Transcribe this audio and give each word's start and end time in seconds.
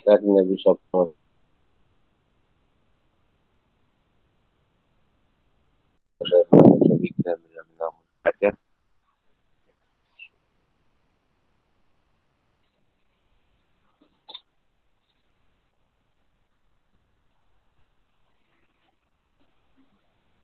dari 0.00 0.24
Nabi 0.24 0.56
Alaihi 0.56 1.04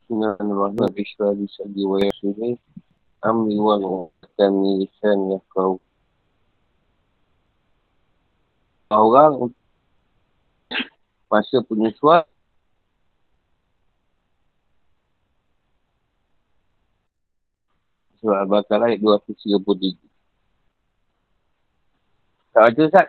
Bismillahirrahmanirrahim. 0.09 0.93
Bismillah 0.97 1.37
disadi 1.37 1.83
wa 1.85 1.97
yasuni. 2.01 2.51
Amri 3.25 3.57
wa 3.61 3.77
mu'atan 3.77 4.53
lisan 4.81 5.37
yafkau. 5.37 5.81
Orang 8.89 9.53
masa 11.29 11.61
punya 11.61 11.93
suat 12.01 12.25
Surah 18.19 18.43
Al-Baqarah 18.43 18.91
ayat 18.91 18.99
233. 18.99 19.95
Tak 22.51 22.65
ada 22.75 22.83
Ustaz? 22.83 23.09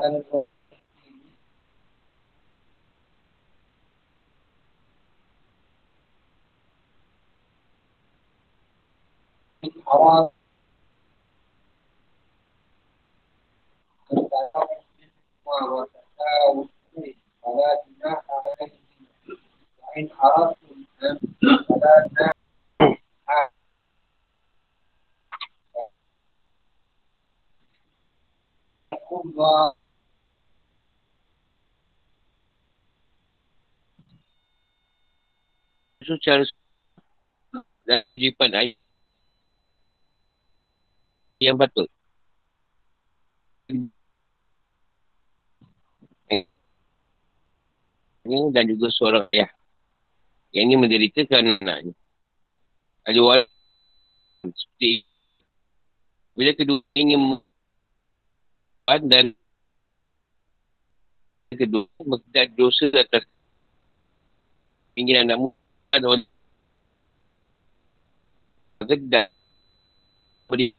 dan 0.00 0.24
awal 9.84 10.32
Allah. 29.40 29.79
Itu 36.10 36.18
cara 36.26 36.42
dan 37.86 38.02
jipan 38.18 38.50
air 38.50 38.74
yang. 41.38 41.86
Ini 48.26 48.50
dan 48.50 48.66
juga 48.66 48.90
seorang 48.90 49.30
ayah. 49.30 49.54
Yang 50.50 50.64
ini 50.66 50.74
menderita 50.82 51.30
kerana 51.30 51.54
anaknya. 51.62 51.94
Ada 53.06 53.18
orang 53.22 53.46
seperti 54.50 55.06
bila 56.34 56.50
kedua 56.58 56.82
ingin 56.98 57.38
dan 59.06 59.30
kedua 61.54 61.86
berkedah 62.02 62.50
dosa 62.58 62.90
atas 62.98 63.22
ingin 64.98 65.22
anakmu 65.22 65.54
orang 65.90 66.22
kedah 68.86 69.26
beri 70.46 70.70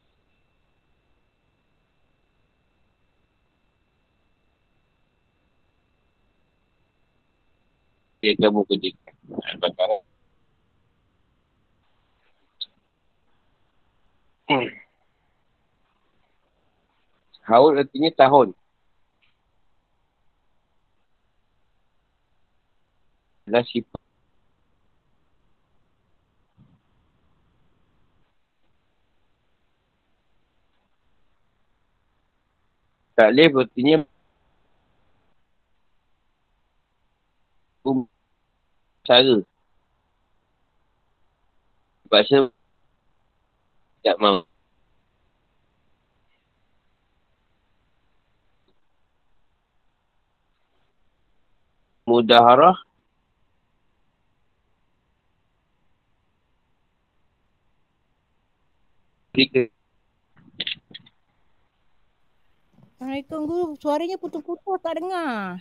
dia 8.24 8.32
kamu 8.40 8.64
kerjakan 8.64 9.14
Al-Baqarah 9.32 10.02
hmm. 14.48 14.82
Haul 17.42 17.74
artinya 17.74 18.10
tahun. 18.14 18.54
Adalah 23.50 23.66
sifat. 23.66 24.01
Taklif 33.22 33.54
um, 37.86 38.08
cara. 39.06 39.46
Bahasa 42.10 42.50
tak 44.02 44.18
mahu. 44.18 44.42
mudaharah 52.02 52.76
Assalamualaikum 63.02 63.42
guru, 63.50 63.74
suaranya 63.82 64.14
putus-putus 64.14 64.78
tak 64.78 64.94
dengar. 64.94 65.58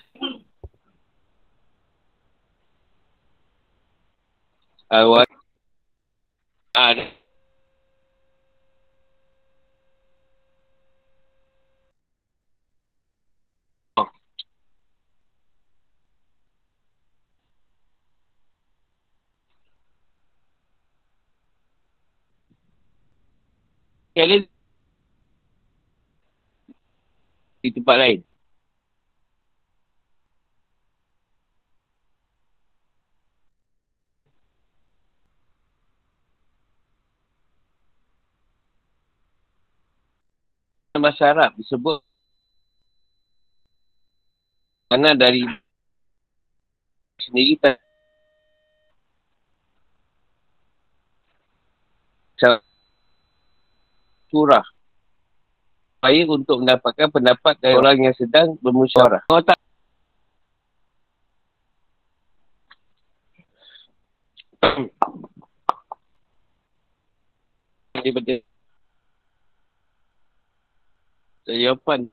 Awak 4.94 5.25
ada 6.78 7.09
Challenge 24.13 24.50
di 27.62 27.69
tempat 27.69 27.96
lain. 28.02 28.19
Bahasa 41.02 41.34
Arab 41.34 41.58
disebut 41.58 41.98
mana 44.92 45.18
dari 45.18 45.42
sendiri 47.18 47.58
tak 47.58 47.80
surah. 54.30 54.81
Baik 56.01 56.25
untuk 56.33 56.65
mendapatkan 56.65 57.13
pendapat 57.13 57.62
dari 57.62 57.77
orang 57.77 58.09
yang 58.09 58.15
sedang 58.18 58.57
bermusyawarah. 58.57 59.21
Kalau 59.30 59.45
tak 59.45 59.62
daripada 68.01 68.42
jawapan 71.45 72.09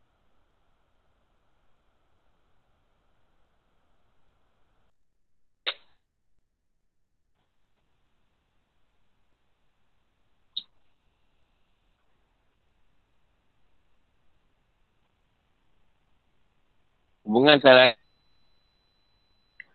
hubungan 17.29 17.61
salah 17.61 17.93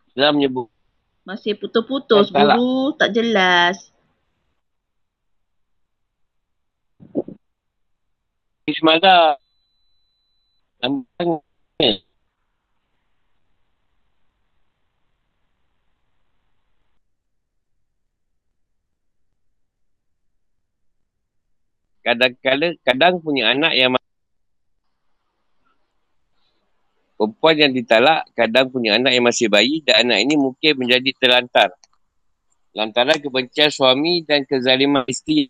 Islam 0.09 0.41
menyebut 0.41 0.73
Masih 1.23 1.53
putus-putus 1.55 2.33
guru, 2.33 2.97
tak 2.97 3.13
jelas. 3.13 3.77
Lambang 10.81 11.39
Kadang-kadang 22.03 22.75
kadang 22.83 23.13
punya 23.23 23.55
anak 23.55 23.79
yang 23.79 23.95
ma- 23.95 24.03
Perempuan 27.23 27.55
yang 27.55 27.71
ditalak 27.71 28.27
kadang 28.35 28.67
punya 28.67 28.99
anak 28.99 29.15
yang 29.15 29.23
masih 29.23 29.47
bayi 29.47 29.79
dan 29.79 30.11
anak 30.11 30.27
ini 30.27 30.35
mungkin 30.35 30.75
menjadi 30.75 31.07
terlantar. 31.15 31.71
Lantaran 32.75 33.15
kebencian 33.15 33.71
suami 33.71 34.27
dan 34.27 34.43
kezaliman 34.43 35.07
isteri 35.07 35.47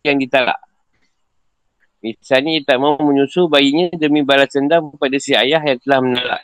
yang 0.00 0.16
ditalak. 0.16 0.56
Misalnya 2.00 2.56
ia 2.56 2.64
tak 2.64 2.80
mahu 2.80 3.04
menyusu 3.04 3.44
bayinya 3.44 3.92
demi 3.92 4.24
balas 4.24 4.48
dendam 4.48 4.88
kepada 4.88 5.20
si 5.20 5.36
ayah 5.36 5.60
yang 5.60 5.76
telah 5.76 6.00
menalak. 6.00 6.42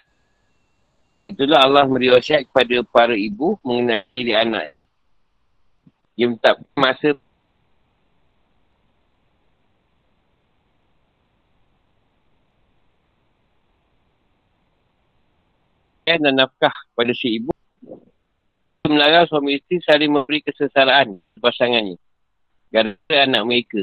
Itulah 1.25 1.65
Allah 1.65 1.89
memberi 1.89 2.13
wasiat 2.13 2.53
kepada 2.53 2.85
para 2.85 3.17
ibu 3.17 3.57
mengenai 3.65 4.05
diri 4.13 4.37
anak. 4.37 4.77
Dia 6.21 6.29
minta 6.29 6.53
masa 6.77 7.17
dan 16.05 16.37
nafkah 16.37 16.75
pada 16.93 17.13
si 17.17 17.41
ibu 17.41 17.51
melarang 18.85 19.25
suami 19.25 19.57
isteri 19.57 19.81
saling 19.81 20.13
memberi 20.13 20.45
kesesaraan 20.45 21.17
pasangannya 21.41 21.97
gara-gara 22.75 23.23
anak 23.23 23.43
mereka. 23.47 23.81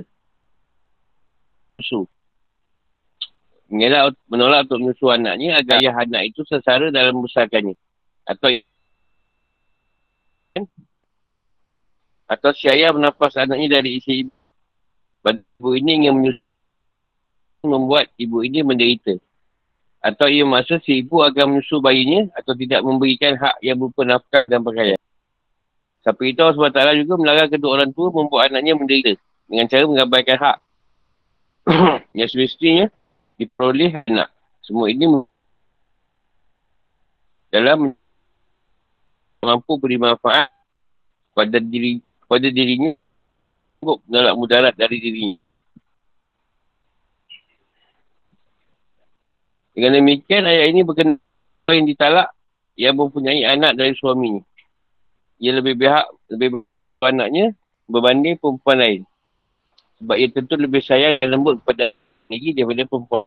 Musuh. 1.79 2.03
Mengelak, 3.71 4.19
menolak 4.27 4.67
untuk 4.67 4.83
menyusu 4.83 5.07
anaknya 5.07 5.55
agar 5.63 5.79
ayah 5.79 5.95
anak 6.03 6.35
itu 6.35 6.43
sesara 6.43 6.91
dalam 6.91 7.15
membesarkannya. 7.15 7.79
Atau 8.27 8.51
atau 12.27 12.51
si 12.51 12.67
ayah 12.67 12.91
menafas 12.91 13.39
anaknya 13.39 13.79
dari 13.79 14.03
isi 14.03 14.27
ibu. 14.27 14.35
Ibu 15.23 15.69
ini 15.79 15.91
ingin 16.03 16.13
menyusu 16.19 16.43
membuat 17.63 18.11
ibu 18.19 18.43
ini 18.43 18.59
menderita. 18.59 19.15
Atau 20.01 20.25
ia 20.25 20.41
maksud 20.41 20.81
si 20.81 21.05
ibu 21.05 21.21
agar 21.21 21.45
menyusu 21.45 21.77
bayinya 21.77 22.25
atau 22.33 22.57
tidak 22.57 22.81
memberikan 22.81 23.37
hak 23.37 23.61
yang 23.61 23.77
berupa 23.77 24.01
nafkah 24.01 24.43
dan 24.49 24.65
pakaian. 24.65 24.97
Sampai 26.01 26.33
itu 26.33 26.41
Allah 26.41 26.57
SWT 26.57 27.05
juga 27.05 27.13
melarang 27.21 27.49
kedua 27.53 27.71
orang 27.77 27.93
tua 27.93 28.09
membuat 28.09 28.49
anaknya 28.49 28.73
menderita 28.73 29.13
dengan 29.45 29.65
cara 29.69 29.83
mengabaikan 29.85 30.37
hak 30.41 30.57
yang 32.17 32.29
semestinya 32.33 32.85
diperoleh 33.37 34.01
anak. 34.09 34.33
Semua 34.65 34.89
ini 34.89 35.05
dalam 37.53 37.93
mampu 39.41 39.73
beri 39.81 39.97
manfaat 39.97 40.49
pada 41.33 41.57
diri 41.57 42.01
pada 42.29 42.47
dirinya 42.47 42.93
untuk 43.81 44.05
menolak 44.05 44.33
mudarat 44.37 44.73
dari 44.77 44.97
dirinya. 45.01 45.40
Dengan 49.71 50.03
demikian 50.03 50.43
ayat 50.43 50.71
ini 50.71 50.81
berkenaan 50.83 51.19
yang 51.71 51.87
ditalak 51.87 52.27
yang 52.75 52.95
mempunyai 52.95 53.47
anak 53.47 53.75
dari 53.75 53.95
suaminya 53.95 54.43
ia 55.41 55.57
lebih 55.57 55.73
berhak 55.73 56.05
lebih 56.29 56.61
berhak 56.61 57.09
anaknya 57.09 57.45
berbanding 57.89 58.37
perempuan 58.37 58.77
lain. 58.77 59.01
Sebab 59.97 60.15
ia 60.21 60.29
tentu 60.29 60.53
lebih 60.53 60.85
sayang 60.85 61.17
dan 61.17 61.33
lembut 61.33 61.57
kepada 61.65 61.89
lagi 62.29 62.53
daripada 62.53 62.85
perempuan. 62.85 63.25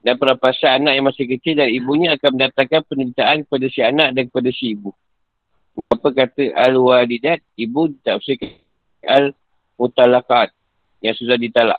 Dan 0.00 0.14
perapasan 0.16 0.70
anak 0.80 0.92
yang 0.96 1.06
masih 1.10 1.26
kecil 1.28 1.60
dan 1.60 1.68
ibunya 1.68 2.16
akan 2.16 2.30
mendatangkan 2.38 2.80
penderitaan 2.88 3.44
kepada 3.44 3.66
si 3.68 3.80
anak 3.84 4.08
dan 4.16 4.24
kepada 4.30 4.48
si 4.54 4.72
ibu. 4.72 4.94
Apa 5.92 6.08
kata 6.14 6.56
Al-Walidat, 6.56 7.44
ibu 7.58 7.92
ditafsirkan 7.92 8.56
Al-Mutalakat 9.04 10.54
yang 11.04 11.12
sudah 11.18 11.36
ditalak. 11.36 11.76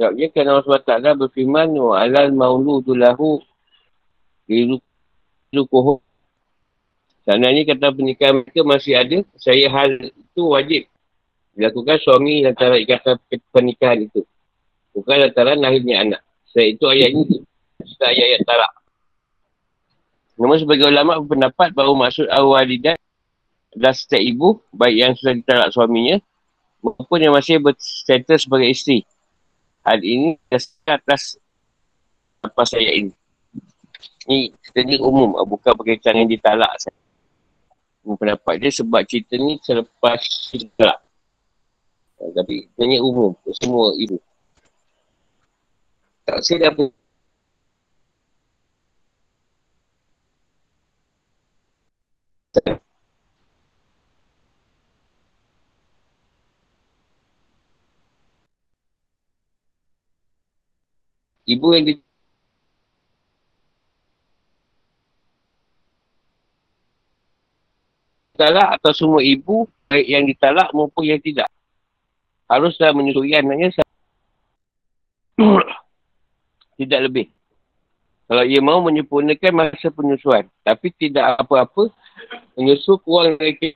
Sebabnya 0.00 0.32
kerana 0.32 0.56
Allah 0.56 0.80
SWT 0.80 1.20
berfirman 1.20 1.76
wa 1.76 2.00
alal 2.00 2.32
mauludu 2.32 2.96
lahu 2.96 3.36
rizukuhu. 4.48 6.00
Sebenarnya 7.28 7.68
kata 7.68 7.92
pernikahan 7.92 8.40
mereka 8.40 8.64
masih 8.64 8.96
ada, 8.96 9.20
saya 9.36 9.68
hal 9.68 10.00
itu 10.00 10.40
wajib 10.48 10.88
dilakukan 11.52 12.00
suami 12.00 12.48
lantaran 12.48 12.80
ikatan 12.80 13.20
pernikahan 13.52 14.08
itu. 14.08 14.24
Bukan 14.96 15.20
lantaran 15.20 15.60
lahirnya 15.60 16.00
anak. 16.00 16.24
Saya 16.48 16.72
itu 16.72 16.88
ayat 16.88 17.12
ini, 17.12 17.44
saya 18.00 18.16
ayat, 18.16 18.24
ayat 18.24 18.40
talak. 18.48 18.72
Namun 20.40 20.56
sebagai 20.64 20.88
ulama 20.88 21.20
berpendapat 21.20 21.76
bahawa 21.76 22.08
maksud 22.08 22.24
awalidat 22.32 22.96
adalah 23.76 23.92
setiap 23.92 24.24
ibu, 24.24 24.64
baik 24.72 24.96
yang 24.96 25.12
sudah 25.12 25.36
ditalak 25.36 25.68
suaminya, 25.76 26.16
maupun 26.80 27.20
yang 27.20 27.36
masih 27.36 27.60
berstatus 27.60 28.48
sebagai 28.48 28.72
isteri 28.72 29.04
Hal 29.80 30.00
ini 30.04 30.36
dasar 30.52 31.00
atas 31.00 31.40
apa 32.44 32.62
saya 32.68 32.92
ini. 32.92 33.12
Ini 34.28 34.52
cerita 34.60 34.80
ni 34.84 34.96
umum, 35.00 35.34
bukan 35.48 35.72
berkaitan 35.76 36.20
yang 36.20 36.28
ditalak 36.28 36.70
saya 36.76 36.94
pendapat 38.04 38.54
dia 38.60 38.70
sebab 38.72 39.02
cerita 39.04 39.36
ni 39.36 39.60
selepas 39.60 40.18
cerita. 40.50 41.00
Tapi 42.20 42.68
sebenarnya 42.72 42.98
umum 43.00 43.32
untuk 43.32 43.54
semua 43.56 43.96
ibu. 43.96 44.18
Tak 46.28 46.38
saya 46.44 46.68
apa. 46.68 46.84
Ibu 61.50 61.66
yang 61.74 61.84
di 61.90 61.94
ditalak 68.40 68.80
atau 68.80 68.92
semua 68.96 69.20
ibu 69.20 69.68
baik 69.92 70.06
yang 70.08 70.24
ditalak 70.24 70.72
maupun 70.72 71.04
yang 71.04 71.20
tidak. 71.20 71.50
Haruslah 72.48 72.94
menyusui 72.96 73.36
anaknya 73.36 73.84
tidak 76.80 77.00
lebih. 77.04 77.26
Kalau 78.30 78.46
ia 78.46 78.62
mahu 78.62 78.86
menyempurnakan 78.88 79.52
masa 79.52 79.90
penyusuan 79.90 80.46
tapi 80.62 80.94
tidak 80.94 81.36
apa-apa 81.42 81.90
menyusu 82.54 82.96
kurang 83.02 83.36
dari 83.36 83.74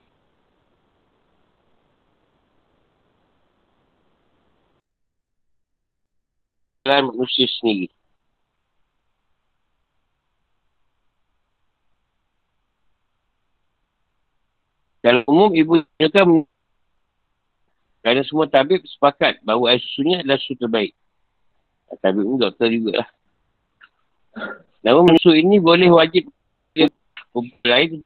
dalam 6.85 7.09
manusia 7.11 7.49
sendiri 7.49 7.89
Dalam 15.05 15.21
umum, 15.29 15.53
ibu 15.53 15.85
juga 16.01 16.25
kerana 18.01 18.25
semua 18.25 18.49
tabib 18.49 18.81
sepakat 18.89 19.37
bahawa 19.45 19.77
air 19.77 19.81
susunya 19.85 20.25
adalah 20.25 20.41
susu 20.41 20.57
terbaik. 20.57 20.97
Tabib 22.01 22.25
ni 22.25 22.41
doktor 22.41 22.73
jugalah. 22.73 23.09
Namun 24.81 25.13
susu 25.21 25.37
ini 25.37 25.61
boleh 25.61 25.93
wajib 25.93 26.25
lain 27.69 28.01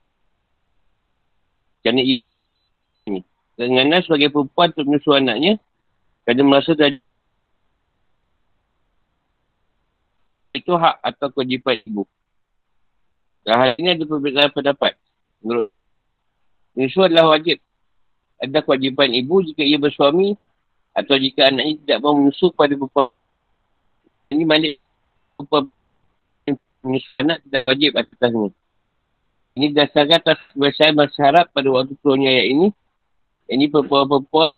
kerana 1.86 2.02
ini. 2.02 3.22
Kerana 3.54 4.02
sebagai 4.02 4.34
perempuan 4.34 4.74
untuk 4.74 4.86
menyusu 4.90 5.10
anaknya 5.14 5.54
kerana 6.26 6.42
merasa 6.42 6.74
dah 6.74 6.90
itu 10.68 10.76
hak 10.76 11.00
atau 11.00 11.32
kewajipan 11.32 11.80
ibu. 11.88 12.04
hal 13.48 13.72
ini 13.80 13.96
ada 13.96 14.04
perbezaan 14.04 14.52
pendapat. 14.52 14.92
Menurut 15.40 15.72
Menyusu 16.76 17.00
adalah 17.08 17.32
wajib. 17.32 17.56
Ada 18.36 18.60
kewajipan 18.60 19.16
ibu 19.16 19.40
jika 19.40 19.64
ia 19.64 19.80
bersuami 19.80 20.36
atau 20.92 21.16
jika 21.16 21.48
anaknya 21.48 21.80
tidak 21.80 21.98
mahu 22.04 22.14
menyusu 22.20 22.52
pada 22.52 22.76
perempuan. 22.76 23.08
Ini 24.28 24.44
balik 24.44 24.76
menyusu 26.84 27.08
anak 27.18 27.40
tidak 27.48 27.62
wajib 27.64 27.90
atasnya. 27.96 28.48
Ini 29.56 29.66
dasarkan 29.72 30.20
atas 30.20 30.38
kebiasaan 30.52 30.94
masyarakat 30.94 31.46
pada 31.50 31.68
waktu 31.72 31.96
turunnya 32.04 32.30
ayat 32.30 32.46
ini. 32.52 32.66
Ini 33.48 33.64
perempuan-perempuan 33.72 34.52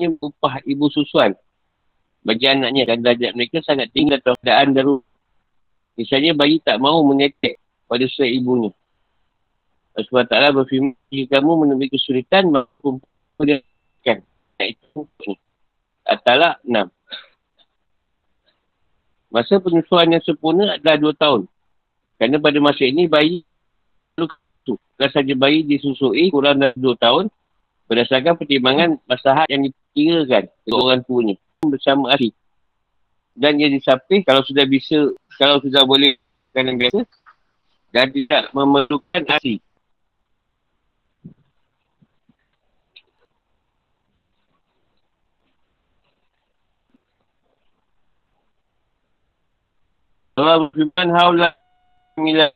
ini 0.00 0.16
upah 0.16 0.64
ibu 0.64 0.88
susuan. 0.88 1.36
Bagi 2.24 2.48
anaknya 2.48 2.88
dan 2.88 3.04
darjat 3.04 3.36
mereka 3.36 3.60
sangat 3.60 3.92
tinggi 3.92 4.16
atau 4.16 4.32
keadaan 4.40 4.72
darurat. 4.72 5.04
Misalnya 5.94 6.32
bayi 6.32 6.58
tak 6.64 6.80
mahu 6.80 7.04
mengetek 7.12 7.60
pada 7.84 8.02
suai 8.08 8.40
ibunya. 8.40 8.72
Allah 9.94 10.26
SWT 10.26 10.56
berfirman, 10.58 10.98
jika 11.06 11.38
kamu 11.38 11.52
menemui 11.54 11.86
kesulitan, 11.86 12.50
akan. 12.50 14.18
Nah, 14.58 14.66
itu 14.66 15.06
ni. 15.22 15.38
Atalak 16.02 16.58
6. 16.66 16.90
Masa 19.30 19.54
penyusuan 19.62 20.10
yang 20.10 20.24
sempurna 20.26 20.74
adalah 20.74 20.98
2 20.98 21.14
tahun. 21.14 21.40
Kerana 22.18 22.36
pada 22.42 22.58
masa 22.58 22.82
ini, 22.82 23.06
bayi 23.06 23.46
tu. 24.18 24.74
Kalau 24.98 25.10
saja 25.14 25.34
bayi 25.38 25.62
disusui 25.62 26.26
kurang 26.34 26.58
dari 26.58 26.74
2 26.74 26.98
tahun, 26.98 27.30
berdasarkan 27.86 28.34
pertimbangan 28.34 28.98
masalah 29.06 29.46
yang 29.46 29.70
dikirakan 29.70 30.50
oleh 30.66 30.74
orang 30.74 31.02
tuanya 31.06 31.36
bersama 31.70 32.12
ahli. 32.12 32.32
Dan 33.34 33.58
ia 33.58 33.66
disapih 33.66 34.22
kalau 34.22 34.46
sudah 34.46 34.62
bisa, 34.64 35.10
kalau 35.38 35.58
sudah 35.58 35.82
boleh 35.82 36.14
kerana 36.54 36.74
biasa, 36.78 37.02
dan 37.90 38.10
tidak 38.14 38.50
memerlukan 38.54 39.22
ahli. 39.26 39.58
Allah 50.34 50.66
berfirman 50.66 51.08
haulah 51.14 51.52
mila 52.18 52.50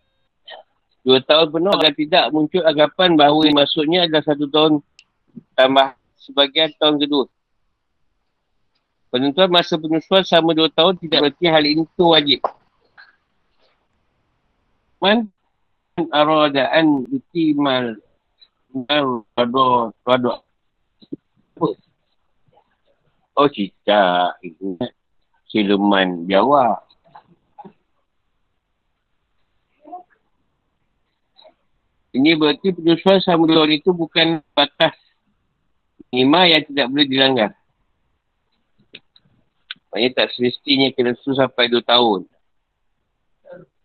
dua 1.07 1.23
tahun 1.23 1.47
penuh 1.55 1.73
agar 1.79 1.93
tidak 1.95 2.25
muncul 2.35 2.63
anggapan 2.67 3.15
bahawa 3.15 3.41
yang 3.47 3.57
masuknya 3.57 3.99
adalah 4.05 4.23
satu 4.27 4.51
tahun 4.51 4.73
tambah 5.55 5.95
sebagian 6.27 6.75
tahun 6.77 6.99
kedua. 6.99 7.31
Penentuan 9.09 9.49
masa 9.49 9.81
penyusuan 9.81 10.21
sama 10.21 10.53
dua 10.53 10.69
tahun 10.69 11.01
tidak 11.01 11.33
berarti 11.33 11.45
hal 11.49 11.65
ini 11.65 11.83
itu 11.89 12.05
wajib. 12.05 12.41
Man 15.01 15.33
aradaan 16.13 17.09
itimal 17.09 17.97
mal 18.69 19.25
rado 19.33 19.97
rado. 20.05 20.45
Oh 23.39 23.49
cicak 23.49 24.37
siluman 25.49 26.29
Jawa. 26.29 26.85
Ini 32.13 32.37
berarti 32.37 32.77
penyusuan 32.77 33.25
sama 33.25 33.49
dua 33.49 33.65
itu 33.73 33.89
bukan 33.89 34.45
batas 34.53 34.93
lima 36.13 36.45
yang 36.45 36.65
tidak 36.69 36.87
boleh 36.93 37.07
dilanggar. 37.09 37.51
Maksudnya 39.89 40.11
tak 40.13 40.29
semestinya 40.37 40.89
kena 40.93 41.17
susu 41.17 41.41
sampai 41.41 41.73
dua 41.73 41.81
tahun. 41.81 42.29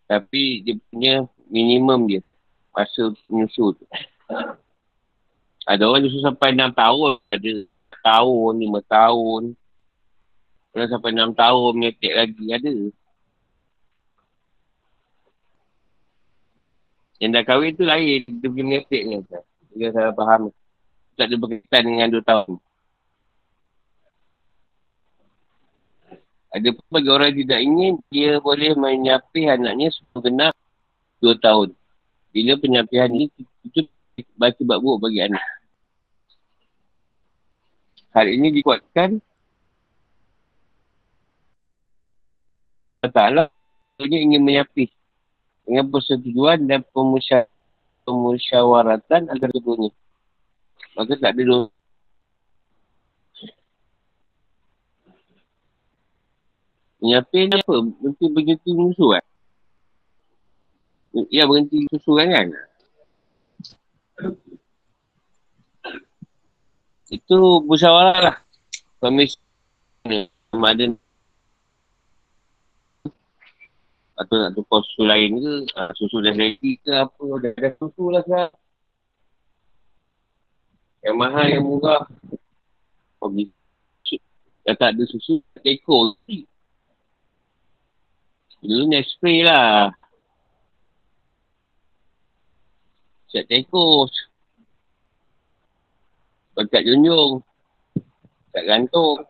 Tapi 0.04 0.60
dia 0.60 0.76
punya 0.92 1.14
minimum 1.48 2.04
dia. 2.04 2.20
Masa 2.76 3.14
penyusu 3.24 3.72
tu. 3.72 3.84
Ada 5.64 5.88
orang 5.88 6.04
susu 6.04 6.20
sampai 6.20 6.52
enam 6.52 6.68
tahun. 6.76 7.16
Ada 7.32 7.52
tahun, 8.04 8.52
lima 8.60 8.80
tahun. 8.84 9.56
Ada 10.76 10.92
sampai 10.92 11.10
enam 11.16 11.32
tahun 11.32 11.70
menyetik 11.72 12.12
lagi. 12.12 12.46
Ada. 12.52 12.72
Yang 17.24 17.30
dah 17.32 17.44
kahwin 17.48 17.72
tu 17.72 17.84
lain. 17.88 18.20
Dia 18.28 18.48
pergi 18.52 18.62
mengetik 18.62 19.02
ni. 19.08 19.16
Dia 19.72 19.88
salah 19.96 20.12
faham. 20.12 20.52
Tak 21.16 21.32
ada 21.32 21.36
berkaitan 21.40 21.82
dengan 21.88 22.12
dua 22.12 22.22
tahun. 22.26 22.60
Ada 26.54 26.70
pun 26.70 26.86
bagi 26.86 27.10
orang 27.10 27.34
yang 27.34 27.38
tidak 27.42 27.60
ingin, 27.66 27.94
dia 28.14 28.38
boleh 28.38 28.78
menyapih 28.78 29.50
anaknya 29.50 29.90
sebelum 29.90 30.20
genap 30.22 30.54
dua 31.18 31.34
tahun. 31.42 31.74
Bila 32.30 32.54
penyapihan 32.62 33.10
ini, 33.10 33.26
itu 33.66 33.90
baca 34.38 34.60
bab 34.62 34.78
buruk 34.78 35.10
bagi 35.10 35.26
anak. 35.26 35.42
Hal 38.14 38.30
ini 38.30 38.54
dikuatkan 38.54 39.18
Ta'ala 43.10 43.50
ingin 44.00 44.40
menyapih 44.40 44.88
dengan 45.66 45.90
persetujuan 45.90 46.64
dan 46.64 46.86
pemusya, 46.94 47.50
pemusyawaratan 48.06 49.28
antara 49.28 49.52
keduanya. 49.52 49.90
Maka 50.94 51.18
tak 51.18 51.34
ada 51.34 51.42
Menyapi 57.04 57.52
ni 57.52 57.60
apa? 57.60 57.74
Berhenti 58.00 58.24
berhenti 58.32 58.70
musuh 58.72 59.12
kan? 59.12 59.24
Ya 61.28 61.44
berhenti 61.44 61.84
susu 61.92 62.16
kan 62.16 62.32
kan? 62.32 62.48
Itu 67.12 67.60
musyawarah 67.68 68.18
lah. 68.24 68.36
Sama 69.04 69.28
ada 70.72 70.96
atau 74.14 74.34
nak 74.38 74.54
tukar 74.54 74.80
susu 74.86 75.02
lain 75.04 75.42
ke, 75.42 75.54
uh, 75.74 75.90
susu 75.98 76.22
dah 76.22 76.30
ready 76.32 76.78
ke 76.80 76.90
apa, 76.94 77.24
dah 77.42 77.50
ada 77.50 77.68
susu 77.82 78.14
lah 78.14 78.22
sekarang. 78.22 78.54
Yang 81.04 81.16
mahal, 81.18 81.46
yang 81.50 81.64
murah. 81.66 82.02
Pergi. 83.20 83.50
Dah 84.64 84.74
tak 84.78 84.96
ada 84.96 85.04
susu, 85.04 85.42
tak 85.52 85.66
ekor. 85.66 86.16
Dulu 88.64 88.96
ni 88.96 89.44
lah. 89.44 89.92
Siap 93.28 93.44
ekor. 93.52 94.08
Dekat 96.56 96.88
junjung. 96.88 97.44
Dekat 98.48 98.64
gantung. 98.64 99.20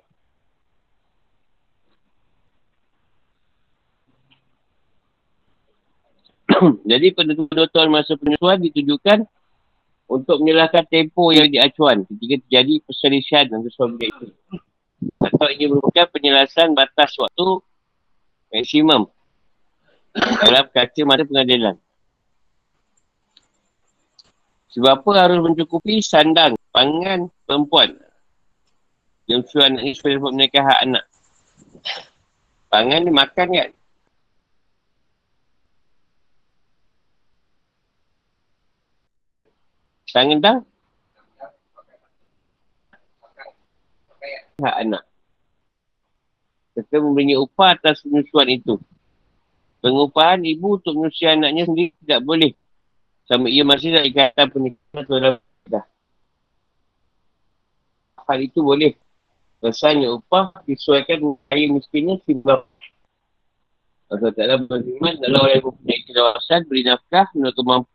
Jadi 6.90 7.10
penentuan 7.10 7.90
masa 7.90 8.14
penyusuan 8.14 8.62
ditujukan 8.62 9.26
untuk 10.06 10.46
menyalahkan 10.46 10.86
tempoh 10.86 11.34
yang 11.34 11.50
diacuan 11.50 12.06
ketika 12.06 12.38
terjadi 12.46 12.74
perselisihan 12.86 13.50
dan 13.50 13.66
sesuatu 13.66 13.98
itu. 13.98 14.30
Atau 15.18 15.50
ini 15.50 15.74
merupakan 15.74 16.06
penjelasan 16.14 16.78
batas 16.78 17.18
waktu 17.18 17.66
maksimum 18.54 19.10
dalam 20.14 20.64
kaca 20.70 21.02
mata 21.02 21.26
pengadilan. 21.26 21.76
Sebab 24.74 25.02
apa 25.02 25.10
harus 25.14 25.38
mencukupi 25.38 26.02
sandang, 26.02 26.58
pangan 26.74 27.30
perempuan 27.46 27.94
yang 29.30 29.42
suruh 29.46 29.70
anak 29.70 29.86
ni 29.86 29.94
supaya 29.94 30.18
dapat 30.18 30.32
menikah 30.34 30.64
hak 30.66 30.80
anak. 30.82 31.04
Pangan 32.68 33.00
ni 33.06 33.12
makan 33.14 33.48
kan? 33.54 33.70
Tangan 40.10 40.38
dah? 40.38 40.58
Hak 44.62 44.76
anak. 44.86 45.02
Serta 46.74 46.98
memberi 47.02 47.34
upah 47.38 47.78
atas 47.78 48.02
penyusuan 48.02 48.50
itu. 48.50 48.78
Pengupahan 49.84 50.40
ibu 50.48 50.80
untuk 50.80 50.96
menyusui 50.96 51.28
anaknya 51.28 51.68
sendiri 51.68 51.92
tidak 52.00 52.24
boleh. 52.24 52.56
Sama 53.28 53.52
ia 53.52 53.68
masih 53.68 53.92
tak 53.92 54.08
ikatan 54.08 54.46
pernikahan 54.48 54.96
atau 55.04 55.16
dah. 55.68 55.84
Hal 58.24 58.38
itu 58.40 58.64
boleh. 58.64 58.96
Rasanya 59.60 60.08
upah 60.16 60.56
disesuaikan 60.64 61.36
kaya 61.52 61.68
miskinnya 61.68 62.16
sebab 62.24 62.64
Allah 64.08 64.30
Ta'ala 64.32 64.56
berfirman 64.64 65.20
dalam 65.20 65.40
orang 65.44 65.52
yang 65.60 65.66
mempunyai 65.68 66.00
kedawasan 66.08 66.60
beri 66.64 66.82
nafkah 66.88 67.28
menurut 67.36 67.56
kemampuan 67.56 67.92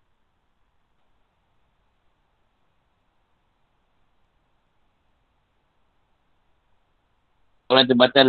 orang 7.69 7.85
terbatal 7.85 8.27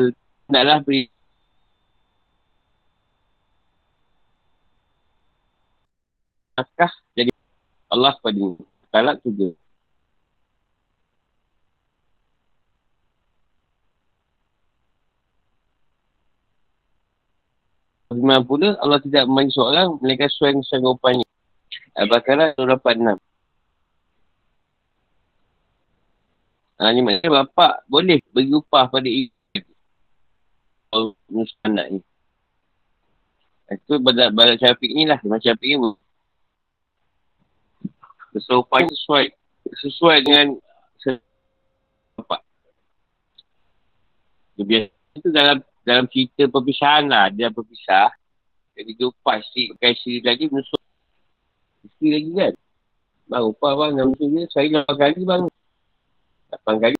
naklah 0.53 0.79
beri 0.85 1.09
nafkah 6.61 6.93
jadi 7.17 7.33
Allah 7.89 8.15
pada 8.21 8.47
talak 8.93 9.17
juga. 9.25 9.57
Firman 18.11 18.43
pula, 18.43 18.75
Allah 18.83 18.99
tidak 18.99 19.23
membagi 19.31 19.55
seorang, 19.55 19.95
mereka 20.03 20.27
dengan 20.27 20.67
sanggupannya. 20.67 21.27
Al-Baqarah 21.95 22.59
286. 22.59 23.23
Ha, 26.81 26.91
ni 26.91 27.05
maknanya 27.05 27.45
bapak 27.45 27.85
boleh 27.87 28.19
bagi 28.35 28.51
upah 28.57 28.89
pada 28.91 29.05
ibu. 29.07 29.31
Kalau 30.91 31.15
anak 31.63 31.87
ni. 31.93 32.01
Itu 33.71 34.03
pada 34.03 34.59
syafiq 34.59 34.91
ni 34.91 35.05
lah. 35.07 35.21
Macam 35.23 35.45
syafiq 35.45 35.77
ni. 35.77 36.00
Keserupan 38.31 38.87
sesuai 38.87 39.25
sesuai 39.71 40.19
dengan 40.23 40.47
bapak. 42.19 42.41
Dia 44.55 44.65
biasa 44.67 45.15
tu 45.19 45.31
dalam 45.35 45.59
dalam 45.83 46.05
cerita 46.07 46.47
perpisahan 46.47 47.05
lah. 47.11 47.27
Dia 47.33 47.51
berpisah. 47.51 48.13
Jadi 48.77 48.91
dia 48.97 49.07
upah 49.11 49.43
si 49.51 49.75
pakai 49.77 49.93
isteri 49.93 50.23
lagi 50.23 50.45
menusuk. 50.49 50.81
Isteri 51.85 52.09
lagi 52.15 52.31
kan. 52.33 52.53
Bang 53.27 53.45
upah 53.51 53.73
bang. 53.77 53.93
Nama 53.99 54.13
dia 54.15 54.43
saya 54.51 54.67
8 54.87 54.95
kali 54.95 55.21
bang. 55.27 55.43
8 56.51 56.83
kali. 56.83 56.97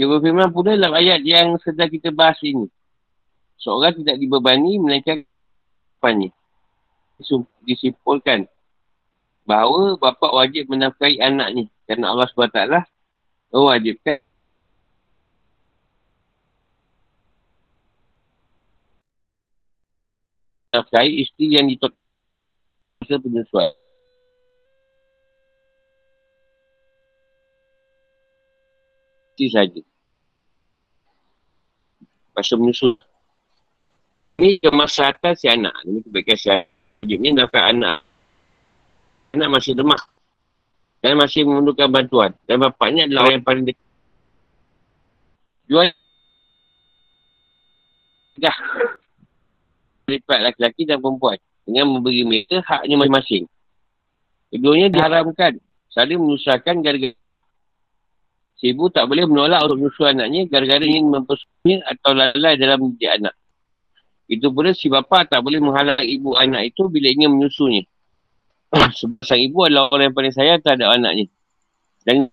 Dia 0.00 0.08
berfirman 0.08 0.48
pula 0.48 0.80
dalam 0.80 0.96
ayat 0.96 1.20
yang 1.20 1.60
sedang 1.60 1.92
kita 1.92 2.08
bahas 2.08 2.40
ini. 2.40 2.64
Seorang 3.60 4.00
tidak 4.00 4.16
dibebani 4.16 4.80
melainkan 4.80 5.20
depannya. 6.00 6.32
Disimpulkan 7.68 8.48
bahawa 9.44 10.00
bapa 10.00 10.32
wajib 10.32 10.72
menafkahi 10.72 11.20
anak 11.20 11.52
ni. 11.52 11.68
Kerana 11.84 12.16
Allah 12.16 12.24
SWT 12.32 12.88
mewajibkan 13.52 14.24
menafkahi 20.72 21.10
isteri 21.20 21.46
yang 21.60 21.68
ditolak 21.68 22.00
penyesuaian. 23.04 23.76
mati 29.40 29.48
saja. 29.48 29.80
Pasal 32.36 32.60
menyusul. 32.60 32.92
Ini 34.40 34.56
kemaslahatan 34.64 35.36
si 35.36 35.52
anak. 35.52 35.76
Ini 35.84 36.00
kebaikan 36.00 36.36
si 36.40 36.48
anak. 36.48 36.68
Wajibnya 37.04 37.30
dapat 37.44 37.62
anak. 37.76 37.98
Anak 39.36 39.48
masih 39.52 39.76
lemah. 39.76 40.00
Dan 41.04 41.20
masih 41.20 41.44
memerlukan 41.44 41.92
bantuan. 41.92 42.32
Dan 42.48 42.64
bapaknya 42.64 43.04
adalah 43.04 43.28
orang 43.28 43.36
yang 43.36 43.44
paling 43.44 43.64
dekat. 43.68 43.88
Jual. 45.68 45.92
Dah. 48.40 48.56
Lipat 50.08 50.38
laki-laki 50.40 50.88
dan 50.88 51.04
perempuan. 51.04 51.36
Dengan 51.68 51.92
memberi 51.92 52.24
mereka 52.24 52.64
haknya 52.64 52.96
masing-masing. 52.96 53.44
Keduanya 54.48 54.88
diharamkan. 54.88 55.60
Saling 55.92 56.16
menyusahkan 56.16 56.80
gara-gara 56.80 57.12
Si 58.60 58.76
ibu 58.76 58.92
tak 58.92 59.08
boleh 59.08 59.24
menolak 59.24 59.64
untuk 59.64 59.80
menyusu 59.80 60.04
anaknya 60.04 60.44
gara-gara 60.44 60.84
ingin 60.84 61.08
mempersusunya 61.08 61.80
atau 61.80 62.12
lalai 62.12 62.60
dalam 62.60 62.76
mendidik 62.84 63.08
anak. 63.08 63.34
Itu 64.30 64.54
pula 64.54 64.70
si 64.70 64.86
bapa 64.86 65.26
tak 65.26 65.42
boleh 65.42 65.58
menghalang 65.58 66.06
ibu 66.06 66.38
anak 66.38 66.70
itu 66.70 66.86
bila 66.86 67.10
ingin 67.10 67.34
menyusunya. 67.34 67.82
Sebab 68.98 69.26
sang 69.26 69.42
ibu 69.42 69.66
adalah 69.66 69.90
orang 69.90 70.14
yang 70.14 70.16
paling 70.16 70.30
sayang 70.30 70.62
terhadap 70.62 70.94
anaknya. 70.94 71.26
Dan 72.06 72.30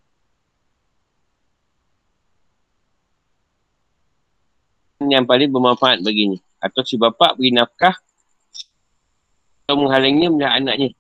yang 5.10 5.26
paling 5.26 5.50
bermanfaat 5.50 6.06
baginya. 6.06 6.38
Atau 6.62 6.86
si 6.86 7.02
bapa 7.02 7.34
beri 7.34 7.50
nafkah 7.50 7.98
atau 9.66 9.76
menghalangnya 9.82 10.30
melihat 10.30 10.54
anaknya. 10.62 10.94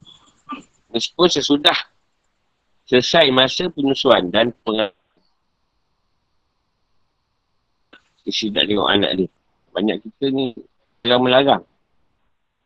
Meskipun 0.89 1.29
sesudah 1.29 1.77
selesai 2.89 3.29
masa 3.29 3.69
penyusuan 3.69 4.33
dan 4.33 4.49
pengalaman 4.65 4.97
Isteri 8.27 8.51
tak 8.51 8.65
tengok 8.67 8.89
anak 8.91 9.11
dia. 9.15 9.29
Banyak 9.71 9.97
kita 10.03 10.25
ni 10.35 10.51
yang 11.05 11.21
melarang. 11.21 11.63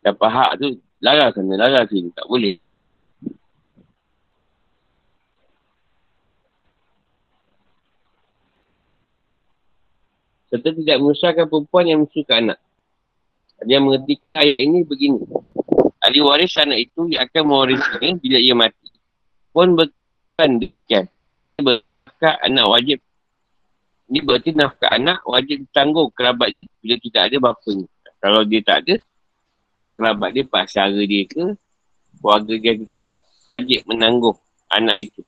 Dapat 0.02 0.30
hak 0.30 0.52
tu, 0.62 0.67
larang 1.04 1.30
sana, 1.36 1.54
larang 1.58 1.86
sini. 1.91 2.10
Tak 2.15 2.26
boleh. 2.30 2.56
Serta 10.52 10.70
tidak 10.76 10.98
menyusahkan 11.00 11.46
perempuan 11.48 11.86
yang 11.88 12.00
menyusahkan 12.04 12.38
anak. 12.44 12.60
Dia 13.62 13.78
mengerti 13.78 14.20
ayat 14.36 14.58
ini 14.60 14.84
begini. 14.84 15.22
Ahli 16.02 16.20
waris 16.20 16.58
anak 16.58 16.89
itu 16.89 17.13
yang 17.13 17.30
akan 17.30 17.44
mewariskan 17.46 18.17
bila 18.17 18.38
ia 18.41 18.58
mati. 18.58 18.89
Pun 19.54 19.78
bukan 19.78 20.50
demikian. 20.58 21.06
Berkat 21.62 22.41
anak 22.41 22.65
wajib 22.67 23.00
ini 24.12 24.20
berarti 24.28 24.52
nafkah 24.52 24.91
anak 24.91 25.24
wajib 25.24 25.63
ditanggung 25.63 26.12
kerabat 26.12 26.52
bila 26.84 27.00
tidak 27.00 27.32
ada 27.32 27.38
bapanya. 27.39 27.88
Kalau 28.21 28.45
dia 28.45 28.62
tak 28.62 28.86
ada, 28.86 28.95
kerabat 29.97 30.29
dia 30.31 30.45
paksara 30.45 31.01
dia 31.01 31.25
ke, 31.25 31.57
keluarga 32.21 32.53
dia 32.53 32.86
wajib 33.57 33.81
menanggung 33.89 34.38
anak 34.69 34.97
itu. 35.01 35.21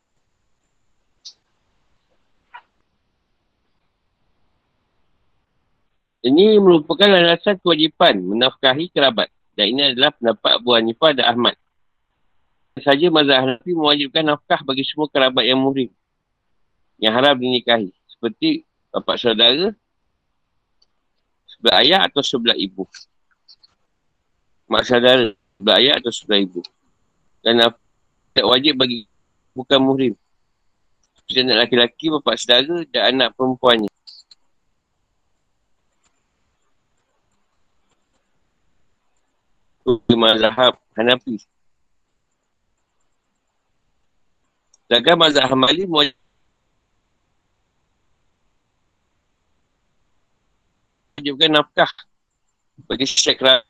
Ini 6.23 6.55
merupakan 6.55 7.03
alasan 7.03 7.59
kewajipan 7.59 8.23
menafkahi 8.23 8.87
kerabat. 8.95 9.27
Dan 9.53 9.75
ini 9.75 9.81
adalah 9.91 10.15
pendapat 10.15 10.51
Abu 10.55 10.71
Hanifah 10.71 11.11
dan 11.13 11.25
Ahmad. 11.35 11.55
Saja 12.79 13.11
mazhab 13.11 13.43
Hanafi 13.43 13.75
mewajibkan 13.75 14.23
nafkah 14.25 14.63
bagi 14.65 14.87
semua 14.87 15.11
kerabat 15.11 15.43
yang 15.45 15.59
murim. 15.59 15.91
Yang 16.97 17.13
harap 17.19 17.35
dinikahi. 17.37 17.91
Seperti 18.07 18.63
bapak 18.89 19.19
saudara, 19.19 19.75
sebelah 21.63 21.79
ayah 21.79 22.01
atau 22.11 22.19
sebelah 22.19 22.59
ibu. 22.59 22.83
Mak 24.67 24.83
saudara, 24.83 25.31
sebelah 25.31 25.79
ayah 25.79 25.95
atau 25.95 26.11
sebelah 26.11 26.43
ibu. 26.43 26.59
Dan 27.39 27.63
tak 28.35 28.43
wajib 28.43 28.75
bagi 28.75 29.07
bukan 29.55 29.79
muhrim. 29.79 30.13
Kita 31.23 31.47
anak 31.47 31.63
laki-laki, 31.63 32.11
bapak 32.11 32.35
saudara 32.35 32.83
dan 32.91 33.15
anak 33.15 33.31
perempuannya. 33.39 33.87
Itu 39.87 40.15
mazhab 40.19 40.75
Hanafi. 40.99 41.39
Sedangkan 44.83 45.15
mazhab 45.15 45.47
Hamali 45.47 45.87
wajib 45.87 46.22
wajibkan 51.23 51.55
nafkah 51.55 51.91
bagi 52.83 53.07
syek 53.07 53.39
kerabat. 53.39 53.63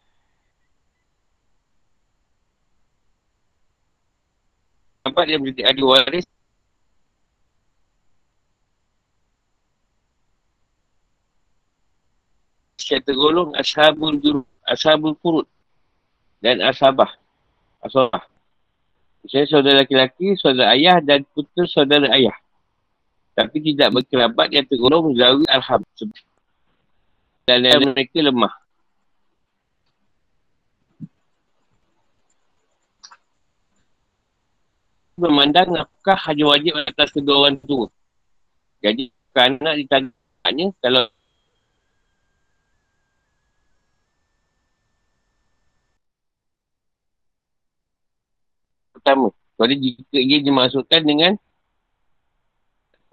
Nampak 5.05 5.23
dia 5.29 5.37
menjadi 5.37 5.61
ahli 5.69 5.83
waris. 5.85 6.25
Syek 12.81 13.05
tergolong 13.05 13.53
ashabul 13.53 14.17
juru, 14.17 14.41
ashabul 14.65 15.13
furud 15.21 15.45
dan 16.41 16.57
ashabah. 16.65 17.13
Ashabah. 17.85 18.25
Misalnya 19.21 19.45
saudara 19.45 19.77
laki-laki, 19.85 20.33
saudara 20.41 20.73
ayah 20.73 20.97
dan 21.05 21.21
putera 21.37 21.69
saudara 21.69 22.09
ayah. 22.17 22.33
Tapi 23.37 23.61
tidak 23.61 23.93
berkerabat 23.93 24.49
yang 24.49 24.65
tergolong 24.65 25.13
zawi 25.13 25.45
alham 25.53 25.85
dan 27.43 27.59
mereka 27.63 28.19
lemah. 28.23 28.53
Memandang 35.13 35.77
apakah 35.77 36.17
hanya 36.31 36.45
wajib 36.49 36.73
atas 36.73 37.13
kedua 37.13 37.45
orang 37.45 37.61
tua. 37.61 37.87
Jadi, 38.81 39.13
anak 39.37 39.75
ditanya 39.85 40.67
kalau 40.81 41.05
pertama. 49.03 49.29
Jadi 49.59 49.75
jika 49.79 50.17
ia 50.17 50.39
dimasukkan 50.39 51.01
dengan 51.03 51.33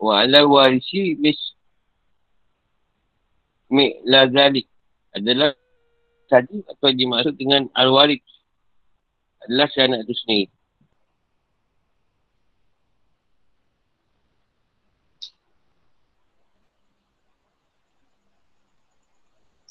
wa'ala 0.00 0.46
warisi 0.48 1.18
mis 1.20 1.36
mi'la 3.70 4.28
zalik 4.30 4.66
adalah 5.14 5.54
tadi 6.30 6.62
atau 6.66 6.88
dimaksud 6.94 7.34
dengan 7.34 7.66
al-warid 7.74 8.22
adalah 9.46 9.66
si 9.72 9.78
anak 9.80 10.04
itu 10.06 10.14
sendiri. 10.14 10.52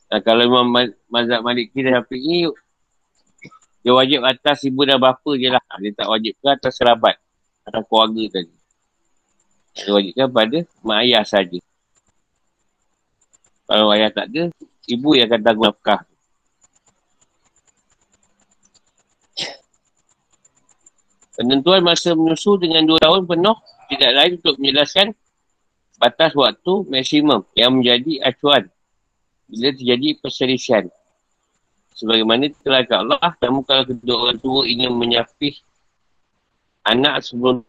Nah, 0.09 0.25
kalau 0.25 0.41
Imam 0.41 0.65
Mazhab 1.05 1.45
Maliki 1.45 1.85
dan 1.85 2.01
Syafi'i 2.01 2.49
dia 3.79 3.93
wajib 3.95 4.25
atas 4.25 4.65
ibu 4.67 4.81
dan 4.83 4.99
bapa 4.99 5.31
je 5.39 5.47
lah. 5.47 5.63
Dia 5.79 5.93
tak 5.95 6.09
wajib 6.11 6.33
ke 6.35 6.47
atas 6.49 6.73
kerabat. 6.75 7.15
Atas 7.63 7.85
keluarga 7.87 8.23
tadi. 8.27 8.55
Dia 9.77 9.91
wajibkan 9.95 10.27
pada 10.33 10.57
mak 10.83 10.97
ayah 11.05 11.23
saja. 11.23 11.61
Kalau 13.69 13.93
ayah 13.93 14.09
tak 14.09 14.33
ada, 14.33 14.49
ibu 14.89 15.09
yang 15.13 15.29
akan 15.29 15.41
tanggung 15.45 15.69
nafkah. 15.69 16.01
Penentuan 21.37 21.85
masa 21.85 22.17
menyusu 22.17 22.57
dengan 22.57 22.83
dua 22.83 22.99
tahun 22.99 23.29
penuh 23.29 23.55
tidak 23.93 24.11
lain 24.11 24.31
untuk 24.41 24.55
menjelaskan 24.59 25.07
batas 26.01 26.33
waktu 26.35 26.73
maksimum 26.89 27.45
yang 27.55 27.77
menjadi 27.77 28.25
acuan 28.25 28.67
bila 29.47 29.69
terjadi 29.71 30.19
perselisihan. 30.19 30.85
Sebagaimana 31.95 32.51
telah 32.65 32.83
kata 32.83 32.95
Allah, 33.05 33.31
namun 33.39 33.63
kalau 33.63 33.83
kedua 33.87 34.15
orang 34.27 34.39
tua 34.41 34.67
ingin 34.67 34.91
menyapih 34.91 35.55
anak 36.83 37.23
sebelum 37.23 37.63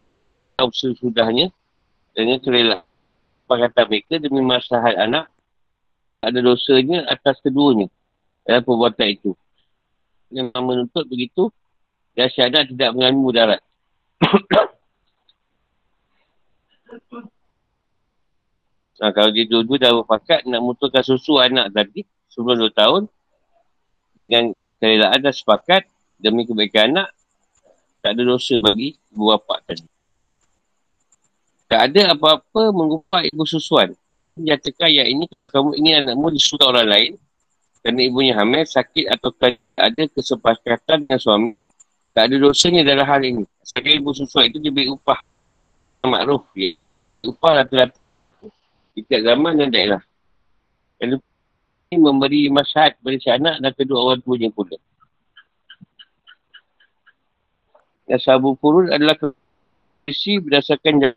tahun 0.57 0.71
sesudahnya 0.73 1.47
dengan 2.11 2.41
kerela 2.41 2.79
kata 3.51 3.83
mereka 3.83 4.15
demi 4.15 4.39
masalah 4.39 4.95
anak 4.95 5.30
ada 6.21 6.37
dosanya 6.37 7.09
atas 7.09 7.41
keduanya 7.41 7.89
dalam 8.45 8.61
perbuatan 8.61 9.09
itu. 9.09 9.33
Yang 10.29 10.53
menuntut 10.53 11.09
begitu 11.09 11.49
dan 12.13 12.29
syahadat 12.29 12.69
tidak 12.69 12.93
mengandung 12.93 13.25
mudarat. 13.25 13.57
nah, 19.01 19.09
kalau 19.11 19.33
dia 19.33 19.49
dua-dua 19.49 19.81
dah 19.81 19.97
berpakat 19.97 20.45
nak 20.45 20.61
mutukan 20.61 21.01
susu 21.01 21.41
anak 21.41 21.73
tadi 21.73 22.05
sebelum 22.29 22.69
dua 22.69 22.71
tahun 22.71 23.09
dengan 24.29 24.53
kerelaan 24.77 25.25
dah 25.25 25.33
sepakat 25.33 25.89
demi 26.21 26.45
kebaikan 26.45 26.93
anak 26.93 27.09
tak 28.01 28.17
ada 28.17 28.21
dosa 28.25 28.57
bagi 28.61 28.97
ibu 29.13 29.29
bapa 29.29 29.61
tadi. 29.65 29.85
Tak 31.71 31.81
ada 31.87 32.17
apa-apa 32.17 32.73
mengupah 32.75 33.23
ibu 33.23 33.47
susuan. 33.47 33.95
Nyatakan 34.39 34.89
yang 34.91 35.07
ini 35.07 35.25
kamu 35.51 35.75
ingin 35.75 35.93
anakmu 36.07 36.31
disuruh 36.31 36.71
orang 36.71 36.87
lain 36.87 37.11
kerana 37.81 37.99
ibunya 38.05 38.33
hamil, 38.37 38.63
sakit 38.63 39.09
atau 39.09 39.33
ada 39.75 40.03
kesepakatan 40.13 41.09
dengan 41.09 41.19
suami 41.19 41.51
tak 42.11 42.27
ada 42.27 42.35
dosanya 42.37 42.83
dalam 42.83 43.07
hal 43.07 43.21
ini. 43.23 43.43
Sekali 43.63 43.99
ibu 43.99 44.11
susu 44.11 44.43
itu 44.43 44.59
diberi 44.59 44.91
upah. 44.91 45.19
Makruf. 46.03 46.43
Ya. 46.59 46.75
Upah 47.23 47.63
rata-rata. 47.63 47.95
Di 48.91 49.01
tiap 49.07 49.23
zaman 49.23 49.55
dan 49.55 49.71
daerah. 49.71 50.03
Dan 50.99 51.23
ini 51.87 51.95
memberi 51.95 52.51
masyarakat 52.51 52.99
kepada 52.99 53.17
si 53.17 53.29
anak 53.31 53.55
dan 53.63 53.71
kedua 53.71 53.99
orang 54.11 54.19
tuanya 54.19 54.51
pula. 54.51 54.75
Dan 58.11 58.19
sabu 58.19 58.59
kurun 58.59 58.91
adalah 58.91 59.15
kondisi 59.15 60.43
berdasarkan 60.43 61.15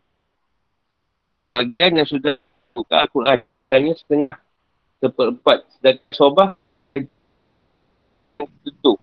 bagian 1.59 1.91
yang 1.99 2.07
sudah 2.07 2.39
buka 2.75 3.07
Al-Quran. 3.07 3.39
Hanya 3.71 3.93
setengah 3.95 4.35
seperempat 4.99 5.63
dan 5.79 5.95
sobah 6.11 6.59
tutup. 8.61 8.99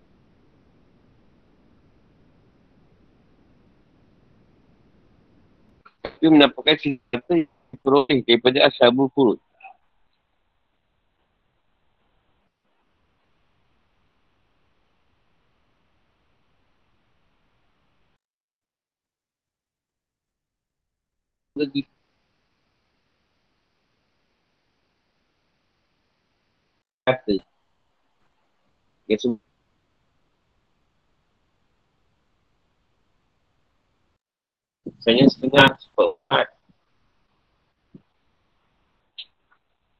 dia 6.23 6.31
mendapatkan 6.31 6.79
sesuatu 6.79 7.35
yang 7.35 7.51
diperoleh 7.75 8.19
daripada 8.23 8.63
ashabul 8.63 9.11
furud. 9.11 9.39
Lagi. 21.59 21.83
Kata. 27.03 27.35
Yang 29.11 29.35
Misalnya 34.83 35.27
setengah 35.27 35.67
seperempat. 35.83 36.47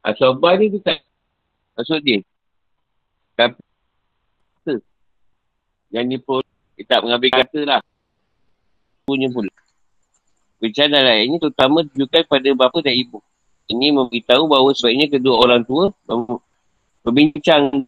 Asobah 0.03 0.55
ni 0.55 0.71
tu 0.71 0.79
tak 0.79 1.03
maksud 1.75 1.99
dia. 2.03 2.23
Tapi 3.35 3.59
yang 5.93 6.09
ni 6.09 6.17
pun 6.17 6.41
dia 6.73 6.87
tak 6.89 7.05
mengambil 7.05 7.29
kata 7.29 7.59
lah. 7.67 7.81
Punya 9.05 9.29
pula. 9.29 9.51
Bicara 10.57 11.03
lain 11.03 11.29
ini 11.29 11.37
terutama 11.37 11.83
tunjukkan 11.83 12.23
pada 12.25 12.49
bapa 12.55 12.79
dan 12.79 12.95
ibu. 12.95 13.19
Ini 13.69 13.91
memberitahu 13.91 14.47
bahawa 14.47 14.71
sebaiknya 14.71 15.11
kedua 15.11 15.35
orang 15.37 15.67
tua 15.67 15.91
berbincang 17.03 17.85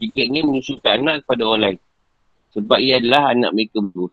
jika 0.00 0.20
ingin 0.24 0.48
menyusukan 0.48 1.02
anak 1.02 1.24
kepada 1.24 1.42
orang 1.44 1.60
lain. 1.60 1.78
Sebab 2.56 2.78
ia 2.80 2.96
adalah 2.96 3.36
anak 3.36 3.50
mereka 3.52 3.84
berdua. 3.84 4.10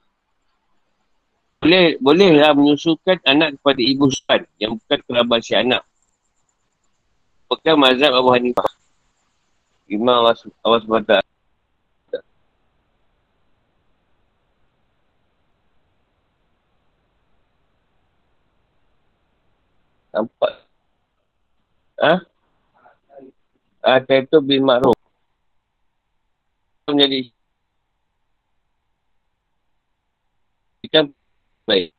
Boleh, 1.63 1.97
bolehlah 1.97 2.51
menyusukan 2.53 3.17
anak 3.25 3.57
kepada 3.57 3.81
ibu 3.81 4.05
suan 4.11 4.41
yang 4.59 4.77
bukan 4.77 4.99
kerabat 5.07 5.39
si 5.41 5.53
anak. 5.55 5.81
Bukan 7.47 7.75
mazhab 7.79 8.11
Abu 8.13 8.29
Hanifah. 8.35 8.69
Imam 9.89 10.25
awas, 10.25 10.45
awas 10.65 10.83
Nampak? 20.15 20.53
Ha? 21.99 22.23
Ah, 23.83 23.99
itu 23.99 24.39
bin 24.39 24.63
Ma'ruf 24.63 24.95
menjadi 26.87 27.27
kita 30.87 31.11
baik 31.67 31.91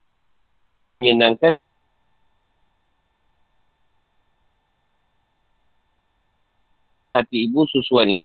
menyenangkan 1.05 1.61
hati 7.13 7.45
ibu 7.45 7.69
susuan 7.69 8.09
ini. 8.09 8.25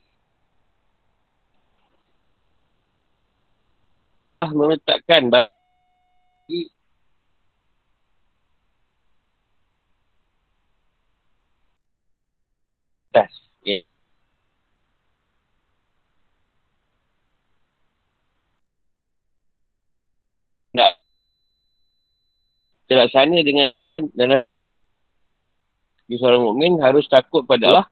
Ah, 4.40 4.56
meletakkan 4.56 5.28
bagi 5.28 6.72
atas. 13.12 13.32
Yeah. 13.68 13.84
nak 20.72 20.96
terlaksana 22.88 23.44
dengan 23.44 23.76
dalam 24.16 24.48
di 26.08 26.16
seorang 26.16 26.48
mukmin 26.48 26.80
harus 26.80 27.04
takut 27.12 27.44
pada 27.44 27.68
Allah 27.68 27.88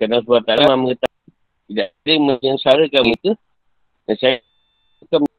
kerana 0.00 0.18
Allah 0.18 0.42
Ta'ala 0.42 0.74
mengetahui 0.80 1.30
tidak 1.70 1.88
ada 1.94 2.12
yang 2.42 2.58
syarakan 2.58 3.02
mereka 3.06 3.32
dan 4.08 4.16
saya 4.18 4.36
akan 5.06 5.31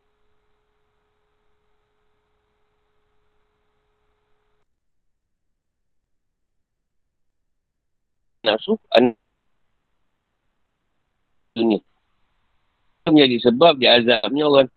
nafsu 8.63 8.79
dunia. 11.53 11.79
Itu 13.03 13.09
menjadi 13.11 13.37
sebab 13.43 13.73
dia 13.77 13.99
azabnya 13.99 14.43
orang 14.47 14.69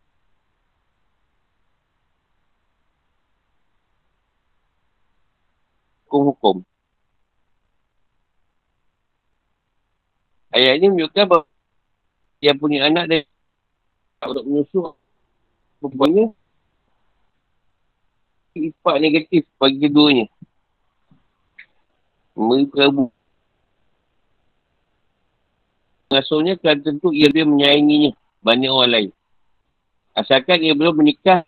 hukum-hukum. 6.07 6.66
Ayat 10.51 10.81
ini 10.81 10.87
menunjukkan 10.90 11.25
bahawa 11.29 11.46
dia 12.40 12.53
punya 12.57 12.88
anak 12.88 13.05
dia 13.09 13.20
untuk 14.25 14.44
menyusuh 14.49 14.96
perempuannya 15.81 16.33
Ipak 18.57 18.96
negatif 19.05 19.44
bagi 19.61 19.85
keduanya. 19.85 20.33
Memberi 22.33 22.64
perabu. 22.72 23.15
Pengasuhnya 26.06 26.54
kerana 26.62 26.80
tentu 26.86 27.10
ia 27.10 27.26
lebih 27.26 27.50
menyayanginya 27.50 28.14
banyak 28.46 28.70
orang 28.70 28.90
lain. 28.94 29.10
Asalkan 30.14 30.62
ia 30.62 30.72
belum 30.72 31.02
menikah. 31.02 31.42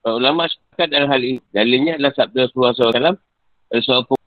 Para 0.00 0.16
ulama 0.16 0.48
sepakat 0.48 0.88
dalam 0.92 1.08
hal 1.08 1.20
ini. 1.20 1.40
Dalilnya 1.52 1.96
adalah 1.96 2.12
sabda 2.12 2.48
Rasulullah 2.48 2.72
SAW. 2.76 3.16
Rasulullah 3.72 4.20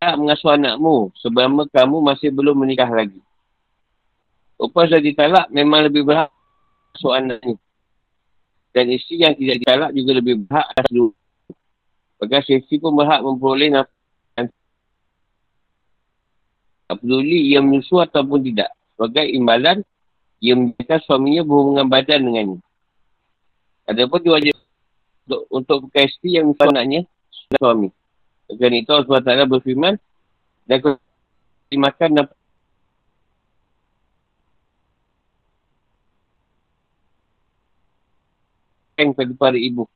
tak 0.00 0.16
mengasuh 0.16 0.56
anakmu 0.56 1.12
sebab 1.20 1.68
kamu 1.76 1.96
masih 2.00 2.32
belum 2.32 2.56
menikah 2.56 2.88
lagi. 2.88 3.20
Upah 4.56 4.88
sudah 4.88 5.02
ditalak 5.04 5.46
memang 5.52 5.84
lebih 5.88 6.08
berhak 6.08 6.32
mengasuh 6.32 7.12
anaknya. 7.12 7.56
Dan 8.70 8.86
isteri 8.96 9.28
yang 9.28 9.34
tidak 9.36 9.56
ditalak 9.60 9.90
juga 9.92 10.10
lebih 10.16 10.34
berhak 10.46 10.66
atas 10.72 10.88
dulu. 10.88 11.12
Maka 12.22 12.40
isteri 12.48 12.76
pun 12.80 12.92
berhak 12.96 13.20
memperoleh 13.20 13.68
nafkah. 13.76 13.99
Tak 16.90 17.06
peduli 17.06 17.54
ia 17.54 17.62
menyusu 17.62 18.02
ataupun 18.02 18.42
tidak. 18.42 18.74
Sebagai 18.98 19.22
imbalan, 19.30 19.86
ia 20.42 20.58
menyatakan 20.58 20.98
suaminya 21.06 21.46
berhubungan 21.46 21.86
badan 21.86 22.26
dengannya. 22.26 22.58
Adapun 23.86 24.18
diwajib 24.26 24.58
untuk, 25.22 25.42
untuk 25.54 25.78
isteri 25.94 26.42
yang 26.42 26.50
menyusu 26.50 26.66
anaknya, 26.66 27.06
suami. 27.54 27.94
Dan 28.50 28.74
itu 28.74 28.90
Allah 28.90 29.22
SWT 29.22 29.54
berfirman, 29.54 29.94
dan 30.66 30.98
dimakan 31.70 32.10
dan 38.98 39.14
kepada 39.14 39.32
para 39.38 39.58
ibu. 39.62 39.86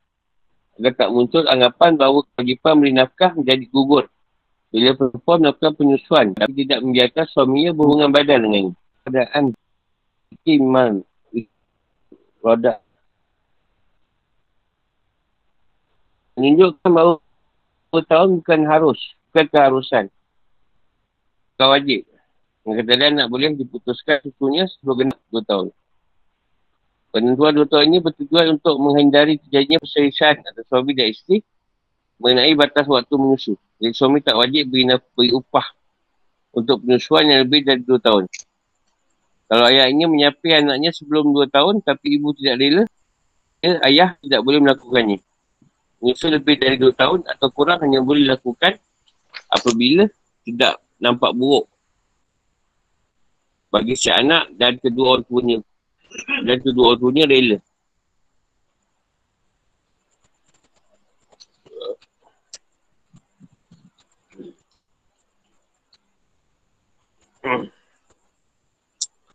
Agar 0.78 0.94
tak 0.94 1.10
muncul 1.10 1.42
anggapan 1.50 1.98
bahawa 1.98 2.22
kewajipan 2.38 2.78
beri 2.78 2.94
nafkah 2.94 3.34
menjadi 3.34 3.66
gugur. 3.66 4.06
Bila 4.74 4.90
perempuan 4.98 5.38
melakukan 5.38 5.72
penyusuan 5.78 6.26
tapi 6.34 6.66
tidak 6.66 6.82
membiarkan 6.82 7.24
suaminya 7.30 7.70
berhubungan 7.70 8.10
badan 8.10 8.42
dengannya. 8.42 8.72
Keadaan 9.06 9.44
iman 10.50 10.92
roda 12.42 12.82
menunjukkan 16.34 16.90
bahawa 16.90 18.02
tahun 18.10 18.42
bukan 18.42 18.60
harus, 18.66 18.98
bukan 19.30 19.46
keharusan. 19.54 20.04
Bukan 21.54 21.68
wajib. 21.70 22.00
Kata 22.66 23.06
nak 23.14 23.30
boleh 23.30 23.54
diputuskan 23.54 24.26
susunya 24.26 24.66
sebelum 24.66 25.06
genap 25.06 25.20
dua 25.30 25.42
tahun. 25.46 25.66
Penentuan 27.14 27.52
dua 27.54 27.66
tahun 27.70 27.94
ini 27.94 27.98
bertujuan 28.02 28.58
untuk 28.58 28.74
menghindari 28.82 29.38
terjadinya 29.38 29.78
perselisihan 29.78 30.42
atau 30.42 30.66
suami 30.66 30.98
dan 30.98 31.14
isteri 31.14 31.46
mengenai 32.18 32.54
batas 32.54 32.86
waktu 32.86 33.14
menyusu. 33.14 33.54
Jadi 33.78 33.92
suami 33.94 34.22
tak 34.22 34.38
wajib 34.38 34.70
beri, 34.70 34.86
beri 35.14 35.30
upah 35.34 35.66
untuk 36.54 36.82
penyusuan 36.86 37.26
yang 37.26 37.40
lebih 37.44 37.66
dari 37.66 37.82
dua 37.82 37.98
tahun. 37.98 38.30
Kalau 39.44 39.64
ayah 39.68 39.86
ingin 39.90 40.08
menyapi 40.08 40.48
anaknya 40.56 40.90
sebelum 40.94 41.30
dua 41.34 41.46
tahun 41.50 41.84
tapi 41.84 42.16
ibu 42.16 42.32
tidak 42.34 42.54
rela, 42.58 42.82
ya, 43.60 43.78
ayah 43.86 44.08
tidak 44.22 44.40
boleh 44.40 44.58
melakukannya. 44.62 45.18
Menyusu 46.00 46.26
lebih 46.30 46.56
dari 46.58 46.76
dua 46.80 46.94
tahun 46.94 47.26
atau 47.28 47.48
kurang 47.50 47.82
hanya 47.82 48.00
boleh 48.00 48.24
dilakukan 48.24 48.78
apabila 49.50 50.06
tidak 50.46 50.80
nampak 51.02 51.32
buruk 51.34 51.66
bagi 53.74 53.98
si 53.98 54.06
anak 54.06 54.54
dan 54.54 54.78
kedua 54.78 55.18
orang 55.18 55.26
tuanya 55.26 55.58
dan 56.46 56.56
kedua 56.62 56.94
orang 56.94 57.00
tuanya 57.02 57.24
rela. 57.26 57.58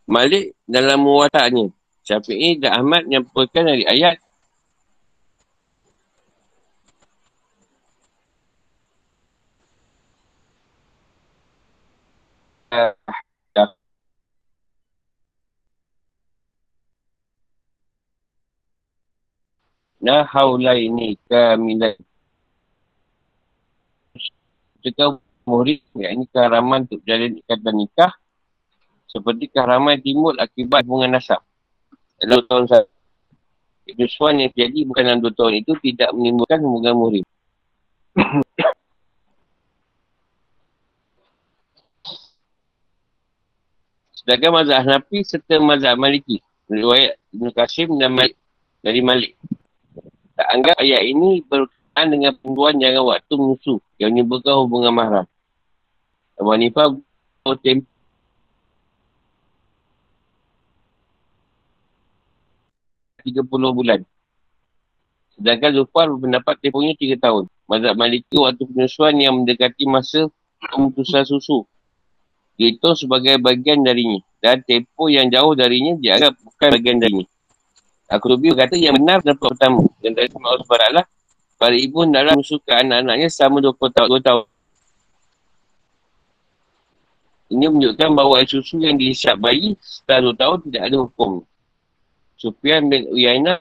Malik 0.09 0.57
dalam 0.65 0.99
muwataknya. 1.05 1.69
Syafi'i 2.01 2.57
dan 2.57 2.81
Ahmad 2.81 3.05
menyampaikan 3.05 3.69
dari 3.69 3.85
ayat 3.85 4.17
Nah 19.99 20.23
haulaini 20.25 21.19
kamilan. 21.27 21.93
Jika 24.79 25.19
murid, 25.49 25.81
yang 25.97 26.21
ini 26.21 26.29
keharaman 26.29 26.85
untuk 26.85 27.01
jalan 27.03 27.41
ikatan 27.41 27.73
nikah, 27.73 28.13
seperti 29.09 29.49
keharaman 29.49 29.97
timbul 29.97 30.37
akibat 30.37 30.85
hubungan 30.85 31.17
nasab. 31.17 31.41
Dalam 32.21 32.45
tahun 32.45 32.69
satu. 32.69 32.93
Kesuan 33.89 34.37
yang 34.37 34.53
terjadi 34.53 34.85
bukan 34.85 35.01
dalam 35.01 35.17
dua 35.17 35.33
tahun 35.33 35.65
itu 35.65 35.73
tidak 35.81 36.13
menimbulkan 36.13 36.61
hubungan 36.61 36.93
murid. 36.93 37.25
Sedangkan 44.21 44.61
mazhab 44.61 44.85
Hanafi 44.85 45.25
serta 45.25 45.57
mazhab 45.57 45.97
Maliki. 45.97 46.37
Riwayat 46.69 47.17
Ibn 47.33 47.49
Qasim 47.49 47.97
dan 47.97 48.13
Malik. 48.13 48.37
Dari 48.85 49.01
Malik 49.01 49.33
tak 50.39 50.47
anggap 50.55 50.75
ayat 50.79 51.03
ini 51.03 51.43
berkaitan 51.43 52.15
dengan 52.15 52.31
pembuahan 52.39 52.79
jangan 52.79 53.03
waktu 53.11 53.33
musuh 53.35 53.79
yang 53.99 54.15
menyebabkan 54.15 54.55
hubungan 54.55 54.95
mahram. 54.95 55.27
Abu 56.39 56.49
Hanifah 56.55 56.95
tem 57.59 57.83
tiga 63.27 63.43
puluh 63.43 63.75
bulan. 63.75 64.01
Sedangkan 65.35 65.71
Zufar 65.75 66.07
berpendapat 66.11 66.55
tempohnya 66.63 66.95
tiga 66.95 67.19
tahun. 67.19 67.47
Mazhab 67.67 67.95
Maliki 67.95 68.35
waktu 68.39 68.63
penyusuan 68.65 69.15
yang 69.19 69.39
mendekati 69.39 69.83
masa 69.87 70.27
pemutusan 70.59 71.23
susu. 71.27 71.67
Itu 72.59 72.91
sebagai 72.95 73.39
bagian 73.39 73.83
darinya. 73.83 74.19
Dan 74.43 74.63
tempoh 74.67 75.07
yang 75.07 75.31
jauh 75.31 75.55
darinya 75.55 75.95
dianggap 75.95 76.35
bukan 76.43 76.69
bagian 76.75 76.97
darinya. 76.99 77.27
Aku 78.09 78.25
lebih 78.35 78.55
berkata 78.57 78.75
yang 78.75 78.99
benar 78.99 79.23
pendapat 79.23 79.55
pertama. 79.55 79.83
Dan 80.03 80.11
dari 80.17 80.27
Allah 80.27 80.63
SWT 80.65 80.99
para 81.59 81.75
ibu 81.75 82.03
dalam 82.07 82.35
musuhkan 82.39 82.87
anak-anaknya 82.87 83.27
selama 83.31 83.63
20 83.71 83.95
tahun. 83.95 84.07
2 84.11 84.27
tahun. 84.27 84.45
Ini 87.49 87.65
menunjukkan 87.65 88.09
bahawa 88.13 88.41
air 88.41 88.49
susu 88.49 88.77
yang 88.77 88.95
dihisap 88.95 89.41
bayi 89.41 89.73
setelah 89.81 90.33
2 90.33 90.41
tahun 90.41 90.57
tidak 90.69 90.83
ada 90.85 90.97
hukum. 91.01 91.31
Sufian 92.39 92.87
bin 92.87 93.09
Uyainah 93.11 93.59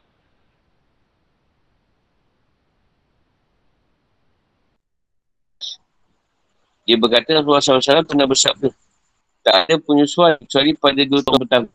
Dia 6.89 6.97
berkata 6.97 7.37
Rasulullah 7.37 7.61
SAW 7.61 8.01
pernah 8.01 8.25
bersabda 8.25 8.73
Tak 9.45 9.57
ada 9.69 9.77
penyusuan 9.77 10.41
kecuali 10.41 10.73
pada 10.73 11.05
dua 11.05 11.21
tahun 11.21 11.39
pertama 11.45 11.69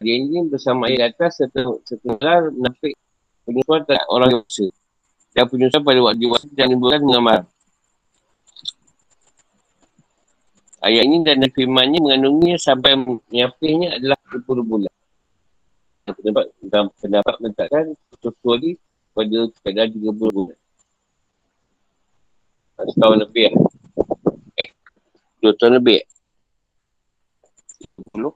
dia 0.00 0.16
ini 0.16 0.48
bersama 0.48 0.88
ayat 0.88 1.12
atas 1.12 1.44
setengah 1.84 2.48
nafik 2.56 2.96
penyusuan 3.44 3.84
tak 3.84 4.00
orang 4.08 4.40
usaha. 4.40 4.72
Dan 5.36 5.44
penyusuan 5.44 5.84
pada 5.84 6.00
waktu 6.00 6.24
waktu 6.24 6.48
dan 6.56 6.72
menimbulkan 6.72 7.04
mengamar. 7.04 7.40
Ayat 10.80 11.04
ini 11.04 11.20
dan 11.20 11.44
firmannya 11.52 12.00
mengandunginya 12.00 12.56
sampai 12.56 12.96
menyapihnya 12.96 14.00
adalah 14.00 14.16
10 14.32 14.64
bulan. 14.64 14.92
Pendapat, 16.08 16.44
pendapat 16.96 17.34
menetapkan 17.36 17.84
kecuali 18.16 18.80
pada 19.12 19.38
kadar 19.60 19.86
30 19.92 20.08
bulan. 20.16 20.58
Setahun 22.80 23.18
lebih. 23.28 23.52
Eh, 24.56 24.68
dua 25.44 25.52
tahun 25.60 25.84
lebih. 25.84 26.00
10 28.16 28.32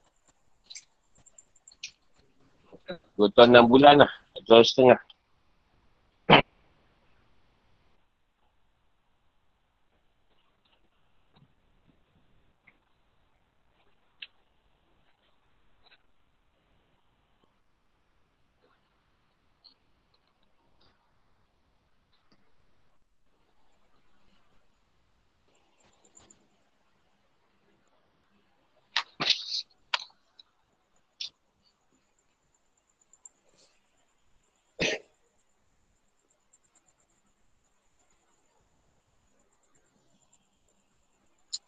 Dua 3.14 3.30
tahun 3.32 3.56
enam 3.56 3.66
bulan 3.72 4.04
lah. 4.04 4.12
Dua 4.36 4.60
tahun 4.60 4.64
setengah. 4.68 5.00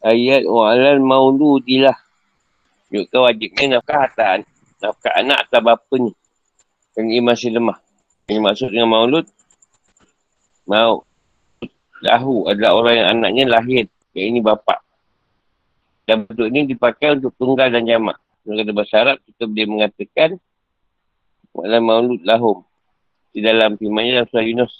Ayat 0.07 0.47
wa'alal 0.47 1.03
mauludilah. 1.03 1.99
Menunjukkan 2.87 3.19
wajibnya 3.27 3.65
nafkah 3.75 4.07
atas 4.07 4.47
nafkah 4.79 5.13
anak 5.19 5.43
atau 5.51 5.59
bapa 5.59 5.95
ni. 5.99 6.15
Yang 6.95 7.07
ini 7.11 7.21
masih 7.21 7.49
lemah. 7.59 7.77
Yang 8.31 8.41
maksud 8.43 8.69
dengan 8.71 8.89
maulud, 8.95 9.25
mau 10.63 11.03
lahu 11.99 12.47
adalah 12.47 12.71
orang 12.79 12.93
yang 12.95 13.07
anaknya 13.19 13.43
lahir. 13.51 13.85
Yang 14.15 14.25
ini 14.31 14.39
bapa. 14.39 14.79
Dan 16.07 16.23
bentuk 16.23 16.47
ini 16.47 16.71
dipakai 16.71 17.19
untuk 17.19 17.35
tunggal 17.35 17.67
dan 17.67 17.83
jamak. 17.83 18.15
Dalam 18.47 18.71
bahasa 18.71 18.95
Arab, 19.03 19.17
kita 19.27 19.43
boleh 19.43 19.67
mengatakan 19.67 20.29
wa'alal 21.51 21.83
maulud 21.83 22.21
lahum. 22.23 22.63
Di 23.35 23.43
dalam 23.43 23.75
firmannya 23.75 24.23
dalam 24.23 24.27
surah 24.31 24.45
Yunus. 24.47 24.73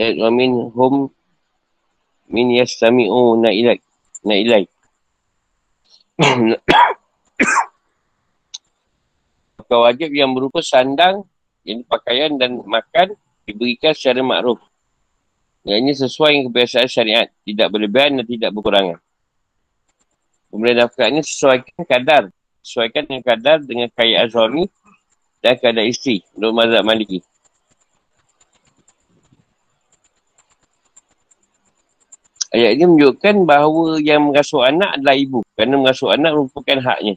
Ayat 0.00 0.16
wa 0.16 0.30
min 0.32 0.50
hum 0.72 0.94
min 2.32 2.46
yastami'u 2.56 3.36
na 3.36 3.52
ilaik. 3.52 3.84
Na 4.28 4.36
ilaik. 4.36 4.68
Maka 9.56 9.74
wajib 9.88 10.12
yang 10.12 10.36
berupa 10.36 10.60
sandang, 10.60 11.24
yang 11.64 11.80
pakaian 11.88 12.36
dan 12.36 12.60
makan 12.60 13.16
diberikan 13.48 13.96
secara 13.96 14.20
makruf. 14.20 14.60
Yang 15.64 15.78
ini 15.80 15.92
sesuai 15.96 16.30
dengan 16.32 16.46
kebiasaan 16.52 16.88
syariat. 16.88 17.28
Tidak 17.44 17.68
berlebihan 17.72 18.20
dan 18.20 18.26
tidak 18.28 18.50
berkurangan. 18.52 19.00
Kemudian 20.48 20.76
nafkah 20.80 21.08
ini 21.08 21.20
sesuaikan 21.24 21.84
kadar. 21.84 22.22
Sesuaikan 22.64 23.04
dengan 23.08 23.24
kadar 23.24 23.58
dengan 23.64 23.88
kaya 23.92 24.28
azami 24.28 24.68
dan 25.40 25.56
kadar 25.60 25.84
isteri. 25.84 26.24
Menurut 26.36 26.54
mazhab 26.56 26.84
maliki. 26.84 27.20
Ayat 32.48 32.80
ini 32.80 32.84
menunjukkan 32.88 33.34
bahawa 33.44 34.00
yang 34.00 34.32
mengasuh 34.32 34.64
anak 34.64 34.96
adalah 34.96 35.16
ibu. 35.20 35.44
Kerana 35.52 35.74
mengasuh 35.76 36.08
anak 36.16 36.30
merupakan 36.32 36.78
haknya. 36.80 37.14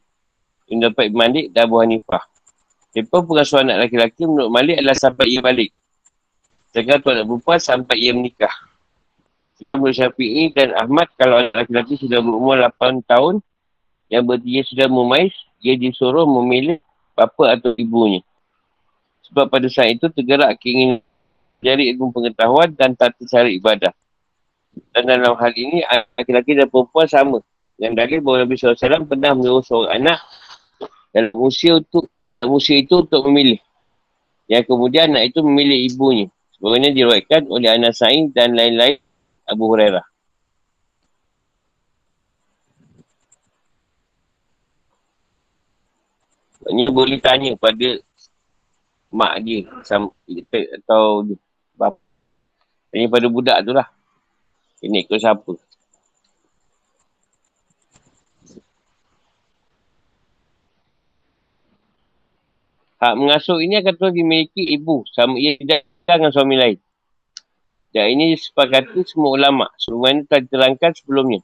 Yang 0.68 0.80
dapat 0.92 1.06
Malik 1.16 1.46
dan 1.56 1.72
Abu 1.72 1.80
Hanifah. 1.80 2.24
Siapa 2.92 3.18
pengasuh 3.24 3.64
anak 3.64 3.76
lelaki-lelaki 3.80 4.28
menurut 4.28 4.52
Malik 4.52 4.76
adalah 4.84 4.98
sampai 5.00 5.26
ia 5.32 5.40
balik. 5.40 5.72
Sedangkan 6.76 7.00
tuan 7.00 7.14
anak 7.16 7.28
perempuan 7.32 7.60
sampai 7.64 7.96
ia 7.96 8.12
menikah. 8.12 8.52
Menurut 9.72 9.96
Syafi'i 9.96 10.52
dan 10.52 10.76
Ahmad, 10.76 11.08
kalau 11.16 11.40
anak 11.40 11.56
lelaki-lelaki 11.56 11.96
sudah 12.04 12.20
berumur 12.20 12.60
8 12.60 13.00
tahun, 13.08 13.36
yang 14.12 14.28
berdia 14.28 14.68
sudah 14.68 14.92
memais, 14.92 15.32
ia 15.64 15.80
disuruh 15.80 16.28
memilih 16.28 16.84
bapa 17.16 17.56
atau 17.56 17.72
ibunya. 17.80 18.20
Sebab 19.32 19.48
pada 19.48 19.72
saat 19.72 19.96
itu 19.96 20.12
tergerak 20.12 20.60
keinginan 20.60 21.00
jari 21.64 21.94
ilmu 21.96 22.12
pengetahuan 22.12 22.76
dan 22.76 22.92
tata 23.00 23.24
cara 23.24 23.48
ibadah. 23.48 23.96
Dan 24.92 25.04
dalam 25.08 25.36
hal 25.36 25.54
ini, 25.56 25.84
laki-laki 26.16 26.56
dan 26.56 26.68
perempuan 26.72 27.08
sama. 27.08 27.40
Yang 27.82 27.94
dari 27.98 28.16
bahawa 28.22 28.46
Nabi 28.46 28.56
SAW 28.56 29.10
pernah 29.10 29.32
menyuruh 29.34 29.66
seorang 29.66 30.00
anak 30.00 30.20
dalam 31.12 31.34
usia 31.42 31.82
untuk 31.82 32.08
dalam 32.40 32.56
usia 32.56 32.78
itu 32.78 33.04
untuk 33.04 33.26
memilih. 33.28 33.60
Yang 34.48 34.70
kemudian 34.70 35.12
anak 35.16 35.34
itu 35.34 35.40
memilih 35.42 35.80
ibunya. 35.90 36.28
Sebagainya 36.60 36.94
diriwayatkan 36.94 37.42
oleh 37.50 37.70
Anas 37.74 37.98
Sa'id 37.98 38.32
dan 38.38 38.54
lain-lain 38.54 39.02
Abu 39.50 39.66
Hurairah. 39.72 40.06
Ini 46.70 46.86
boleh 46.94 47.18
tanya 47.18 47.58
pada 47.58 47.98
mak 49.10 49.42
dia 49.42 49.66
atau 50.78 51.26
bapa. 51.74 51.98
Tanya 52.94 53.08
pada 53.10 53.28
budak 53.28 53.58
tu 53.66 53.74
lah. 53.74 53.90
Ini 54.82 55.06
ikut 55.06 55.18
siapa? 55.22 55.54
Hak 63.02 63.18
mengasuh 63.18 63.58
ini 63.66 63.82
akan 63.82 63.94
terus 63.98 64.14
dimiliki 64.14 64.62
ibu 64.78 65.02
sama 65.10 65.34
ia 65.38 65.58
dengan 66.06 66.30
suami 66.30 66.54
lain. 66.54 66.78
Dan 67.92 68.14
ini 68.14 68.38
disepakati 68.38 69.04
semua 69.10 69.34
ulama. 69.34 69.68
Semua 69.76 70.14
ini 70.14 70.24
telah 70.30 70.46
diterangkan 70.46 70.92
sebelumnya. 70.96 71.42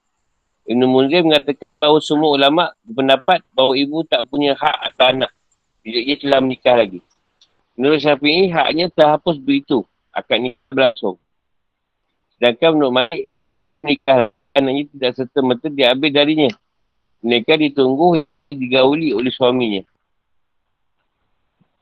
Ibn 0.67 0.82
Munzir 0.86 1.26
mengatakan 1.26 1.67
bahawa 1.82 2.00
semua 2.04 2.30
ulama 2.36 2.63
berpendapat 2.86 3.39
bahawa 3.58 3.73
ibu 3.73 4.06
tak 4.06 4.28
punya 4.30 4.54
hak 4.54 4.78
atas 4.93 5.08
anak. 5.17 5.32
Bila 5.82 6.00
ia 6.04 6.15
telah 6.19 6.39
menikah 6.43 6.76
lagi. 6.76 7.00
Menurut 7.73 8.00
Syafi'i, 8.04 8.52
haknya 8.52 8.91
terhapus 8.91 9.41
begitu. 9.41 9.82
Akad 10.12 10.43
nikah 10.43 10.67
berlangsung. 10.69 11.17
Sedangkan 12.38 12.78
menurut 12.78 12.93
Malik, 12.93 13.26
nikah 13.82 14.30
anaknya 14.54 14.84
tidak 14.93 15.12
serta-merta 15.17 15.67
diambil 15.73 16.10
darinya. 16.13 16.50
Mereka 17.26 17.58
ditunggu 17.58 18.21
digauli 18.54 19.10
oleh 19.10 19.34
suaminya. 19.34 19.82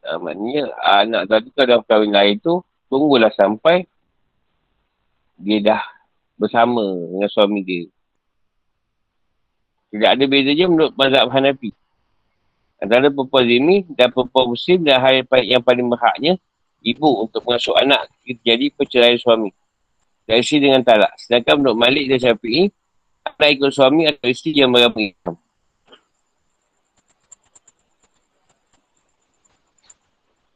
Nah, 0.06 0.18
maknanya 0.24 0.64
anak 0.80 1.24
tadi 1.28 1.48
kalau 1.52 1.68
dah 1.68 1.80
kahwin 1.84 2.16
lain 2.16 2.36
tu, 2.40 2.64
tunggulah 2.88 3.36
sampai 3.36 3.84
dia 5.36 5.60
dah 5.60 5.84
bersama 6.40 6.88
dengan 7.12 7.28
suami 7.28 7.60
dia. 7.60 7.84
Tidak 9.92 10.10
ada 10.16 10.24
beza 10.24 10.56
je 10.56 10.66
menurut 10.72 10.96
mazhab 10.96 11.28
Hanafi. 11.36 11.76
Antara 12.80 13.12
perempuan 13.12 13.44
zimi 13.44 13.78
dan 13.92 14.08
perempuan 14.12 14.56
muslim 14.56 14.80
dan 14.88 15.04
hal 15.04 15.24
yang 15.44 15.64
paling 15.64 15.88
berhaknya, 15.88 16.40
ibu 16.80 17.28
untuk 17.28 17.44
mengasuh 17.44 17.76
anak 17.76 18.08
jadi 18.24 18.72
perceraian 18.72 19.20
suami 19.20 19.52
isteri 20.34 20.66
dengan 20.66 20.82
talak. 20.82 21.14
Sedangkan 21.22 21.62
menurut 21.62 21.78
Malik 21.78 22.10
dan 22.10 22.18
Syafi'i, 22.18 22.74
anak 23.22 23.50
ikut 23.58 23.70
suami 23.70 24.10
atau 24.10 24.26
isteri 24.26 24.58
yang 24.58 24.74
beragama 24.74 25.06
Islam. 25.06 25.36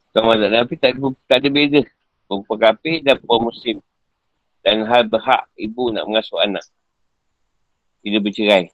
Sama 0.10 0.34
tak 0.42 0.50
Nabi 0.50 0.74
tak, 0.82 0.92
tak 1.30 1.38
ada 1.38 1.50
beza. 1.54 1.82
Perempuan 2.26 2.58
kafir 2.58 2.98
dan 3.06 3.14
perempuan 3.22 3.42
muslim. 3.54 3.78
Dan 4.66 4.86
hal 4.90 5.06
berhak 5.06 5.46
ibu 5.54 5.94
nak 5.94 6.10
mengasuh 6.10 6.42
anak. 6.42 6.66
Bila 8.02 8.18
bercerai. 8.26 8.74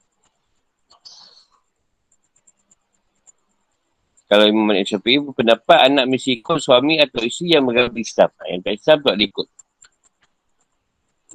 Kalau 4.25 4.45
Imam 4.49 4.65
Malik 4.65 4.89
Syafi'i 4.89 5.21
berpendapat 5.21 5.85
anak 5.85 6.09
mesti 6.09 6.41
ikut 6.41 6.57
suami 6.57 6.97
atau 6.97 7.21
isteri 7.21 7.59
yang 7.59 7.67
beragama 7.67 7.99
Islam. 7.99 8.31
Yang 8.47 8.61
tak 8.63 8.73
Islam 8.73 8.97
tak 9.05 9.15
ikut. 9.21 9.47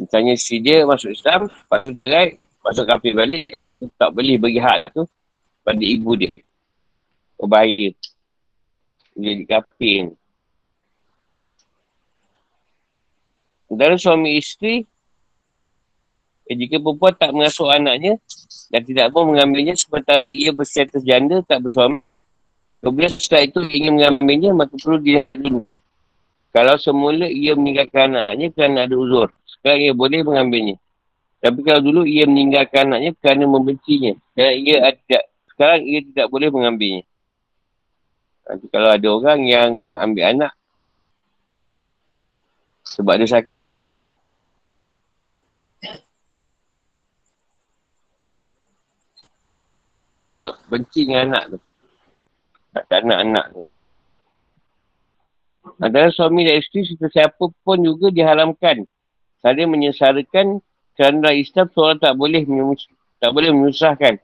Misalnya 0.01 0.33
si 0.41 0.57
dia 0.65 0.89
masuk 0.89 1.13
Islam, 1.13 1.53
lepas 1.53 1.85
tu 1.85 1.93
cerai, 2.01 2.41
masuk 2.65 2.89
kafir 2.89 3.13
balik, 3.13 3.53
tak 4.01 4.11
boleh 4.17 4.41
bagi 4.41 4.57
hak 4.57 4.97
tu 4.97 5.05
pada 5.61 5.85
ibu 5.85 6.17
dia. 6.17 6.33
Oh. 7.37 7.49
Dia 7.49 7.93
jadi 9.21 9.45
kafir. 9.45 10.17
Dalam 13.71 14.01
suami 14.01 14.41
isteri, 14.41 14.83
eh, 16.49 16.57
jika 16.57 16.83
perempuan 16.83 17.15
tak 17.15 17.31
mengasuh 17.31 17.71
anaknya 17.71 18.19
dan 18.73 18.83
tidak 18.83 19.15
pun 19.15 19.31
mengambilnya 19.31 19.79
sementara 19.79 20.27
ia 20.35 20.51
berstatus 20.51 21.05
janda 21.07 21.45
tak 21.47 21.63
bersuami, 21.63 22.03
kemudian 22.83 23.13
setelah 23.15 23.47
itu 23.47 23.61
ingin 23.69 24.01
mengambilnya, 24.01 24.51
maka 24.57 24.75
perlu 24.75 24.99
dia 24.99 25.23
dulu. 25.37 25.63
Kalau 26.51 26.75
semula 26.83 27.31
ia 27.31 27.55
meninggalkan 27.55 28.11
anaknya 28.11 28.51
kerana 28.51 28.79
ada 28.91 28.95
uzur, 28.99 29.31
sekarang 29.47 29.81
ia 29.87 29.95
boleh 29.95 30.27
mengambilnya. 30.27 30.77
Tapi 31.41 31.63
kalau 31.63 31.81
dulu 31.81 32.03
ia 32.05 32.27
meninggalkan 32.27 32.91
anaknya 32.91 33.15
kerana 33.23 33.45
membencinya. 33.47 34.13
Dan 34.35 34.61
ia 34.61 34.93
tidak, 34.93 35.25
sekarang 35.55 35.81
ia 35.87 36.01
tidak 36.05 36.27
boleh 36.29 36.49
mengambilnya. 36.51 37.03
Nanti 38.51 38.67
kalau 38.67 38.91
ada 38.91 39.09
orang 39.09 39.41
yang 39.47 39.71
ambil 39.95 40.25
anak 40.27 40.53
sebab 42.83 43.15
dia 43.23 43.31
sakit. 43.31 43.53
Benci 50.67 51.07
dengan 51.07 51.31
anak 51.31 51.43
tu. 51.55 51.59
Tak 52.75 52.99
anak-anak 53.03 53.45
tu. 53.55 53.65
Antara 55.81 56.09
suami 56.09 56.49
dan 56.49 56.61
isteri 56.61 56.89
serta 56.89 57.09
siapa 57.13 57.45
pun 57.65 57.79
juga 57.85 58.09
diharamkan 58.09 58.85
saling 59.41 59.69
menyesarakan 59.69 60.61
kerana 60.97 61.33
Islam 61.33 61.69
seorang 61.73 62.01
tak 62.01 62.17
boleh 62.17 62.45
tak 63.21 63.31
boleh 63.33 63.53
menyusahkan 63.53 64.21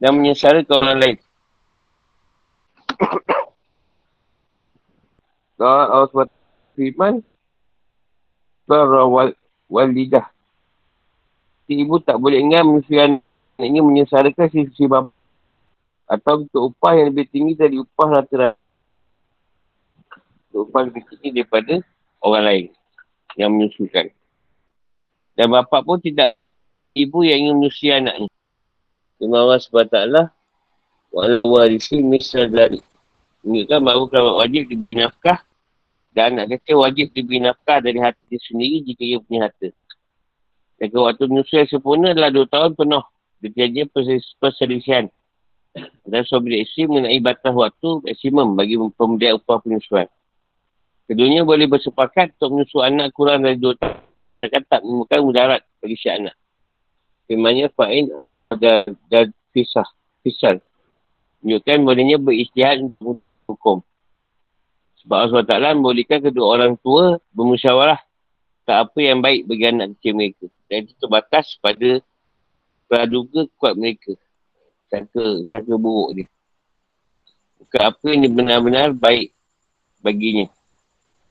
dan 0.00 0.10
menyesarakan 0.16 0.72
orang 0.80 0.98
lain. 1.00 1.16
Kalau 5.60 5.76
Allah 5.92 6.08
SWT 6.08 6.32
firman, 6.72 7.20
wal, 8.64 9.36
walidah. 9.68 10.24
Si 11.68 11.76
ibu 11.84 12.00
tak 12.00 12.16
boleh 12.16 12.40
ingat 12.40 12.64
menyusahkan 12.64 13.20
ini 13.60 13.80
menyesarakan 13.84 14.48
si, 14.48 14.68
si 14.72 14.84
bapa. 14.88 15.12
Atau 16.10 16.48
untuk 16.48 16.74
upah 16.74 16.96
yang 16.96 17.12
lebih 17.12 17.28
tinggi 17.28 17.54
dari 17.54 17.76
upah 17.78 18.08
rata-rata. 18.20 18.59
Upah 20.50 20.90
lebih 20.90 21.06
tinggi 21.06 21.40
daripada 21.40 21.78
orang 22.20 22.44
lain 22.44 22.66
yang 23.38 23.54
menyusukan. 23.54 24.10
Dan 25.38 25.46
bapa 25.48 25.80
pun 25.80 26.02
tidak 26.02 26.34
ibu 26.92 27.22
yang 27.22 27.48
ingin 27.48 27.54
menyusui 27.58 27.90
anaknya. 27.94 28.28
Firman 29.16 29.40
Allah 29.40 29.58
SWT, 29.62 29.96
Walau 31.10 31.42
warisi 31.42 31.98
misal 31.98 32.46
dari. 32.50 32.78
Menunjukkan 33.42 33.80
bahawa 33.82 34.04
kerabat 34.06 34.34
wajib 34.46 34.62
diberi 34.68 34.96
nafkah 35.00 35.38
dan 36.12 36.36
anak 36.36 36.60
kecil 36.60 36.84
wajib 36.84 37.06
diberi 37.16 37.38
nafkah 37.40 37.78
dari 37.80 37.98
hati 37.98 38.20
dia 38.28 38.40
sendiri 38.46 38.84
jika 38.84 39.02
ia 39.02 39.18
punya 39.18 39.48
harta. 39.48 39.68
Dan 40.78 40.92
waktu 40.92 41.24
menyusui 41.26 41.66
sempurna 41.66 42.14
adalah 42.14 42.30
dua 42.30 42.46
tahun 42.46 42.78
penuh. 42.78 43.04
Dikiranya 43.40 43.88
perselisihan. 44.38 45.08
Dan 46.04 46.22
suami 46.26 46.60
isteri 46.60 46.90
mengenai 46.90 47.18
batas 47.22 47.54
waktu 47.54 48.04
maksimum 48.04 48.58
bagi 48.58 48.76
pemberian 48.76 49.38
upah 49.40 49.62
penyusuan. 49.64 50.06
Keduanya 51.10 51.42
boleh 51.42 51.66
bersepakat 51.66 52.38
untuk 52.38 52.54
menyusu 52.54 52.78
anak 52.86 53.10
kurang 53.10 53.42
dari 53.42 53.58
dua 53.58 53.74
tahun. 53.74 53.98
Tak 54.46 54.86
menemukan 54.86 55.18
mudarat 55.26 55.66
bagi 55.82 55.98
si 55.98 56.06
anak. 56.06 56.38
Firmannya 57.26 57.66
fa'in 57.74 58.14
ada 58.46 58.86
dan 59.10 59.34
pisah. 59.50 59.90
Pisah. 60.22 60.62
Menunjukkan 61.42 61.78
bolehnya 61.82 62.14
beristihad 62.14 62.78
untuk 62.86 63.18
hukum. 63.50 63.82
Sebab 65.02 65.16
Allah 65.18 65.74
SWT 65.74 65.82
membolehkan 65.82 66.22
kedua 66.22 66.46
orang 66.46 66.78
tua 66.78 67.18
bermusyawarah 67.34 67.98
tak 68.62 68.78
apa 68.86 68.98
yang 69.02 69.18
baik 69.18 69.50
bagi 69.50 69.66
anak 69.66 69.98
kecil 69.98 70.14
mereka. 70.14 70.46
Dan 70.70 70.86
itu 70.86 70.94
terbatas 70.94 71.58
pada 71.58 71.98
praduga 72.86 73.50
kuat 73.58 73.74
mereka. 73.74 74.14
Sangka, 74.86 75.50
sangka 75.50 75.74
buruk 75.74 76.22
dia. 76.22 76.26
Bukan 77.58 77.82
apa 77.82 78.06
yang 78.14 78.30
benar-benar 78.30 78.94
baik 78.94 79.34
baginya. 79.98 80.46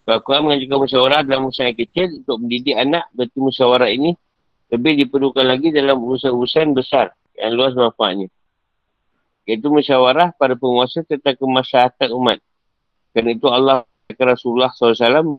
Kalau 0.09 0.25
Quran 0.25 0.49
mengajukan 0.49 0.77
musyawarah 0.89 1.21
dalam 1.21 1.53
usaha 1.53 1.69
yang 1.69 1.77
kecil 1.77 2.09
untuk 2.25 2.41
mendidik 2.41 2.73
anak, 2.81 3.05
berarti 3.13 3.37
musyawarah 3.37 3.93
ini 3.93 4.17
lebih 4.73 5.05
diperlukan 5.05 5.45
lagi 5.45 5.69
dalam 5.69 6.01
urusan-urusan 6.01 6.73
besar 6.73 7.13
yang 7.37 7.53
luas 7.53 7.77
manfaatnya. 7.77 8.25
Iaitu 9.45 9.69
musyawarah 9.69 10.33
pada 10.33 10.57
penguasa 10.57 11.05
tentang 11.05 11.37
kemaslahatan 11.37 12.09
umat. 12.17 12.41
Kerana 13.13 13.37
itu 13.37 13.47
Allah 13.53 13.85
kata 14.09 14.33
Rasulullah 14.33 14.73
SAW 14.73 15.37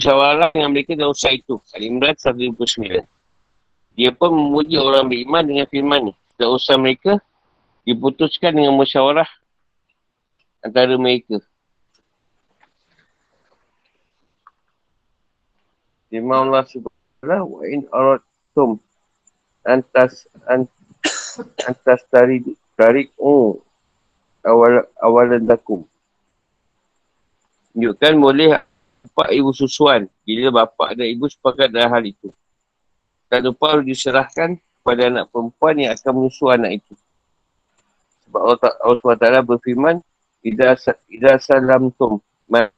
musyawarah 0.00 0.48
dengan 0.56 0.72
mereka 0.72 0.96
dalam 0.96 1.12
usaha 1.12 1.36
itu. 1.36 1.60
Al-Imran 1.76 2.16
129. 2.16 3.04
Dia 4.00 4.16
pun 4.16 4.32
memuji 4.32 4.80
orang 4.80 5.12
beriman 5.12 5.44
dengan 5.44 5.68
firman 5.68 6.08
ni. 6.08 6.14
Dalam 6.40 6.56
usaha 6.56 6.80
mereka 6.80 7.20
diputuskan 7.84 8.56
dengan 8.56 8.72
musyawarah 8.72 9.28
antara 10.64 10.94
mereka. 10.98 11.38
Firman 16.08 16.48
Allah 16.48 16.64
subhanahu 16.64 17.60
wa 17.60 17.62
in 17.68 17.84
aratum 17.92 18.80
antas 19.68 20.24
antas 21.68 22.00
tarik 22.08 22.48
tarik 22.80 23.12
oh 23.20 23.60
awal 24.40 24.88
awalan 25.02 25.44
dakum. 25.44 25.84
Tunjukkan 27.76 28.14
boleh 28.16 28.58
bapa 29.12 29.34
ibu 29.34 29.52
susuan 29.52 30.08
bila 30.24 30.64
bapa 30.64 30.96
dan 30.96 31.06
ibu 31.12 31.28
sepakat 31.28 31.68
dalam 31.68 31.92
hal 31.92 32.04
itu. 32.08 32.32
Tak 33.28 33.44
lupa 33.44 33.76
harus 33.76 33.84
diserahkan 33.84 34.56
kepada 34.56 35.12
anak 35.12 35.28
perempuan 35.28 35.76
yang 35.76 35.92
akan 35.92 36.12
menyusu 36.16 36.48
anak 36.48 36.80
itu. 36.80 36.96
Sebab 38.24 38.40
Allah, 38.40 38.72
Allah 38.80 39.40
SWT 39.44 39.44
berfirman, 39.44 40.00
Ida 40.48 41.36
salam 41.36 41.92
tum 41.92 42.16
ma, 42.48 42.72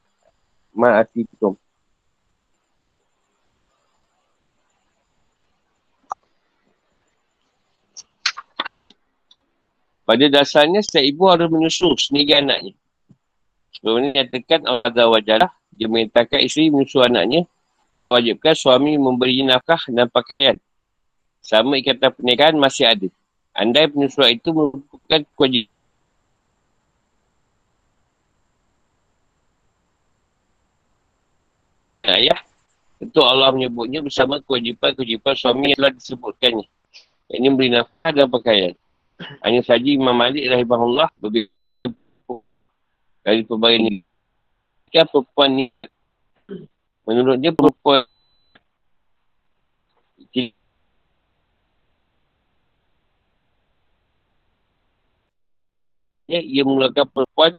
ma'atikum. 0.75 1.55
Pada 10.03 10.27
dasarnya, 10.27 10.83
setiap 10.83 11.07
ibu 11.07 11.31
harus 11.31 11.47
menyusu 11.47 11.95
sendiri 11.95 12.35
anaknya. 12.43 12.75
Sebelum 13.71 14.03
ini 14.03 14.19
nyatakan 14.19 14.67
Allah 14.67 15.07
Wajalah, 15.07 15.55
dia 15.71 15.87
merintahkan 15.87 16.43
isteri 16.43 16.75
menyusu 16.75 16.99
anaknya, 16.99 17.47
wajibkan 18.11 18.59
suami 18.59 18.99
memberi 18.99 19.47
nafkah 19.47 19.79
dan 19.87 20.11
pakaian. 20.11 20.59
Sama 21.39 21.79
ikatan 21.79 22.11
pernikahan 22.11 22.59
masih 22.59 22.91
ada. 22.91 23.07
Andai 23.55 23.87
penyusuan 23.87 24.35
itu 24.35 24.51
merupakan 24.51 25.23
kewajiban. 25.39 25.70
Ayah, 32.11 32.41
tentu 32.99 33.21
Allah 33.23 33.55
menyebutnya 33.55 34.03
bersama 34.03 34.43
kewajipan-kewajipan 34.43 35.35
suami 35.39 35.73
yang 35.73 35.79
telah 35.79 35.93
disebutkannya. 35.95 36.67
Ini 37.31 37.47
memberi 37.47 37.71
nafkah 37.71 38.11
dan 38.11 38.27
pakaian. 38.27 38.73
Hanya 39.45 39.61
saja 39.63 39.87
Imam 39.87 40.17
Malik 40.17 40.49
rahimahullah 40.49 41.09
berbeza 41.21 41.53
dari 43.23 43.45
pelbagai 43.47 43.79
ini. 43.79 44.03
Kan 44.91 45.07
perempuan 45.07 45.49
ni 45.55 45.67
menurut 47.07 47.39
dia 47.39 47.55
perempuan 47.55 48.03
ia 56.31 56.63
mulakan 56.63 57.07
perempuan 57.11 57.59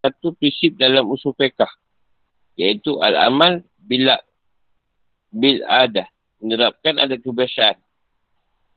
satu 0.00 0.32
prinsip 0.36 0.80
dalam 0.80 1.04
usul 1.08 1.36
fiqah 1.36 1.68
iaitu 2.56 3.00
al-amal 3.00 3.60
bila 3.80 4.16
bil 5.32 5.62
ada 5.68 6.08
menerapkan 6.40 6.96
ada 6.96 7.16
kebiasaan. 7.20 7.76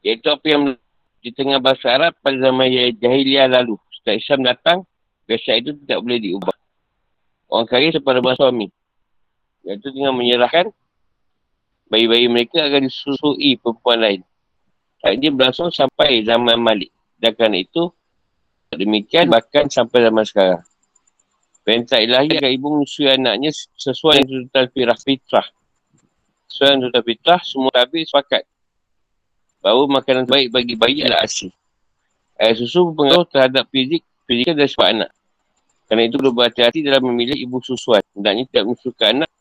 Iaitu 0.04 0.28
apa 0.28 0.46
yang 0.46 0.76
di 1.24 1.32
tengah 1.32 1.64
bahasa 1.64 1.96
Arab 1.96 2.14
pada 2.20 2.36
zaman 2.36 2.68
jahiliah 3.00 3.48
lalu 3.48 3.80
setelah 3.96 4.20
Islam 4.20 4.40
datang 4.44 4.78
biasa 5.24 5.50
itu 5.64 5.72
tidak 5.84 6.00
boleh 6.04 6.20
diubah. 6.20 6.56
Orang 7.48 7.68
kaya 7.72 7.96
kepada 7.96 8.20
bahasa 8.20 8.52
suami. 8.52 8.68
Iaitu 9.64 9.96
dengan 9.96 10.12
menyerahkan 10.12 10.68
bayi-bayi 11.88 12.28
mereka 12.28 12.68
akan 12.68 12.92
disusui 12.92 13.56
perempuan 13.56 14.00
lain. 14.04 14.22
Ini 15.04 15.32
berlangsung 15.32 15.72
sampai 15.72 16.24
zaman 16.28 16.60
Malik. 16.60 16.92
Dan 17.16 17.32
kerana 17.36 17.64
itu 17.64 17.92
demikian 18.76 19.32
bahkan 19.32 19.72
sampai 19.72 20.04
zaman 20.04 20.28
sekarang 20.28 20.64
Perintah 21.64 22.04
ilahi 22.04 22.36
agar 22.36 22.52
ibu 22.52 22.76
menyusui 22.76 23.08
anaknya 23.08 23.56
sesuai 23.56 24.28
dengan 24.28 24.52
tuntutan 24.52 24.68
firah 24.76 25.00
fitrah. 25.00 25.48
Sesuai 26.52 26.68
dengan 26.76 26.80
tuntutan 26.92 27.04
fitrah, 27.08 27.40
semua 27.48 27.72
tabir 27.72 28.04
sepakat. 28.04 28.44
Bahawa 29.64 30.04
makanan 30.04 30.28
baik 30.28 30.52
bagi 30.52 30.76
bayi 30.76 31.08
adalah 31.08 31.24
asyik. 31.24 31.56
Air 32.36 32.60
susu 32.60 32.92
berpengaruh 32.92 33.24
terhadap 33.32 33.64
fizik, 33.72 34.04
fizikal 34.28 34.60
dan 34.60 34.68
sifat 34.68 34.88
anak. 34.92 35.10
Kerana 35.88 36.04
itu 36.04 36.16
perlu 36.20 36.36
berhati-hati 36.36 36.84
dalam 36.84 37.08
memilih 37.08 37.40
ibu 37.40 37.64
susuan. 37.64 38.04
Hendaknya 38.12 38.44
tidak 38.52 38.64
menyusukan 38.68 39.08
anak 39.24 39.32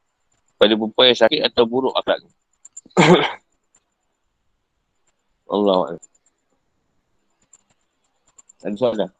pada 0.62 0.72
perempuan 0.78 1.10
yang 1.10 1.18
sakit 1.18 1.40
atau 1.42 1.66
buruk 1.66 1.90
akhlak. 1.98 2.22
Allah 5.52 5.98
Ada 8.62 8.76
soalan? 8.78 9.10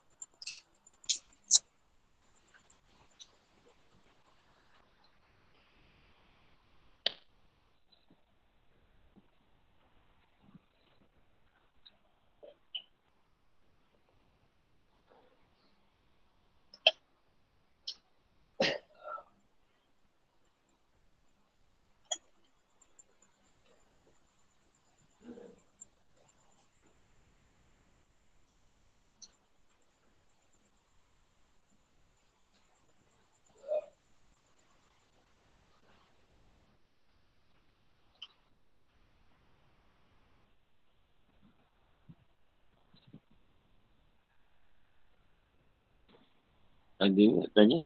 Ada 47.02 47.24
nak 47.34 47.48
tanya? 47.50 47.78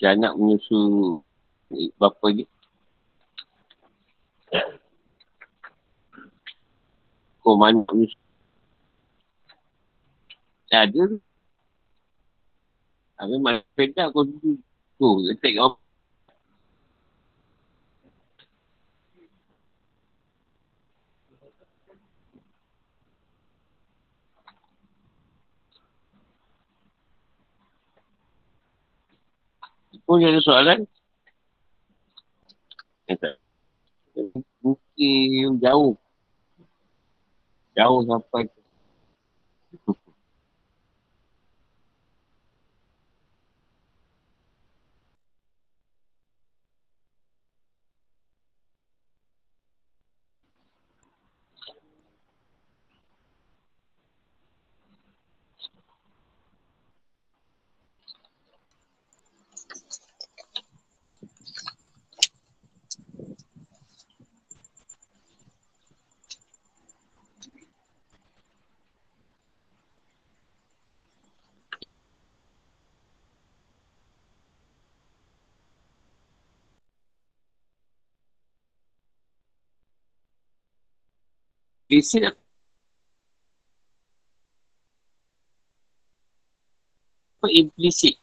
Si 0.00 0.04
anak 0.08 0.32
menyusu 0.40 0.80
bapa 2.00 2.32
dia. 2.32 2.48
Kau 7.44 7.60
mana 7.60 7.84
menyusu? 7.84 8.16
Tak 10.72 10.88
ada. 10.88 11.04
Habis 13.20 13.38
malam 13.44 13.60
pedak 13.76 14.16
kau 14.16 14.24
tu. 14.24 14.56
Tu, 14.96 15.08
letak 15.28 15.60
kat 15.60 15.81
pun 30.12 30.20
ada 30.20 30.40
soalan. 30.44 30.84
Tak. 33.08 33.34
Mungkin 34.60 35.56
jauh. 35.56 35.96
Jauh 37.72 38.00
sampai 38.04 38.44
tu. 38.52 38.61
Implicit 81.92 82.24
apa 87.42 87.48
implicit? 87.52 88.14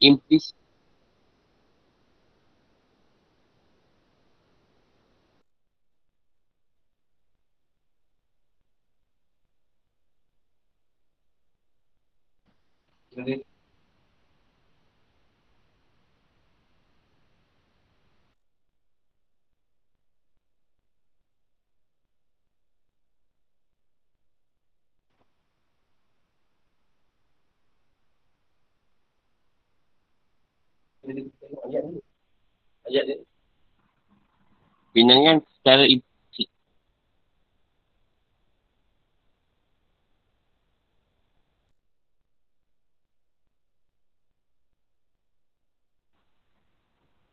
Implicit. 0.00 0.67
Pinangan 34.98 35.38
secara 35.54 35.86
implicit. 35.86 36.50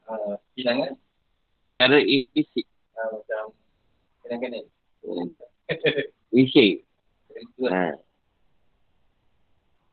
Uh, 0.05 0.37
bilangan 0.53 0.93
Secara 1.73 1.97
implicit. 2.05 2.65
uh, 3.01 3.09
macam 3.17 3.43
kadang-kadang 4.21 4.69
Implicit. 6.29 6.85
itu 7.33 7.61
lah. 7.65 7.73
Ha. 7.73 7.97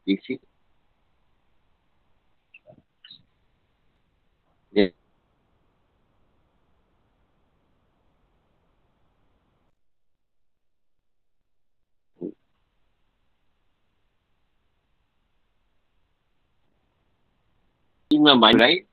Implicit. 0.05 0.45
Ya. 4.77 4.93
Imam 18.13 18.37
lain 18.45 18.85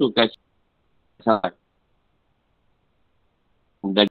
Suka 0.00 0.24
salah 1.20 1.52
Dan 3.84 4.08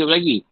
Hidup 0.00 0.16
lagi. 0.16 0.49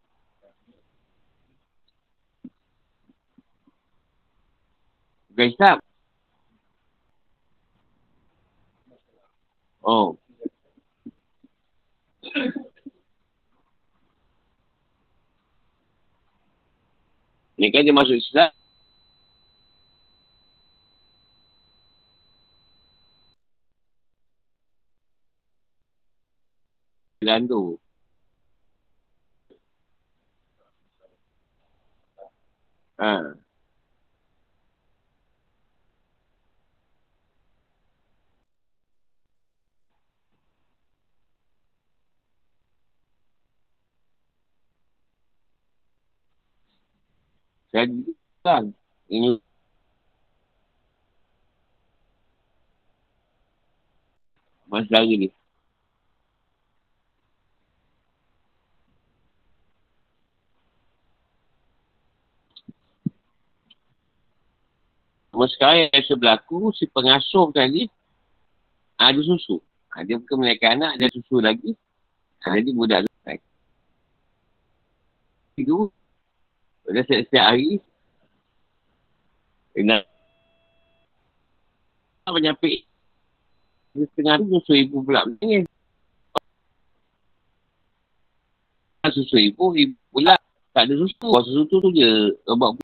Bukan 5.39 5.55
hisap. 5.55 5.79
Oh. 9.87 10.19
Ni 17.55 17.71
kan 17.71 17.87
dia 17.87 17.95
masuk 17.95 18.19
Islam. 18.19 18.51
Landu. 27.23 27.79
Ha. 32.99 33.39
Jadi 47.69 48.17
kan 48.41 48.73
ini 49.13 49.37
masalah 54.69 55.05
ni. 55.05 55.29
Cuma 65.33 65.47
sekarang 65.47 65.87
yang 65.93 66.03
saya 66.03 66.19
berlaku, 66.19 66.75
si 66.75 66.89
pengasuh 66.91 67.53
tadi 67.55 67.87
ada 68.99 69.21
susu. 69.23 69.63
Ha, 69.95 70.03
dia 70.03 70.19
bukan 70.19 70.43
melahirkan 70.43 70.83
anak, 70.83 70.91
ada 70.99 71.07
susu 71.15 71.39
lagi. 71.39 71.79
Jadi 72.43 72.71
budak 72.75 73.07
tu. 73.07 73.13
Itu, 75.59 75.91
pada 76.89 77.05
setiap 77.05 77.45
hari, 77.53 77.77
kena 79.77 80.01
menyapik 82.33 82.89
dia 83.93 84.05
tengah 84.17 84.41
tu 84.41 84.47
susu 84.57 84.73
ibu 84.79 85.05
pula 85.05 85.27
menangis. 85.27 85.67
Susu 89.09 89.37
ibu, 89.37 89.73
ibu 89.75 89.97
pula 90.13 90.37
tak 90.71 90.89
ada 90.89 90.95
susu. 90.97 91.29
Susu 91.45 91.63
tu 91.67 91.77
tu 91.83 91.89
je 91.93 92.33
obat 92.49 92.77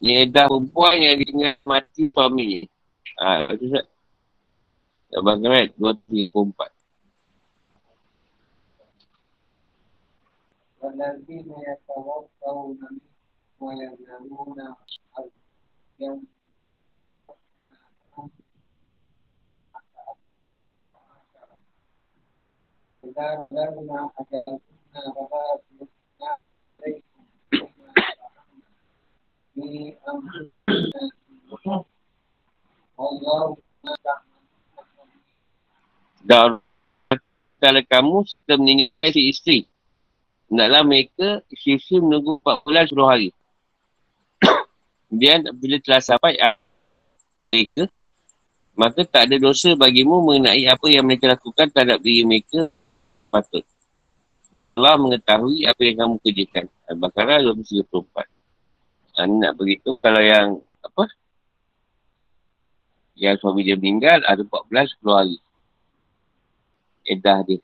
Ni 0.00 0.24
edah 0.24 0.48
perempuan 0.48 0.96
yang 0.96 1.20
ditinggal 1.20 1.60
mati 1.68 2.08
suaminya. 2.08 2.64
Ha, 3.20 3.52
itu 3.52 3.68
Ustaz. 3.68 3.86
Abang 5.10 5.42
Kerat, 5.42 5.74
2, 5.76 5.92
3, 6.08 6.32
4. 6.32 6.80
والذين 10.80 11.54
يتوفون 11.68 12.78
منكم 12.80 13.00
ويذرون 13.60 14.58
أزواجا 15.18 16.20
إذا 23.04 23.46
بلغنا 23.50 24.10
أجلهن 24.18 24.60
فلا 24.94 25.60
kalau 37.63 37.81
kamu 37.87 38.15
sudah 38.27 38.55
meninggal 38.59 39.09
si 39.15 39.21
isteri, 39.31 39.59
hendaklah 40.51 40.83
mereka 40.83 41.27
isteri 41.55 42.03
menunggu 42.03 42.43
4 42.43 42.67
bulan 42.67 42.83
10 42.83 42.99
hari. 43.07 43.29
Kemudian 45.07 45.39
bila 45.55 45.79
telah 45.79 46.01
sampai 46.03 46.35
mereka, 47.47 47.87
maka 48.75 49.07
tak 49.07 49.31
ada 49.31 49.39
dosa 49.39 49.71
bagimu 49.79 50.19
mengenai 50.19 50.67
apa 50.67 50.91
yang 50.91 51.07
mereka 51.07 51.31
lakukan 51.31 51.71
terhadap 51.71 52.03
diri 52.03 52.27
mereka 52.27 52.67
patut. 53.31 53.63
Allah 54.75 54.99
mengetahui 54.99 55.63
apa 55.63 55.79
yang 55.87 55.95
kamu 56.03 56.15
kerjakan. 56.19 56.67
Al-Baqarah 56.91 57.39
234. 57.55 58.34
Ni 59.23 59.39
nak 59.39 59.55
beritahu 59.55 59.95
kalau 60.03 60.19
yang 60.19 60.59
apa? 60.83 61.07
Yang 63.15 63.39
suami 63.39 63.63
dia 63.63 63.79
meninggal 63.79 64.19
ada 64.27 64.43
14 64.43 64.99
10 64.99 65.15
hari. 65.15 65.37
Edah 67.07 67.39
dia. 67.47 67.63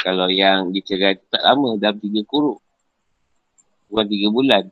Kalau 0.00 0.30
yang 0.30 0.70
dicerai 0.70 1.18
tak 1.28 1.42
lama, 1.44 1.76
dalam 1.76 1.98
tiga 1.98 2.22
kuruk. 2.24 2.62
Bukan 3.90 4.06
tiga 4.06 4.28
bulan. 4.30 4.64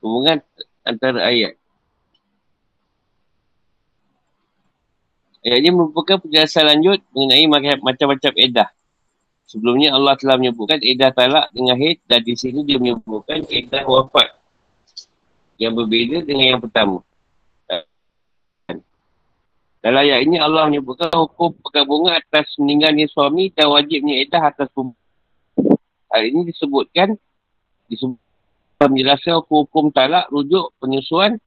Hubungan 0.00 0.40
antara 0.82 1.28
ayat. 1.28 1.54
Ayat 5.46 5.62
ini 5.62 5.70
merupakan 5.70 6.18
penjelasan 6.18 6.66
lanjut 6.66 6.98
mengenai 7.14 7.46
mac- 7.46 7.82
macam-macam 7.86 8.32
edah. 8.34 8.68
Sebelumnya 9.46 9.94
Allah 9.94 10.18
telah 10.18 10.34
menyebutkan 10.42 10.82
edah 10.82 11.14
talak 11.14 11.54
dengan 11.54 11.78
haid 11.78 12.02
dan 12.10 12.18
di 12.26 12.34
sini 12.34 12.66
dia 12.66 12.82
menyebutkan 12.82 13.46
edah 13.46 13.86
wafat. 13.86 14.34
Yang 15.54 15.72
berbeza 15.78 16.18
dengan 16.26 16.46
yang 16.50 16.60
pertama. 16.66 16.98
Dalam 19.78 20.02
ayat 20.02 20.26
ini 20.26 20.34
Allah 20.42 20.66
menyebutkan 20.66 21.14
hukum 21.14 21.54
perkabungan 21.62 22.18
atas 22.18 22.50
meninggalnya 22.58 23.06
suami 23.06 23.54
dan 23.54 23.70
wajibnya 23.70 24.18
edah 24.26 24.50
atas 24.50 24.66
perempuan. 24.74 24.98
Hal 26.10 26.22
ini 26.26 26.50
disebutkan 26.50 27.14
disebut 27.86 28.18
menjelaskan 28.82 29.38
hukum-hukum 29.38 29.94
talak, 29.94 30.26
rujuk, 30.34 30.74
penyusuan 30.82 31.38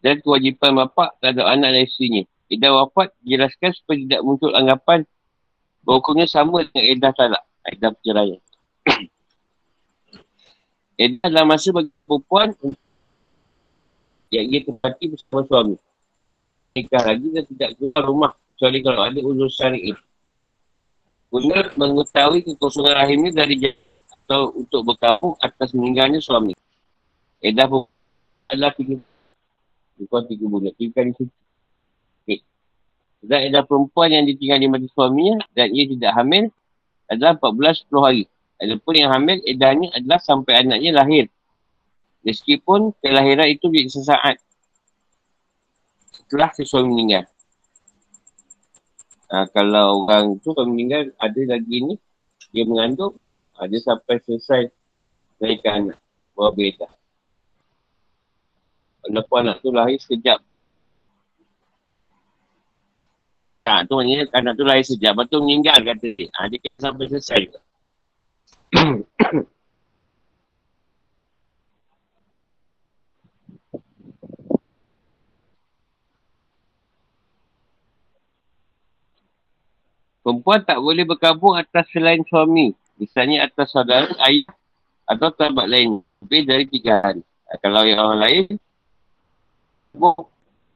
dan 0.00 0.16
kewajipan 0.24 0.80
bapa 0.80 1.12
terhadap 1.20 1.44
anak 1.44 1.76
dan 1.76 1.84
isterinya. 1.84 2.24
Edah 2.48 2.70
wafat 2.72 3.12
dijelaskan 3.24 3.70
supaya 3.76 3.96
tidak 4.00 4.20
muncul 4.24 4.50
anggapan 4.56 5.04
hukumnya 5.84 6.28
sama 6.28 6.64
dengan 6.68 6.84
edah 6.96 7.12
talak, 7.16 7.44
edah 7.68 7.90
perceraian. 7.96 8.40
edah 11.04 11.20
adalah 11.28 11.44
masa 11.44 11.68
bagi 11.72 11.92
perempuan 12.04 12.52
yang 14.28 14.44
ia 14.48 14.60
tempati 14.64 15.04
bersama 15.08 15.44
suami 15.48 15.76
nikah 16.78 17.02
lagi 17.02 17.26
dan 17.34 17.44
tidak 17.50 17.68
keluar 17.74 18.02
rumah 18.06 18.30
kecuali 18.54 18.78
kalau 18.86 19.02
ada 19.02 19.20
uzur 19.22 19.50
syar'i. 19.50 19.92
Guna 21.28 21.60
mengetahui 21.76 22.40
kekosongan 22.46 22.94
rahimnya 23.04 23.30
dari 23.44 23.54
jatuh 23.60 23.84
atau 24.24 24.42
untuk 24.56 24.80
berkabung 24.86 25.34
atas 25.42 25.74
meninggalnya 25.74 26.22
suami. 26.22 26.54
Edah 27.42 27.68
pun 27.68 27.84
adalah 28.48 28.72
tiga 28.72 28.96
bukan 29.98 30.22
tiga 30.30 30.44
bulan, 30.46 30.72
tiga 30.78 31.02
kali 31.02 31.12
suci. 31.18 31.47
Dan 33.18 33.50
edah 33.50 33.66
perempuan 33.66 34.14
yang 34.14 34.24
ditinggal 34.24 34.58
di 34.62 34.68
mati 34.70 34.88
suaminya 34.94 35.42
dan 35.50 35.74
ia 35.74 35.84
tidak 35.90 36.12
hamil 36.14 36.44
adalah 37.10 37.34
14 37.34 37.90
10 37.90 38.06
hari. 38.06 38.24
Adapun 38.58 38.94
yang 38.94 39.10
hamil 39.14 39.38
edahnya 39.46 39.88
adalah 39.94 40.18
sampai 40.22 40.66
anaknya 40.66 40.90
lahir. 40.94 41.26
Meskipun 42.26 42.94
kelahiran 42.98 43.46
itu 43.46 43.70
di 43.70 43.86
sesaat 43.86 44.38
setelah 46.10 46.50
si 46.52 46.66
suami 46.66 46.90
meninggal. 46.90 47.24
Ha, 49.28 49.46
kalau 49.54 50.04
orang 50.04 50.36
tu 50.42 50.50
suami 50.52 50.74
meninggal 50.74 51.14
ada 51.16 51.42
lagi 51.46 51.76
ni, 51.84 51.94
dia 52.50 52.64
mengandung, 52.66 53.14
ha, 53.56 53.64
dia 53.70 53.80
sampai 53.80 54.18
selesai 54.26 54.68
melahirkan 55.38 55.72
anak. 55.88 55.98
Bawa 56.34 56.50
beda. 56.54 56.88
Walaupun 59.06 59.36
anak 59.46 59.56
tu 59.62 59.70
lahir 59.70 59.98
sekejap. 60.02 60.42
Ha, 63.68 63.84
tu 63.84 64.00
maknanya 64.00 64.24
anak 64.32 64.56
tu 64.56 64.64
lahir 64.64 64.80
sekejap. 64.80 65.12
Lepas 65.12 65.28
tu 65.28 65.44
meninggal 65.44 65.76
kata 65.84 66.06
dia. 66.16 66.32
Ha, 66.40 66.48
dia 66.48 66.56
kena 66.56 66.78
sampai 66.80 67.04
selesai 67.12 67.38
juga. 67.44 67.60
Perempuan 80.24 80.60
tak 80.64 80.80
boleh 80.80 81.04
berkabung 81.04 81.52
atas 81.56 81.88
selain 81.92 82.24
suami. 82.24 82.72
Misalnya 82.96 83.44
atas 83.48 83.68
saudara, 83.68 84.08
ayah 84.28 84.48
atau 85.04 85.28
kerabat 85.32 85.68
lain. 85.68 86.00
Lebih 86.24 86.40
dari 86.48 86.64
tiga 86.72 87.04
hari. 87.04 87.20
Ha, 87.52 87.60
Kalau 87.60 87.84
yang 87.84 88.00
orang 88.00 88.20
lain, 88.24 88.44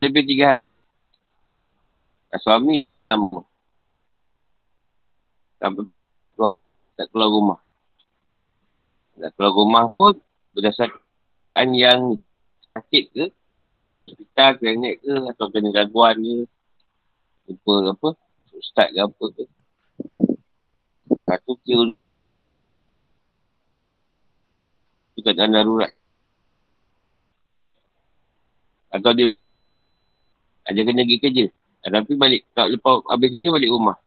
lebih 0.05 0.25
tiga 0.29 0.47
hari. 0.61 0.72
Suami 2.41 2.89
sama. 3.13 3.45
Tak, 5.61 5.71
tak 6.97 7.07
keluar 7.13 7.29
rumah. 7.29 7.61
Tak 9.21 9.31
keluar 9.37 9.53
rumah 9.53 9.85
pun 9.93 10.17
berdasarkan 10.57 11.69
yang 11.77 12.17
sakit 12.73 13.05
ke, 13.13 13.25
hospital, 14.09 14.51
klinik 14.59 15.05
ke, 15.05 15.15
atau 15.29 15.47
kena 15.53 15.71
gangguan 15.71 16.17
ke, 16.19 16.37
jumpa 17.47 17.93
apa, 17.93 18.09
ustaz 18.57 18.89
ke 18.91 19.01
apa 19.05 19.25
ke. 19.37 19.45
Satu 21.29 21.53
kira 21.63 21.93
tu 25.13 25.21
keadaan 25.21 25.53
darurat. 25.53 25.93
Atau 28.89 29.13
dia 29.13 29.37
ada 30.65 30.81
kena 30.81 31.05
pergi 31.05 31.19
kerja. 31.21 31.47
Tapi 31.83 32.15
balik, 32.15 32.47
tak 32.55 32.71
lepas 32.71 33.03
habis 33.11 33.35
kerja 33.39 33.51
balik 33.51 33.75
rumah. 33.75 33.99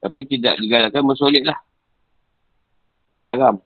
Tapi 0.00 0.22
tidak 0.30 0.56
digalakkan 0.62 1.04
bersolid 1.04 1.44
lah. 1.44 1.58
Haram. 3.34 3.60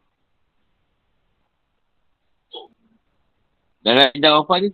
Dalam 3.85 4.09
edah 4.17 4.41
wafat 4.41 4.59
ni. 4.65 4.71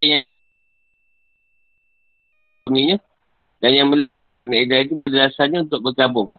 Yang 0.00 0.24
suaminya 2.64 3.09
dan 3.60 3.70
yang 3.76 3.88
melakukan 3.92 4.56
edah 4.56 4.78
itu 4.82 4.94
berdasarnya 5.04 5.68
untuk 5.68 5.80
bergabung. 5.84 6.32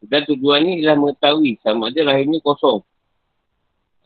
Dan 0.00 0.24
tujuannya 0.24 0.80
ialah 0.80 0.96
mengetahui 0.96 1.60
sama 1.60 1.92
ada 1.92 2.00
rahimnya 2.08 2.40
kosong. 2.40 2.80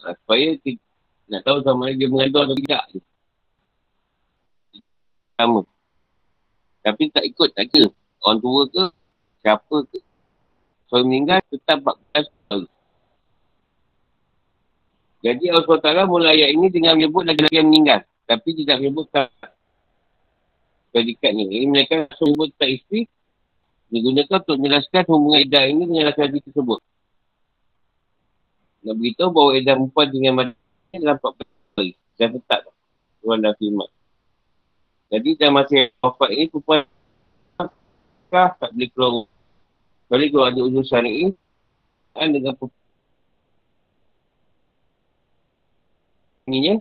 Ha, 0.03 0.18
supaya 0.18 0.59
ti- 0.59 0.82
nak 1.30 1.47
tahu 1.47 1.62
sama 1.62 1.89
ada 1.89 1.95
dia 1.95 2.11
mengandung 2.11 2.51
atau 2.51 2.59
tidak. 2.59 2.82
Sama. 5.39 5.62
Tapi 6.82 7.03
tak 7.14 7.24
ikut, 7.24 7.49
tak 7.55 7.70
kira. 7.70 7.89
Orang 8.20 8.43
tua 8.43 8.62
ke, 8.68 8.85
siapa 9.41 9.76
ke. 9.89 9.99
Suami 10.91 11.07
meninggal, 11.09 11.41
tetap 11.49 11.80
14 11.80 12.28
tahun. 12.51 12.64
Jadi 15.24 15.45
Allah 15.49 15.64
SWT 15.64 16.05
mula 16.05 16.28
ayat 16.37 16.53
ini 16.53 16.68
dengan 16.68 17.01
menyebut 17.01 17.24
lagi-lagi 17.24 17.57
yang 17.57 17.72
meninggal. 17.72 18.05
Tapi 18.28 18.49
tidak 18.61 18.85
menyebut 18.85 19.09
predikat 20.95 21.34
ni. 21.34 21.51
Ini 21.51 21.66
mereka 21.66 22.07
menyebut 22.22 22.55
tak 22.55 22.70
isteri 22.70 23.11
Digunakan 23.95 24.42
untuk 24.42 24.59
menjelaskan 24.59 25.07
hubungan 25.07 25.40
edah 25.47 25.70
ini 25.70 25.86
dengan 25.86 26.11
laki-laki 26.11 26.42
tersebut. 26.51 26.82
Nak 28.82 28.95
beritahu 28.99 29.30
bahawa 29.30 29.51
edah 29.55 29.74
perempuan 29.78 30.09
dengan 30.11 30.32
mati 30.34 30.97
dalam 30.99 31.16
14 31.22 31.78
hari. 31.78 31.90
Dah 32.18 32.28
tetap. 32.34 32.61
Tuhan 33.22 33.38
dah 33.38 33.55
firman. 33.55 33.90
Jadi 35.14 35.28
dalam 35.38 35.55
masa 35.55 35.72
yang 35.78 35.95
wafat 36.03 36.28
ini, 36.34 36.45
perempuan 36.51 36.82
tak 38.34 38.70
boleh 38.74 38.90
keluar. 38.90 39.30
Kalau 40.11 40.26
kalau 40.26 40.47
ada 40.51 40.61
usul 40.66 40.84
syari'i, 40.90 41.30
kan 42.18 42.34
dengan 42.34 42.59
perempuan 42.59 42.82
ininya, 46.51 46.74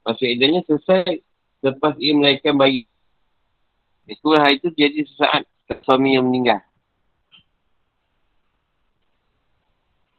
masa 0.00 0.24
edahnya 0.24 0.60
selesai 0.64 1.20
lepas 1.60 1.92
ia 2.00 2.12
melahirkan 2.16 2.56
bayi. 2.56 2.88
Itulah 4.04 4.44
hari 4.44 4.60
itu 4.60 4.68
jadi 4.76 5.00
sesaat 5.08 5.48
suami 5.84 6.16
yang 6.16 6.28
meninggal. 6.28 6.60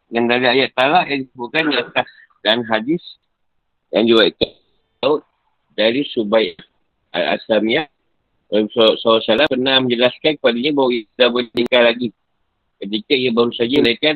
Dan 0.09 0.31
dari 0.31 0.47
ayat 0.47 0.71
talak 0.73 1.11
yang 1.11 1.27
disebutkan 1.27 1.69
di 1.69 1.75
atas 1.75 2.07
dan 2.45 2.61
hadis 2.65 3.03
yang 3.93 4.05
tahu 5.01 5.21
dari 5.75 6.05
Subayah 6.13 6.55
Al-Aslamiyah 7.11 7.89
SAW 8.49 9.49
pernah 9.49 9.81
menjelaskan 9.81 10.37
kepadanya 10.37 10.71
bahawa 10.71 10.89
ia 10.93 11.03
tidak 11.17 11.29
boleh 11.33 11.47
meninggal 11.51 11.83
lagi 11.83 12.07
ketika 12.79 13.13
ia 13.17 13.31
baru 13.33 13.51
saja 13.55 13.75
melahirkan 13.81 14.15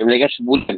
melahirkan 0.00 0.32
sebulan 0.34 0.76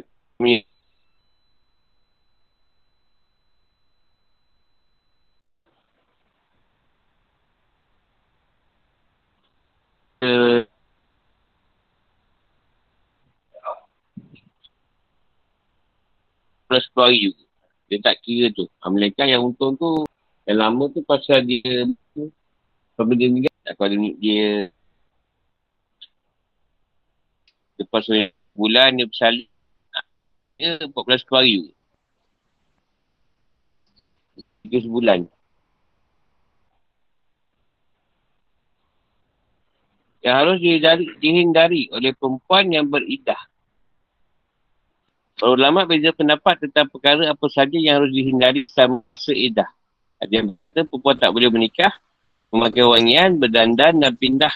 plus 16.71 16.85
keluar 16.95 17.11
juga. 17.11 17.43
Dia 17.91 17.99
tak 17.99 18.23
kira 18.23 18.47
tu. 18.55 18.69
Ha, 18.79 18.87
Mereka 18.87 19.27
yang 19.27 19.43
untung 19.43 19.75
tu, 19.75 20.07
yang 20.47 20.63
lama 20.63 20.87
tu 20.87 21.03
pasal 21.03 21.43
dia, 21.43 21.89
sampai 22.95 23.19
dia 23.19 23.27
meninggal, 23.27 23.51
kalau 23.75 23.91
dia, 23.91 24.13
dia 24.15 24.43
lepas 27.75 28.07
bulan 28.55 28.95
dia 28.95 29.09
bersalin, 29.09 29.49
dia 30.55 30.79
14 30.87 31.27
keluar 31.27 31.43
juga. 31.43 31.73
Tiga 34.63 34.77
sebulan. 34.85 35.40
Yang 40.21 40.35
harus 40.37 40.57
dihindari, 40.61 41.05
dihindari 41.17 41.83
oleh 41.89 42.13
perempuan 42.13 42.69
yang 42.69 42.85
beridah. 42.85 43.41
Para 45.41 45.57
ulama 45.57 45.89
beza 45.89 46.13
pendapat 46.13 46.69
tentang 46.69 46.85
perkara 46.93 47.33
apa 47.33 47.45
saja 47.49 47.73
yang 47.73 48.05
harus 48.05 48.13
dihindari 48.13 48.69
sama 48.69 49.01
seidah. 49.17 49.65
Ada 50.21 50.29
yang 50.29 50.45
berkata 50.53 50.85
perempuan 50.85 51.17
tak 51.17 51.31
boleh 51.33 51.49
menikah, 51.49 51.93
memakai 52.53 52.85
wangian, 52.85 53.41
berdandan 53.41 53.97
dan 53.97 54.13
pindah 54.13 54.53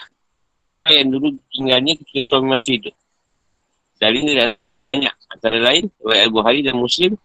yang 0.86 1.10
dulu 1.10 1.34
tinggalnya 1.50 1.98
ketika 1.98 2.30
suami 2.30 2.46
masih 2.54 2.74
hidup. 2.78 2.94
Dari 3.98 4.16
ini 4.22 4.32
dah 4.38 4.48
banyak. 4.94 5.14
Antara 5.34 5.58
lain, 5.58 5.84
Wai 5.98 6.22
Al-Buhari 6.22 6.62
dan 6.62 6.78
Muslim, 6.78 7.18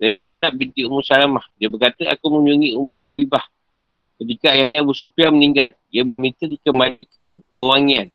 dia 0.00 0.16
binti 0.56 0.88
Ummu 0.88 1.04
Salamah. 1.04 1.44
Dia 1.60 1.68
berkata, 1.68 2.08
aku 2.08 2.32
mengunjungi 2.32 2.80
Ummu 2.80 3.20
Ibah. 3.20 3.44
Ketika 4.16 4.48
ayah 4.56 4.72
Abu 4.80 4.96
Sufyan 4.96 5.36
meninggal, 5.36 5.68
dia 5.92 6.08
meminta 6.08 6.48
dikembali 6.48 6.96
wangian. 7.62 8.08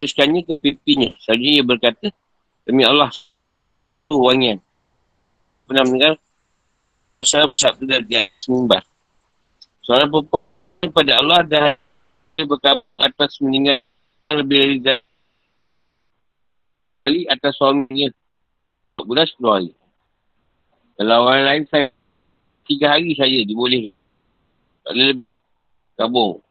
Teruskannya 0.00 0.44
ke 0.44 0.60
pipinya. 0.60 1.10
Selanjutnya 1.20 1.52
dia 1.56 1.64
berkata, 1.64 2.06
Demi 2.66 2.82
Allah, 2.82 3.10
tu 4.10 4.18
wangian. 4.20 4.58
Pernah 5.66 5.84
mendengar 5.86 6.14
Salam 7.26 7.50
sabda 7.58 8.06
dari 8.06 8.30
atas 8.30 8.46
mimbar. 8.46 8.86
Seorang 9.82 10.12
perempuan 10.14 10.90
pada 10.94 11.12
Allah 11.18 11.40
dan 11.42 12.44
berkata 12.46 12.86
atas 12.94 13.42
meninggal 13.42 13.82
lebih 14.30 14.78
dari 14.78 15.02
kali 17.02 17.20
atas 17.26 17.58
suaminya. 17.58 18.14
Bulan 19.02 19.26
10 19.26 19.42
hari. 19.42 19.70
Kalau 20.96 21.26
orang 21.26 21.44
lain 21.50 21.64
saya 21.66 21.90
tiga 22.62 22.94
hari 22.94 23.18
saja 23.18 23.42
diboleh. 23.42 23.90
Tak 24.86 24.92
boleh. 24.94 25.18
Kabung. 25.98 26.45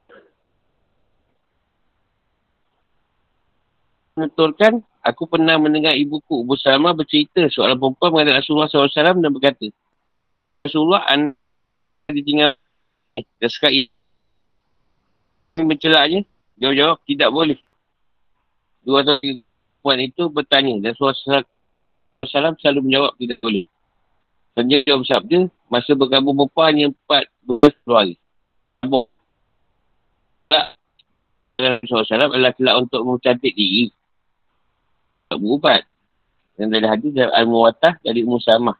Menuturkan 4.16 4.84
Aku 5.06 5.30
pernah 5.30 5.54
mendengar 5.62 5.94
ibuku, 5.94 6.42
Ibu 6.42 6.58
Salamah 6.58 6.98
bercerita 6.98 7.46
seorang 7.54 7.78
perempuan 7.78 8.10
menghadap 8.10 8.42
Rasulullah 8.42 8.66
SAW 8.66 9.22
dan 9.22 9.30
berkata, 9.30 9.70
Rasulullah 10.66 11.06
anak 11.06 11.38
ditinggal 12.10 12.58
dan 13.14 13.50
sekali 13.54 13.86
mencelaknya, 15.62 16.26
jawab-jawab 16.58 16.98
tidak 17.06 17.30
boleh. 17.30 17.60
Dua 18.82 19.06
atau 19.06 19.22
tiga 19.22 19.46
perempuan 19.46 20.00
itu 20.02 20.24
bertanya 20.34 20.74
dan 20.82 20.98
Rasulullah 20.98 21.46
SAW 22.26 22.58
selalu 22.58 22.80
menjawab 22.82 23.14
tidak 23.22 23.38
boleh. 23.46 23.66
Selanjutnya 24.58 24.86
jawab 24.90 25.04
sabda, 25.06 25.40
masa 25.70 25.92
berkabung 25.94 26.34
perempuan 26.34 26.74
yang 26.74 26.92
empat 26.98 27.30
berpuluh 27.46 27.94
hari. 27.94 28.16
Kabung. 28.82 29.06
Rasulullah 31.62 32.10
SAW 32.10 32.34
adalah 32.34 32.54
kelak 32.58 32.76
untuk 32.82 33.06
mencantik 33.06 33.54
diri 33.54 33.94
tak 35.36 35.44
berubat. 35.44 35.84
Dan 36.56 36.72
dari 36.72 36.88
hadis 36.88 37.12
Al-Muwatah 37.20 38.00
dari 38.00 38.24
Ummu 38.24 38.40
Samah. 38.40 38.80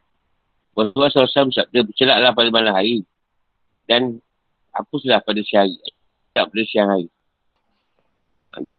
Rasulullah 0.72 1.12
SAW 1.12 1.52
sabda 1.52 1.84
bercelaklah 1.84 2.32
pada 2.32 2.48
malam 2.48 2.72
hari. 2.72 3.04
Dan 3.84 4.16
hapuslah 4.72 5.20
pada 5.20 5.44
siang 5.44 5.68
hari. 5.68 5.76
Tak 6.32 6.48
pada 6.48 6.62
siang 6.64 6.88
hari. 6.88 7.08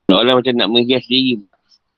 Orang 0.10 0.42
macam 0.42 0.54
nak 0.58 0.70
menghias 0.74 1.06
diri. 1.06 1.46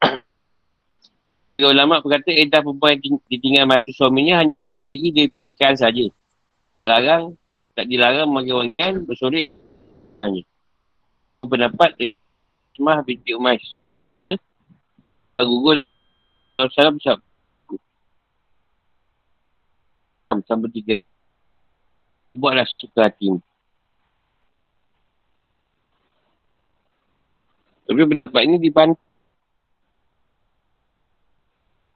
Ulama 1.63 2.03
berkata 2.03 2.35
edah 2.35 2.59
perempuan 2.59 2.99
yang 2.99 3.15
ditinggal 3.31 3.63
mati 3.63 3.95
suaminya 3.95 4.43
hanya 4.43 4.55
dia 4.91 5.31
kan 5.55 5.79
saja. 5.79 6.11
Larang, 6.83 7.39
tak 7.75 7.87
dilarang 7.87 8.27
memakai 8.27 8.55
wangian, 8.55 8.93
bersolek. 9.07 9.47
Hanya. 10.19 10.43
Pendapat 11.39 11.95
Semah 12.75 13.03
binti 13.03 13.31
Umais 13.35 13.78
gugur 15.43 15.77
salam 16.75 16.99
sab 16.99 17.19
sampai 20.47 20.69
tiga 20.71 20.95
buatlah 22.35 22.67
suka 22.77 23.09
hati 23.09 23.33
tapi 27.89 28.01
pendapat 28.05 28.41
ini 28.45 28.57
dipan 28.61 28.93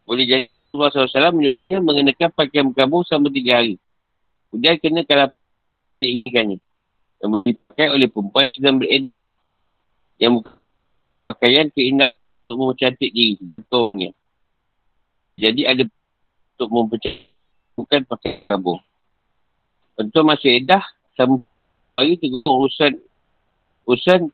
boleh 0.04 0.26
jadi 0.28 0.46
Rasulullah 0.74 1.06
SAW 1.06 1.38
menyuruhnya 1.38 1.80
mengenakan 1.86 2.30
pakaian 2.34 2.66
berkabung 2.74 3.06
selama 3.06 3.30
tiga 3.30 3.62
hari. 3.62 3.78
Kemudian 4.50 4.82
kena 4.82 5.02
kalau 5.06 5.30
diinginkannya. 6.02 6.58
Yang 7.22 7.30
dipakai 7.46 7.88
oleh 7.94 8.08
perempuan 8.10 8.50
sedang 8.58 8.82
beredah. 8.82 9.14
Yang 10.18 10.34
pakaian 11.30 11.70
keindahan 11.70 12.18
untuk 12.46 12.56
mempercantik 12.60 13.12
diri. 13.12 13.39
Betulnya. 13.39 14.10
Jadi 15.39 15.62
ada 15.66 15.84
untuk 16.56 16.70
mempercantik 16.70 17.30
bukan 17.74 18.02
pakai 18.06 18.46
kabung. 18.46 18.82
Tentu 19.98 20.20
masih 20.26 20.62
edah 20.62 20.82
sama 21.14 21.41
hari 21.94 22.18
tengok 22.18 22.46
urusan 22.46 22.98
urusan 23.86 24.34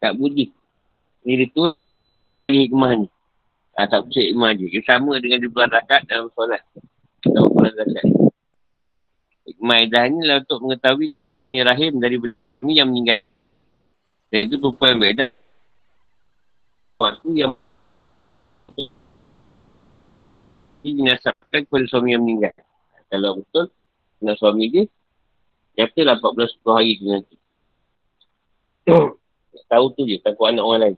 tak 0.00 0.12
budi. 0.16 0.52
Dia 1.24 1.48
tu 1.50 1.72
hikmah 2.46 3.04
ni. 3.04 3.08
Ha, 3.76 3.88
tak 3.88 4.08
bisa 4.08 4.20
hikmah 4.22 4.54
je. 4.56 4.66
Dia 4.70 4.82
sama 4.86 5.18
dengan 5.18 5.42
bulan 5.50 5.70
rakat 5.72 6.06
dalam 6.06 6.28
solat. 6.32 6.62
Dalam 7.26 7.50
bulan 7.50 7.72
rakat. 7.74 8.06
Hikmah 9.50 9.76
edah 9.88 10.02
ni 10.06 10.20
lah 10.22 10.36
untuk 10.44 10.58
mengetahui 10.62 11.10
rahim 11.56 11.92
dari 11.98 12.16
ni 12.62 12.72
yang 12.76 12.92
meninggal. 12.92 13.20
Dan 14.28 14.52
itu 14.52 14.60
perempuan 14.60 15.00
beredah 15.00 15.28
sesuatu 16.96 17.28
yang 17.36 17.52
dinasabkan 20.80 21.68
kepada 21.68 21.84
suami 21.92 22.16
yang 22.16 22.24
meninggal. 22.24 22.56
Kalau 23.12 23.44
betul, 23.44 23.68
dengan 24.16 24.36
suami 24.40 24.64
dia, 24.72 24.84
katalah 25.76 26.16
14 26.24 26.56
10 26.64 26.72
hari 26.72 26.92
tu 26.96 27.04
nanti. 27.04 27.36
Tahu 29.70 29.86
tu 29.92 30.08
je, 30.08 30.16
takut 30.24 30.48
anak 30.48 30.64
orang 30.64 30.80
lain. 30.80 30.96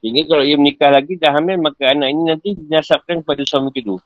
Sehingga 0.00 0.22
kalau 0.24 0.44
ia 0.46 0.56
menikah 0.56 0.88
lagi 0.94 1.20
dah 1.20 1.36
hamil, 1.36 1.60
maka 1.60 1.90
anak 1.92 2.08
ini 2.16 2.22
nanti 2.32 2.48
dinasabkan 2.56 3.20
kepada 3.20 3.44
suami 3.44 3.74
kedua. 3.76 4.00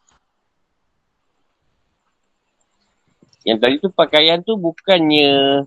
Yang 3.51 3.59
tadi 3.67 3.75
tu 3.83 3.91
pakaian 3.91 4.39
tu 4.47 4.55
bukannya 4.55 5.67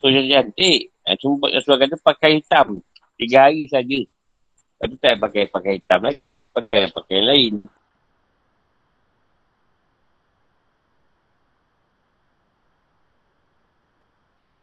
sosial 0.00 0.24
cantik. 0.24 0.88
Ha, 1.04 1.20
cuma 1.20 1.52
Rasulullah 1.52 1.84
kata 1.84 1.96
pakai 2.00 2.40
hitam. 2.40 2.80
Tiga 3.20 3.44
hari 3.44 3.68
saja. 3.68 4.00
Tu 4.88 4.96
tak 4.96 5.20
pakai 5.20 5.44
pakai 5.52 5.72
hitam 5.76 6.00
lagi. 6.00 6.24
Pakai 6.56 6.88
pakaian 6.88 7.28
lain. 7.28 7.54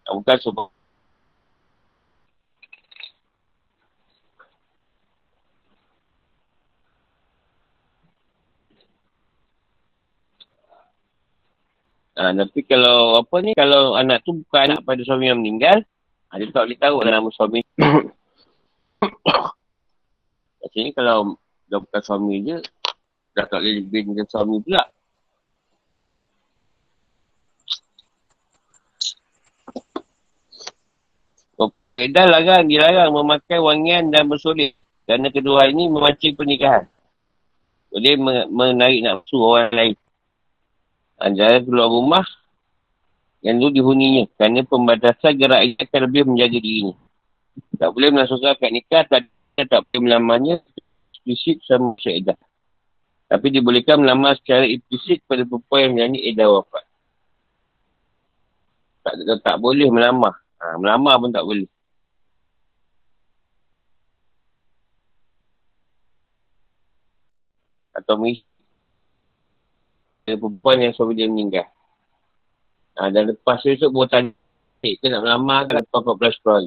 Bukan 0.09 0.37
sebab 0.41 0.73
Ha, 12.17 12.33
tapi 12.33 12.65
kalau 12.65 13.21
apa 13.21 13.35
ni, 13.45 13.53
kalau 13.53 13.93
anak 13.93 14.25
tu 14.25 14.41
bukan 14.41 14.73
anak 14.73 14.81
pada 14.81 14.97
suami 15.05 15.29
yang 15.29 15.37
meninggal, 15.37 15.85
ha, 16.33 16.41
dia 16.41 16.49
tak 16.49 16.65
boleh 16.65 16.79
tahu 16.81 16.97
lah 17.05 17.13
nama 17.13 17.29
suami. 17.29 17.61
Sini 20.73 20.89
kalau 20.97 21.37
dah 21.69 21.77
bukan 21.77 22.01
suami 22.01 22.41
je, 22.41 22.57
dah 23.37 23.45
tak 23.45 23.61
boleh 23.61 23.85
lebih 23.85 24.01
dengan 24.09 24.25
suami 24.25 24.57
pula. 24.65 24.81
Kedah 31.97 32.29
larang, 32.29 32.69
dilarang 32.69 33.09
memakai 33.09 33.57
wangian 33.57 34.13
dan 34.13 34.29
bersolek. 34.29 34.77
Kerana 35.09 35.33
kedua 35.33 35.65
ini 35.65 35.89
memancing 35.89 36.37
pernikahan. 36.37 36.85
Boleh 37.89 38.13
menarik 38.53 39.01
nafsu 39.01 39.41
orang 39.41 39.73
lain. 39.73 39.95
Antara 41.17 41.57
keluar 41.65 41.89
rumah 41.89 42.25
yang 43.41 43.57
dulu 43.57 43.71
dihuninya. 43.73 44.29
Kerana 44.37 44.61
pembatasan 44.65 45.33
gerak 45.37 45.61
ini 45.65 45.75
akan 45.81 45.99
lebih 46.09 46.21
menjaga 46.29 46.57
dirinya. 46.61 46.95
Tak 47.77 47.89
boleh 47.93 48.09
melangsungkan 48.13 48.53
akad 48.53 48.71
nikah, 48.73 49.03
tak, 49.09 49.21
tak 49.57 49.81
boleh 49.89 50.01
melamarnya 50.05 50.55
eksplisit 51.09 51.61
sama 51.65 51.97
masa 51.97 52.13
edah. 52.13 52.37
Tapi 53.27 53.47
dibolehkan 53.51 53.99
melamar 53.99 54.39
secara 54.39 54.63
implisit 54.63 55.19
pada 55.27 55.43
perempuan 55.43 55.83
yang 55.83 55.91
menjalani 55.97 56.19
edah 56.31 56.47
wafat. 56.47 56.85
Tak, 59.03 59.13
tak, 59.25 59.37
tak 59.43 59.57
boleh 59.59 59.89
melamar. 59.91 60.37
Ha, 60.61 60.79
melamar 60.79 61.19
pun 61.19 61.31
tak 61.33 61.43
boleh. 61.43 61.67
Atau 67.97 68.15
mengisi 68.21 68.45
perempuan 70.35 70.83
yang 70.83 70.91
suami 70.91 71.15
dia 71.15 71.31
meninggal. 71.31 71.63
Ha, 72.99 73.07
dan 73.07 73.31
lepas 73.31 73.63
tu 73.63 73.71
esok 73.71 73.93
baru 73.93 74.09
tanya, 74.11 74.33
eh, 74.83 74.99
kita 74.99 75.07
nak 75.15 75.23
melamar 75.23 75.61
kan 75.71 75.79
lepas 75.79 76.01
14 76.03 76.35
tahun. 76.43 76.65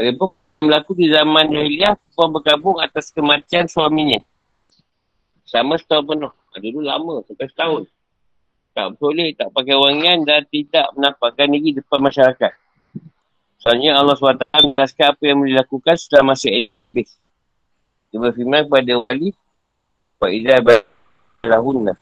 Ada 0.00 0.16
pun 0.16 0.32
berlaku 0.64 0.96
di 0.96 1.12
zaman 1.12 1.52
jahiliah, 1.52 1.92
perempuan 1.92 2.30
bergabung 2.40 2.76
atas 2.80 3.12
kematian 3.12 3.68
suaminya. 3.68 4.24
Sama 5.44 5.76
setahun 5.76 6.08
penuh. 6.08 6.32
Ada 6.56 6.66
dulu 6.72 6.80
lama, 6.80 7.14
sampai 7.28 7.50
setahun. 7.52 7.82
Tak 8.72 8.96
boleh, 8.96 9.34
tak 9.36 9.52
pakai 9.52 9.76
wangian 9.76 10.24
dan 10.24 10.46
tidak 10.48 10.88
menampakkan 10.94 11.52
diri 11.52 11.76
depan 11.76 12.00
masyarakat. 12.00 12.59
Soalnya 13.60 14.00
Allah 14.00 14.16
SWT 14.16 14.40
menjelaskan 14.40 15.06
apa 15.12 15.22
yang 15.22 15.44
dilakukan 15.44 15.94
setelah 16.00 16.32
masa 16.32 16.48
iblis. 16.48 17.12
Dia 18.08 18.16
berfirman 18.16 18.64
kepada 18.64 19.04
wali, 19.04 19.36
Wa 20.16 20.28
idha 20.32 20.64
balahunna. 20.64 21.92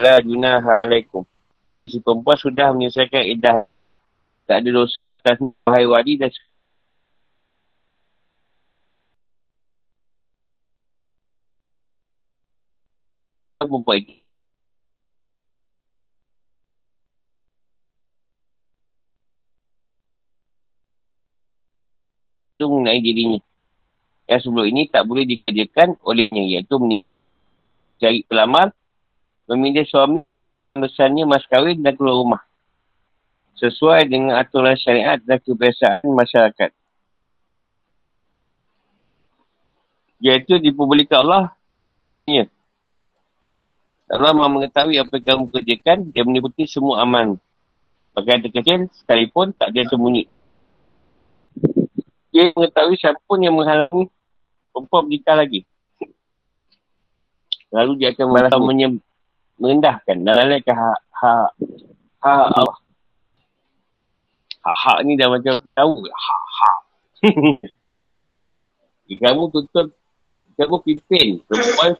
La 0.00 0.20
junaha 0.24 0.80
alaikum. 0.80 1.28
Si 1.84 2.00
perempuan 2.00 2.40
sudah 2.40 2.72
menyelesaikan 2.72 3.24
idah. 3.36 3.68
Tak 4.48 4.64
ada 4.64 4.68
dosa 4.72 4.96
wahai 5.64 5.84
wali 5.88 6.20
dan 6.20 6.32
perempuan 13.60 14.00
itu. 14.00 14.23
Itu 22.64 22.72
mengenai 22.72 23.04
dirinya. 23.04 23.40
Yang 24.24 24.48
sebelum 24.48 24.64
ini 24.72 24.88
tak 24.88 25.04
boleh 25.04 25.28
dikerjakan 25.28 26.00
olehnya 26.00 26.40
iaitu 26.48 26.80
mencari 26.80 28.24
pelamar, 28.24 28.72
memilih 29.52 29.84
suami, 29.84 30.24
besarnya 30.72 31.28
mas 31.28 31.44
kahwin 31.44 31.84
dan 31.84 31.92
keluar 31.92 32.16
rumah. 32.16 32.42
Sesuai 33.60 34.08
dengan 34.08 34.40
aturan 34.40 34.80
syariat 34.80 35.20
dan 35.20 35.44
kebiasaan 35.44 36.08
masyarakat. 36.08 36.72
Iaitu 40.24 40.56
diperbolehkan 40.56 41.20
Allah. 41.20 41.52
Ya. 42.24 42.48
Allah 44.08 44.32
mahu 44.32 44.56
mengetahui 44.56 44.96
apa 45.04 45.20
yang 45.20 45.26
kamu 45.28 45.44
kerjakan, 45.52 45.98
dia 46.16 46.24
meniputi 46.24 46.64
semua 46.64 47.04
aman. 47.04 47.36
Pakaian 48.16 48.40
terkecil, 48.40 48.88
sekalipun 49.04 49.52
tak 49.52 49.68
ada 49.68 49.84
sembunyi. 49.84 50.32
Dia 52.34 52.50
mengetahui 52.50 52.98
siapa 52.98 53.22
yang 53.38 53.54
menghalangi 53.54 54.10
perempuan 54.74 55.06
bernikah 55.06 55.38
lagi. 55.38 55.62
Lalu 57.70 58.02
dia 58.02 58.10
akan 58.10 58.26
merasa 58.26 58.58
menye- 58.58 58.98
merendahkan 59.54 60.18
dan 60.18 60.34
lalaikan 60.34 60.74
hak, 60.74 60.98
hak, 61.14 61.48
hak 62.26 62.46
Allah. 62.58 62.78
Hak-hak 64.66 64.98
ni 65.06 65.14
dah 65.14 65.30
macam 65.30 65.62
tahu 65.78 65.92
hak-hak. 66.10 66.78
kamu 69.22 69.42
tuntut, 69.54 69.94
kamu 70.58 70.76
pimpin 70.82 71.38
perempuan 71.46 71.94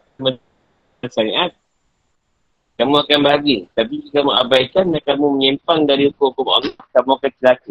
syariat 1.07 1.55
kamu 2.75 3.07
akan 3.07 3.19
bahagia. 3.23 3.71
Tapi 3.71 4.03
jika 4.03 4.23
kamu 4.23 4.31
abaikan 4.35 4.85
dan 4.91 5.03
kamu 5.07 5.25
menyimpang 5.39 5.87
dari 5.87 6.11
hukum-hukum 6.11 6.47
Allah, 6.51 6.75
kamu 6.91 7.11
akan 7.23 7.31
celaka. 7.39 7.71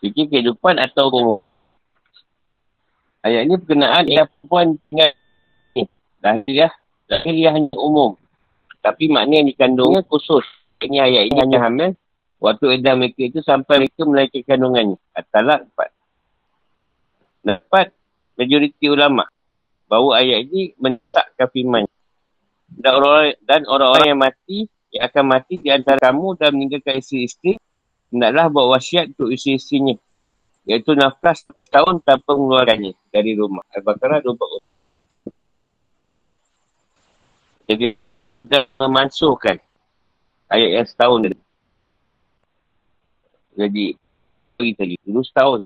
Fikir 0.00 0.32
kehidupan 0.32 0.80
atau 0.80 1.12
umum. 1.12 1.40
Ayat 3.20 3.44
ini 3.44 3.54
berkenaan 3.60 4.08
ialah 4.08 4.26
perempuan 4.32 4.80
tinggal 4.88 5.12
ni. 5.76 5.84
Lahiriah, 6.24 6.72
lahiriah 7.04 7.52
hanya 7.52 7.76
umum. 7.76 8.16
Tapi 8.80 9.12
makna 9.12 9.44
yang 9.44 9.48
dikandungnya 9.52 10.00
khusus. 10.08 10.44
Ini 10.80 11.04
ayat 11.04 11.22
ini 11.28 11.36
hanya 11.36 11.58
hamil. 11.68 11.92
Waktu 12.40 12.80
edah 12.80 12.96
mereka 12.96 13.20
itu 13.28 13.44
sampai 13.44 13.84
mereka 13.84 14.08
melahirkan 14.08 14.40
kandungannya. 14.48 14.96
Atalak 15.12 15.68
empat. 15.68 15.92
Dapat 17.44 17.86
majoriti 18.40 18.88
ulama' 18.88 19.28
bahawa 19.84 20.24
ayat 20.24 20.48
ini. 20.48 20.72
Dan 22.70 22.92
orang-orang, 22.96 23.36
dan 23.44 23.60
orang-orang 23.68 24.06
yang 24.08 24.20
mati, 24.24 24.58
yang 24.88 25.04
akan 25.12 25.24
mati 25.28 25.54
di 25.60 25.68
antara 25.68 26.00
kamu 26.00 26.40
dan 26.40 26.56
meninggalkan 26.56 27.04
isteri-isteri, 27.04 27.60
hendaklah 28.10 28.50
buat 28.50 28.66
wasiat 28.78 29.14
untuk 29.16 29.30
isteri-isterinya. 29.32 29.96
Iaitu 30.68 30.92
nafas 30.92 31.46
tahun 31.72 32.04
tanpa 32.04 32.36
mengeluarkannya 32.36 32.92
dari 33.10 33.32
rumah. 33.38 33.64
Al-Baqarah 33.72 34.20
24. 34.22 34.60
Jadi, 37.70 37.94
kita 38.42 38.66
memansuhkan 38.82 39.56
ayat 40.50 40.70
yang 40.82 40.86
setahun 40.86 41.18
tadi. 41.30 41.38
Jadi, 43.54 43.84
kita 44.58 44.78
tadi, 44.84 44.94
dulu 45.06 45.22
setahun. 45.22 45.60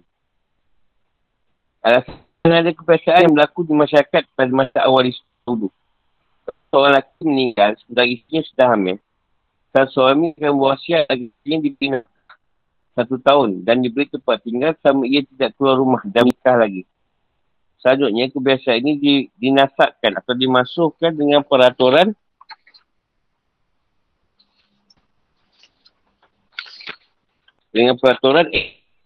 Alasan 1.84 2.20
ada 2.44 2.72
kebiasaan 2.72 3.28
yang 3.28 3.32
berlaku 3.32 3.64
di 3.64 3.72
masyarakat 3.76 4.22
pada 4.36 4.52
masa 4.52 4.78
awal 4.84 5.08
dulu. 5.44 5.68
Seorang 6.72 6.96
lelaki 6.96 7.22
meninggal 7.24 7.70
sementara 7.80 8.40
sudah 8.44 8.68
hamil. 8.72 8.96
Sang 9.74 9.88
suami 9.90 10.32
akan 10.38 10.54
berwasiat 10.54 11.08
lagi 11.10 11.28
yang 11.44 11.60
dibina 11.60 11.98
satu 12.94 13.18
tahun 13.18 13.66
dan 13.66 13.82
diberi 13.82 14.06
tempat 14.06 14.40
tinggal 14.46 14.72
sama 14.78 15.02
ia 15.04 15.26
tidak 15.26 15.58
keluar 15.58 15.76
rumah 15.78 16.02
dan 16.06 16.30
nikah 16.30 16.54
lagi. 16.54 16.86
Selanjutnya 17.82 18.32
kebiasaan 18.32 18.80
ini 18.80 18.92
di, 18.96 19.14
dinasakkan 19.36 20.16
atau 20.16 20.32
dimasukkan 20.32 21.12
dengan 21.12 21.44
peraturan 21.44 22.16
dengan 27.74 27.98
peraturan 27.98 28.48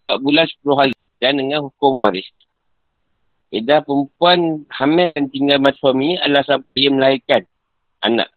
4 0.07 0.20
bulan 0.20 0.47
10 0.47 0.78
hari 0.78 0.95
dan 1.18 1.41
dengan 1.41 1.66
hukum 1.66 1.99
waris. 2.05 2.28
Edah 3.49 3.80
perempuan 3.80 4.68
hamil 4.68 5.09
dan 5.16 5.26
tinggal 5.32 5.57
dengan 5.57 5.74
suami 5.80 6.20
adalah 6.20 6.45
sampai 6.45 6.78
ia 6.78 6.91
melahirkan 6.93 7.43
anak. 8.05 8.28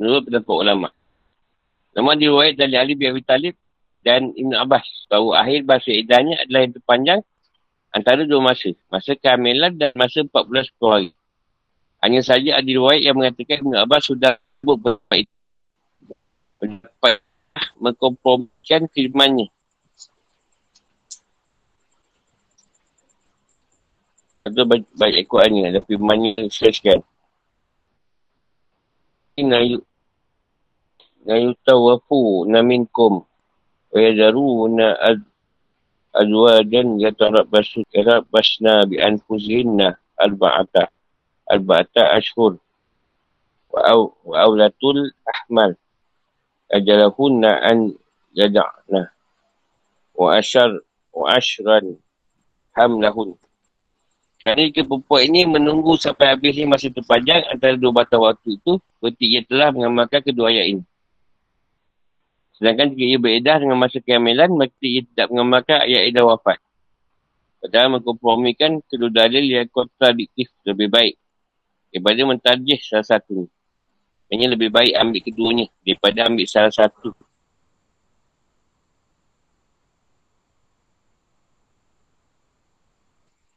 Menurut 0.00 0.26
pendapat 0.26 0.56
ulama. 0.56 0.88
Nama 1.92 2.10
diriwayat 2.16 2.54
dari 2.56 2.74
Ali 2.74 2.96
bin 2.96 3.12
Abi 3.12 3.20
Talib 3.20 3.54
dan 4.00 4.32
Ibn 4.32 4.52
Abbas. 4.56 4.86
Bahawa 5.08 5.44
akhir 5.44 5.60
bahasa 5.68 5.90
idahnya 5.92 6.40
adalah 6.40 6.60
yang 6.64 6.74
terpanjang 6.76 7.20
antara 7.92 8.22
dua 8.24 8.40
masa. 8.40 8.72
Masa 8.88 9.12
kehamilan 9.16 9.76
dan 9.76 9.92
masa 9.96 10.24
14 10.24 10.72
hari. 10.80 11.10
Hanya 12.00 12.20
saja 12.24 12.56
ada 12.56 12.64
riwayat 12.64 13.04
yang 13.04 13.16
mengatakan 13.20 13.60
Ibn 13.60 13.74
Abbas 13.84 14.08
sudah 14.08 14.40
sebut 14.60 14.76
beberapa 14.80 15.14
itu. 15.20 15.34
Mengkompromikan 17.80 18.88
firmannya. 18.92 19.48
Baik, 24.50 24.88
baik 24.96 25.28
Quran 25.28 25.50
ni 25.52 25.60
ada 25.68 25.84
firmannya 25.84 26.48
sekian. 26.48 27.04
Nayu 29.40 29.80
Nayu 31.24 31.56
naminkum 32.48 33.29
arba'ata 41.50 42.14
ashhur 42.14 42.54
wa 43.70 43.80
aw 43.82 44.00
wa 44.22 44.36
awlatul 44.46 45.10
ahmal 45.26 45.74
ajalahunna 46.70 47.50
an 47.66 47.98
yada'na 48.34 49.10
wa 50.14 50.38
ashar 50.38 50.70
wa 51.10 51.34
ashran 51.34 51.98
hamlahun 52.78 53.34
Kerana 54.40 54.72
ke 54.72 54.80
perempuan 54.80 55.28
ini 55.28 55.44
menunggu 55.44 56.00
sampai 56.00 56.32
habisnya 56.32 56.64
masa 56.64 56.88
terpanjang 56.88 57.44
antara 57.52 57.76
dua 57.76 57.92
batang 57.92 58.24
waktu 58.24 58.56
itu. 58.56 58.80
Berarti 58.96 59.24
ia 59.28 59.44
telah 59.44 59.68
mengamalkan 59.68 60.24
kedua 60.24 60.48
ayat 60.48 60.64
ini. 60.72 60.82
Sedangkan 62.60 62.92
jika 62.92 63.04
ia 63.08 63.16
beredah 63.16 63.56
dengan 63.56 63.80
masa 63.80 64.04
kehamilan, 64.04 64.52
maka 64.52 64.84
ia 64.84 65.00
tidak 65.00 65.32
mengamalkan 65.32 65.80
ayat 65.80 66.12
edah 66.12 66.28
wafat. 66.28 66.60
Padahal 67.64 67.96
mengkompromikan 67.96 68.84
kedua 68.84 69.08
dalil 69.08 69.48
yang 69.48 69.64
kontradiktif 69.72 70.52
lebih 70.68 70.92
baik 70.92 71.16
daripada 71.88 72.20
mentarjih 72.28 72.76
salah 72.84 73.08
satu. 73.16 73.48
Hanya 74.28 74.52
lebih 74.52 74.68
baik 74.68 74.92
ambil 74.92 75.20
keduanya 75.24 75.66
daripada 75.80 76.28
ambil 76.28 76.44
salah 76.44 76.72
satu. 76.72 77.16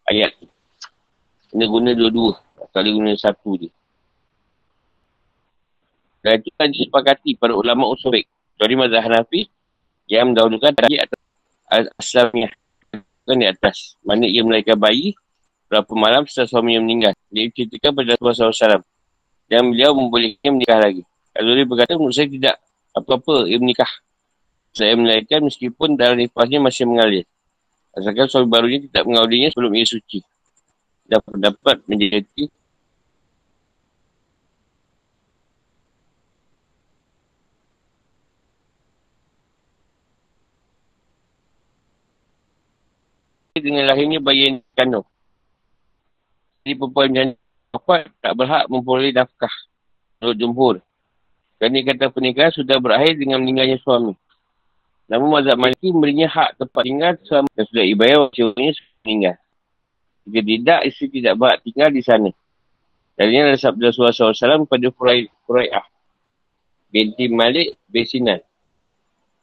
Ayat. 0.08 0.32
Kena 1.52 1.66
guna 1.68 1.92
dua-dua. 1.92 2.40
Kali 2.72 2.90
guna 2.96 3.14
satu 3.20 3.60
je. 3.60 3.70
Dan 6.24 6.40
itu 6.40 6.50
kan 6.56 6.72
disepakati 6.72 7.36
para 7.36 7.52
ulama 7.52 7.84
usulik. 7.92 8.32
Dari 8.64 8.80
mazhab 8.80 9.04
Hanafi, 9.04 9.52
yang 10.08 10.32
mendahulukan 10.32 10.72
tadi 10.72 10.96
atas 11.04 11.20
asalnya. 12.00 12.48
Kan 13.28 13.36
di 13.36 13.48
atas. 13.48 14.00
Mana 14.08 14.24
ia 14.24 14.40
melahirkan 14.40 14.80
bayi, 14.80 15.12
berapa 15.68 15.92
malam 16.00 16.24
setelah 16.24 16.48
suami 16.48 16.80
yang 16.80 16.88
meninggal. 16.88 17.12
Dia 17.28 17.52
ceritakan 17.52 17.92
pada 17.92 18.16
Rasulullah 18.16 18.80
SAW. 18.80 18.88
Dan 19.52 19.76
beliau 19.76 19.92
membolehkan 19.92 20.56
menikah 20.56 20.80
lagi. 20.80 21.04
Kalau 21.36 21.52
dia 21.52 21.68
berkata, 21.68 22.00
menurut 22.00 22.16
saya 22.16 22.32
tidak 22.32 22.56
apa-apa 22.96 23.52
ia 23.52 23.60
menikah. 23.60 23.92
Saya 24.72 24.96
melahirkan 24.96 25.44
meskipun 25.44 26.00
darah 26.00 26.16
nifasnya 26.16 26.64
masih 26.64 26.88
mengalir. 26.88 27.28
Asalkan 27.94 28.32
suami 28.32 28.48
barunya 28.48 28.80
tidak 28.88 29.04
mengaulinya 29.04 29.52
sebelum 29.52 29.76
ia 29.76 29.86
suci. 29.86 30.24
Dan 31.04 31.20
pendapat 31.20 31.84
menjadi 31.84 32.48
dengan 43.64 43.88
lahirnya 43.88 44.20
bayi 44.20 44.52
yang 44.52 44.56
kandung. 44.76 45.08
Jadi 46.64 46.76
perempuan 46.76 47.10
yang 47.16 47.30
dapat 47.72 48.12
tak 48.20 48.34
berhak 48.36 48.64
memperoleh 48.68 49.12
nafkah. 49.16 49.56
Menurut 50.20 50.38
jumhur. 50.40 50.76
Kerana 51.60 51.80
kata 51.84 52.06
pernikahan 52.12 52.52
sudah 52.52 52.78
berakhir 52.80 53.16
dengan 53.16 53.40
meninggalnya 53.40 53.80
suami. 53.80 54.16
Namun 55.08 55.32
mazhab 55.32 55.60
maliki 55.60 55.92
memberinya 55.92 56.28
hak 56.28 56.60
tempat 56.60 56.84
tinggal 56.84 57.12
suami 57.24 57.50
dan 57.56 57.64
sudah 57.68 57.84
suaminya 58.32 58.74
sudah 58.76 58.96
meninggal. 59.04 59.36
Jika 60.24 60.42
tidak, 60.48 60.80
isteri 60.88 61.08
tidak 61.20 61.34
berhak 61.36 61.58
tinggal 61.68 61.90
di 61.92 62.02
sana. 62.04 62.32
Dan 63.20 63.26
ini 63.30 63.40
adalah 63.44 63.60
sabda 63.60 63.92
Rasulullah 63.92 64.16
SAW 64.16 64.64
kepada 64.66 64.88
Furai'ah. 65.46 65.86
Binti 66.90 67.26
Malik 67.28 67.76
bin 67.92 68.06
Sinan. 68.08 68.40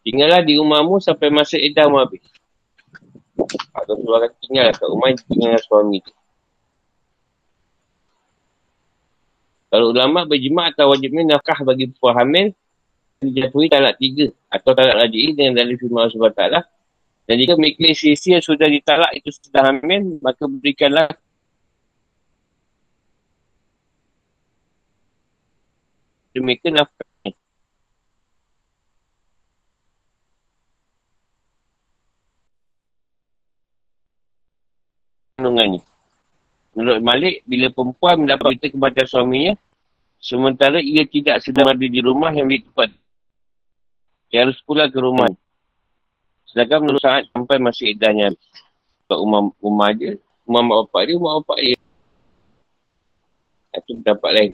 Tinggallah 0.00 0.40
di 0.40 0.56
rumahmu 0.56 0.96
sampai 0.98 1.28
masa 1.28 1.60
edamu 1.60 2.00
habis. 2.00 2.24
Atau 3.74 3.96
Rasulullah 3.96 4.20
kata 4.28 4.36
tinggal 4.42 4.66
kat 4.74 4.88
rumah 4.88 5.08
tinggal 5.16 5.60
suami 5.64 5.98
tu. 6.02 6.12
Kalau 9.70 9.94
ulama 9.94 10.26
berjimat 10.26 10.74
atau 10.74 10.90
wajibnya 10.90 11.38
nafkah 11.38 11.62
bagi 11.62 11.86
perempuan 11.86 12.14
hamil 12.18 12.46
dijatuhi 13.20 13.68
talak 13.68 14.00
tiga 14.00 14.32
atau 14.48 14.72
talak 14.72 14.96
lagi 14.96 15.36
dengan 15.36 15.60
dalil 15.60 15.76
firman 15.76 16.08
Allah 16.08 16.16
SWT 16.16 16.44
dan 17.28 17.34
jika 17.36 17.52
mereka 17.54 17.84
isteri 17.92 18.32
yang 18.34 18.42
sudah 18.42 18.64
ditalak 18.64 19.12
itu 19.12 19.28
sudah 19.28 19.62
hamil 19.68 20.18
maka 20.24 20.48
berikanlah 20.48 21.06
mereka 26.32 26.72
nafkah 26.72 27.09
kandungannya. 35.40 35.80
Menurut 36.76 37.00
Malik, 37.00 37.40
bila 37.48 37.72
perempuan 37.72 38.20
mendapat 38.20 38.44
berita 38.52 38.68
kematian 38.68 39.08
suaminya, 39.08 39.54
sementara 40.20 40.78
ia 40.78 41.08
tidak 41.08 41.40
sedang 41.40 41.72
ada 41.72 41.80
di 41.80 42.00
rumah 42.04 42.28
yang 42.30 42.46
di 42.46 42.60
tempat. 42.60 42.92
Dia 44.28 44.44
harus 44.44 44.60
pulang 44.62 44.92
ke 44.92 45.00
rumah. 45.00 45.32
Sedangkan 46.44 46.84
menurut 46.84 47.02
saat 47.02 47.26
sampai 47.32 47.58
masih 47.58 47.96
idahnya. 47.96 48.36
Sebab 49.08 49.18
rumah, 49.18 49.40
rumah 49.58 49.88
dia, 49.96 50.14
rumah 50.46 50.62
mak 50.62 50.76
bapak 50.86 51.02
dia, 51.08 51.14
rumah 51.18 51.32
bapak 51.42 51.58
dia. 51.58 51.78
Itu 53.74 53.92
pendapat 53.98 54.30
lain. 54.36 54.52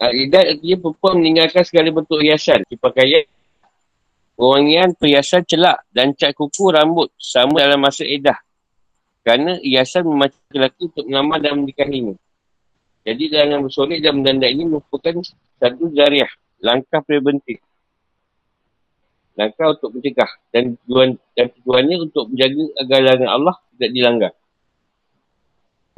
Al-Idat 0.00 0.44
artinya 0.56 0.76
perempuan 0.80 1.14
meninggalkan 1.20 1.62
segala 1.62 1.92
bentuk 1.92 2.24
hiasan 2.24 2.64
di 2.66 2.74
pakaian 2.80 3.20
Pewangian 4.40 4.96
perhiasan 4.96 5.44
celak 5.44 5.84
dan 5.92 6.16
cat 6.16 6.32
kuku 6.32 6.72
rambut 6.72 7.12
sama 7.20 7.60
dalam 7.60 7.76
masa 7.76 8.08
edah. 8.08 8.40
Kerana 9.20 9.60
hiasan 9.60 10.08
memacu 10.08 10.40
lelaki 10.56 10.88
untuk 10.88 11.04
melamar 11.04 11.44
dan 11.44 11.60
menikahinya. 11.60 12.16
Jadi 13.04 13.36
dalam 13.36 13.68
bersolek 13.68 14.00
dan 14.00 14.16
mendanda 14.16 14.48
ini 14.48 14.64
merupakan 14.64 15.20
satu 15.60 15.92
jariah. 15.92 16.32
Langkah 16.64 17.04
preventif. 17.04 17.60
Langkah 19.36 19.76
untuk 19.76 20.00
mencegah. 20.00 20.32
Dan 20.48 20.80
tujuan, 20.88 21.20
dan 21.36 21.52
tujuannya 21.60 21.96
untuk 22.00 22.32
menjaga 22.32 22.64
agar 22.80 22.98
larangan 23.04 23.30
Allah 23.36 23.56
tidak 23.76 23.90
dilanggar. 23.92 24.32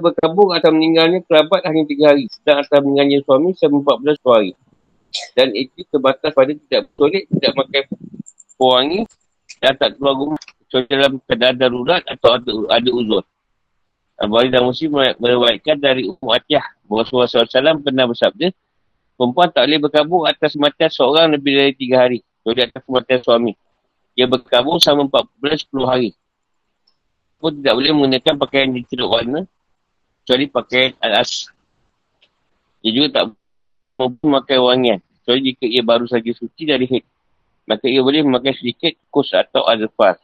Berkabung 0.02 0.50
atau 0.50 0.74
meninggalnya 0.74 1.22
kerabat 1.22 1.62
hanya 1.62 1.86
tiga 1.86 2.10
hari. 2.10 2.26
Sedang 2.26 2.58
atau 2.66 2.82
meninggalnya 2.82 3.22
suami 3.22 3.54
selama 3.54 4.02
14 4.02 4.18
hari. 4.26 4.52
Dan 5.38 5.54
itu 5.54 5.86
terbatas 5.86 6.34
pada 6.34 6.50
tidak 6.50 6.90
bersolek, 6.90 7.30
tidak 7.30 7.52
makan 7.54 7.84
pewangi 8.62 9.02
dan 9.58 9.74
tak 9.74 9.98
keluar 9.98 10.14
rumah 10.14 10.38
kecuali 10.38 10.86
dalam 10.86 11.12
keadaan 11.26 11.56
darurat 11.58 12.02
atau 12.06 12.30
ada, 12.38 12.50
ada 12.78 12.90
uzur. 12.94 13.24
Abu 14.22 14.38
Ali 14.38 14.54
dan 14.54 14.62
Muslim 14.62 15.02
meriwayatkan 15.18 15.82
dari 15.82 16.06
Ummu 16.06 16.30
Atiyah 16.30 16.62
Rasulullah 16.86 17.26
SAW 17.26 17.82
pernah 17.82 18.06
bersabda 18.06 18.54
perempuan 19.18 19.50
tak 19.50 19.66
boleh 19.66 19.80
berkabung 19.82 20.22
atas 20.30 20.54
kematian 20.54 20.90
seorang 20.94 21.26
lebih 21.34 21.58
dari 21.58 21.72
tiga 21.74 22.06
hari 22.06 22.22
kecuali 22.22 22.60
atas 22.62 22.82
kematian 22.86 23.20
suami. 23.26 23.52
Dia 24.14 24.30
berkabung 24.30 24.78
sama 24.78 25.10
14 25.10 25.66
10 25.74 25.90
hari. 25.90 26.10
Pun 27.42 27.58
tidak 27.58 27.74
boleh 27.74 27.90
menggunakan 27.90 28.34
pakaian 28.38 28.68
yang 28.70 28.86
tidak 28.86 29.08
warna 29.10 29.40
kecuali 30.22 30.44
pakaian 30.46 30.90
al-as. 31.02 31.50
Dia 32.86 32.90
juga 32.94 33.08
tak 33.10 33.24
mampu 33.98 34.22
memakai 34.22 34.58
wangian 34.62 34.98
kecuali 35.18 35.40
jika 35.50 35.64
ia 35.66 35.82
baru 35.82 36.06
saja 36.06 36.30
suci 36.30 36.62
dari 36.66 36.86
hid 36.86 37.04
maka 37.72 37.88
ia 37.88 38.04
boleh 38.04 38.20
memakai 38.20 38.52
sedikit 38.52 38.92
kus 39.08 39.32
atau 39.32 39.64
azfar. 39.64 40.20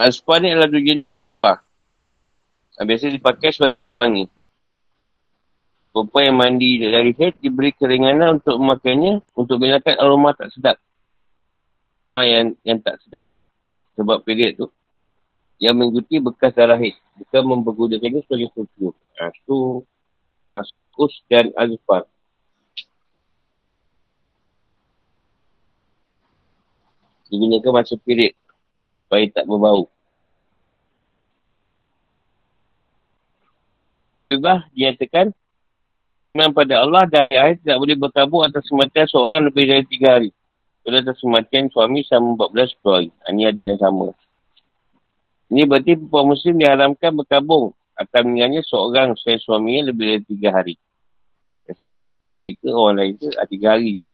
Azfar 0.00 0.40
ni 0.40 0.48
adalah 0.48 0.72
tujuan 0.72 1.04
apa? 1.42 1.60
Biasa 2.80 3.12
dipakai 3.12 3.52
sebagai 3.52 3.76
wangi. 4.00 4.24
Perempuan 5.92 6.24
yang 6.30 6.38
mandi 6.40 6.70
dari 6.88 7.12
head 7.20 7.36
diberi 7.42 7.74
keringanan 7.76 8.40
untuk 8.40 8.56
memakainya 8.56 9.20
untuk 9.36 9.60
menghilangkan 9.60 9.98
aroma 10.00 10.32
tak 10.32 10.48
sedap. 10.56 10.76
Yang, 12.16 12.56
yang 12.64 12.78
tak 12.80 12.96
sedap. 13.04 13.20
Sebab 14.00 14.24
period 14.24 14.56
tu. 14.56 14.66
Yang 15.58 15.74
mengikuti 15.74 16.22
bekas 16.22 16.54
darah 16.54 16.78
haid. 16.78 16.94
Bukan 17.18 17.42
mempergunakannya 17.42 18.22
sebagai 18.26 18.48
susu. 18.54 18.94
Ha, 19.18 19.34
itu 19.34 19.82
askus 20.54 21.14
dan 21.26 21.50
azfar. 21.58 22.06
Digunakan 27.28 27.70
masa 27.74 27.98
period. 27.98 28.34
Supaya 29.04 29.26
tak 29.34 29.44
berbau. 29.50 29.90
Juga 34.30 34.68
dinyatakan 34.76 35.34
Iman 36.36 36.52
pada 36.52 36.84
Allah 36.84 37.02
dan 37.08 37.26
ayat 37.32 37.58
tidak 37.64 37.78
boleh 37.80 37.96
berkabung 37.96 38.44
atas 38.44 38.62
kematian 38.68 39.08
seorang 39.08 39.48
lebih 39.48 39.64
dari 39.64 39.84
tiga 39.88 40.08
hari. 40.20 40.30
Kalau 40.84 40.98
atas 41.00 41.18
kematian 41.24 41.66
suami 41.72 42.04
sama 42.04 42.36
14 42.52 42.78
hari. 42.84 43.08
Ini 43.32 43.42
ada 43.50 43.60
yang 43.64 43.80
sama. 43.80 44.06
Ini 45.48 45.64
berarti 45.64 45.96
perempuan 45.96 46.26
muslim 46.28 46.60
diharamkan 46.60 47.12
berkabung 47.16 47.72
atau 47.96 48.20
meninggalnya 48.20 48.60
seorang 48.68 49.16
selain 49.16 49.40
suaminya 49.40 49.88
lebih 49.88 50.04
dari 50.12 50.24
tiga 50.28 50.48
hari. 50.52 50.74
Jika 52.48 52.68
orang 52.72 52.96
lain 52.96 53.12
itu 53.16 53.26
ada 53.32 53.48
tiga 53.48 53.68
hari. 53.76 54.04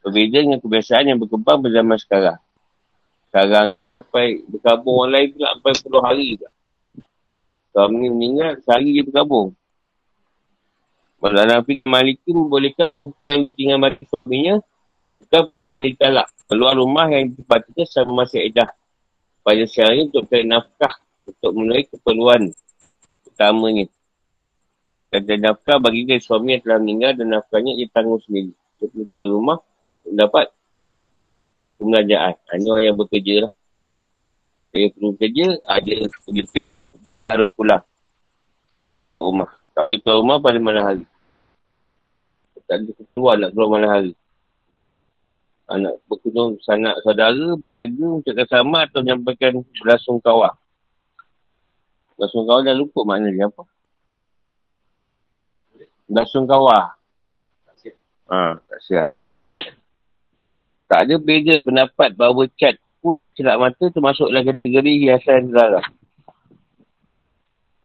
Berbeza 0.00 0.38
dengan 0.40 0.60
kebiasaan 0.60 1.04
yang 1.12 1.18
berkembang 1.20 1.60
pada 1.60 1.72
zaman 1.76 1.98
sekarang. 2.00 2.38
Sekarang 3.28 3.66
sampai 4.00 4.40
berkabung 4.48 4.96
orang 5.00 5.12
lain 5.12 5.28
pula 5.36 5.48
sampai 5.52 5.72
puluh 5.84 6.02
hari 6.04 6.24
juga. 6.36 6.48
Suami 7.70 8.08
meninggal, 8.08 8.58
sehari 8.64 8.96
dia 8.96 9.04
berkabung. 9.04 9.52
Malah 11.20 11.60
Nabi 11.60 11.84
Maliki 11.84 12.32
membolehkan 12.32 12.88
tinggal 13.52 13.76
mati 13.76 14.08
suaminya 14.08 14.56
bukan 15.20 15.52
ditalak. 15.84 16.32
Keluar 16.48 16.72
rumah 16.72 17.12
yang 17.12 17.36
dipatikan 17.36 17.84
sama 17.84 18.24
masih 18.24 18.48
edah 18.48 18.72
pada 19.40 19.64
ini 19.64 20.08
untuk 20.08 20.24
cari 20.28 20.44
nafkah 20.44 20.94
untuk 21.26 21.50
memenuhi 21.56 21.88
keperluan 21.88 22.42
utamanya. 23.26 23.86
Kata 25.10 25.34
nafkah 25.40 25.76
bagi 25.82 26.06
dia 26.06 26.22
suami 26.22 26.54
yang 26.54 26.62
telah 26.62 26.78
meninggal 26.78 27.12
dan 27.18 27.26
nafkahnya 27.34 27.72
ia 27.74 27.86
tanggung 27.90 28.22
sendiri. 28.22 28.54
Untuk 28.78 28.90
di 28.94 29.26
rumah 29.26 29.58
untuk 30.04 30.14
dapat 30.14 30.46
pengajaran. 31.80 32.34
Ini 32.54 32.68
orang 32.68 32.84
yang 32.86 32.98
bekerja 33.00 33.34
lah. 33.48 33.52
Dia 34.70 34.86
perlu 34.94 35.18
kerja, 35.18 35.58
ada 35.66 35.94
kerja 36.06 36.42
harus 37.26 37.50
pulang 37.58 37.82
rumah. 39.18 39.50
Tak 39.74 39.90
keluar 40.02 40.16
rumah 40.22 40.36
pada 40.38 40.58
mana 40.62 40.80
hari. 40.82 41.04
Tak 42.70 42.86
ada 42.86 42.90
keluar 43.14 43.34
nak 43.34 43.50
keluar 43.50 43.68
mana 43.70 43.86
hari. 43.90 44.12
Anak 45.70 46.02
berkunjung 46.06 46.58
sanak 46.62 46.98
saudara, 47.02 47.54
dia 47.84 48.06
ucapkan 48.08 48.48
sama 48.48 48.84
atau 48.84 49.00
menyampaikan 49.00 49.64
berasung 49.80 50.20
kawah. 50.20 50.52
Kawah 52.20 52.60
dah 52.60 52.76
lupa 52.76 53.00
makna 53.08 53.32
dia 53.32 53.48
apa. 53.48 53.64
Berasung 56.04 56.44
kawah. 56.44 56.92
Ha, 58.30 58.60
tak 58.62 58.80
siap. 58.86 59.10
Tak 60.86 61.00
ada 61.06 61.14
beza 61.18 61.58
pendapat 61.64 62.14
bahawa 62.14 62.46
cat 62.54 62.78
celak 63.34 63.56
mata 63.58 63.84
termasuk 63.88 64.28
dalam 64.28 64.44
kategori 64.44 64.92
hiasan 65.00 65.50
darah. 65.50 65.86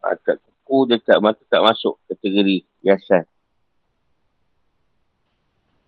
Ha, 0.04 0.20
cat 0.22 0.38
kuku 0.44 0.92
dekat 0.92 1.18
mata 1.24 1.42
tak 1.48 1.64
masuk 1.64 1.98
kategori 2.12 2.62
hiasan. 2.84 3.24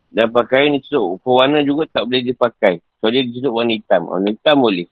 Dan 0.08 0.32
pakaian 0.32 0.72
ni 0.74 0.82
tutup 0.82 1.22
warna 1.28 1.62
juga 1.62 1.86
tak 1.92 2.08
boleh 2.08 2.26
dipakai. 2.26 2.82
So 3.08 3.12
dia 3.16 3.24
ditutup 3.24 3.56
warna 3.56 3.72
hitam. 3.72 4.04
Warna 4.12 4.36
hitam 4.36 4.60
boleh. 4.60 4.84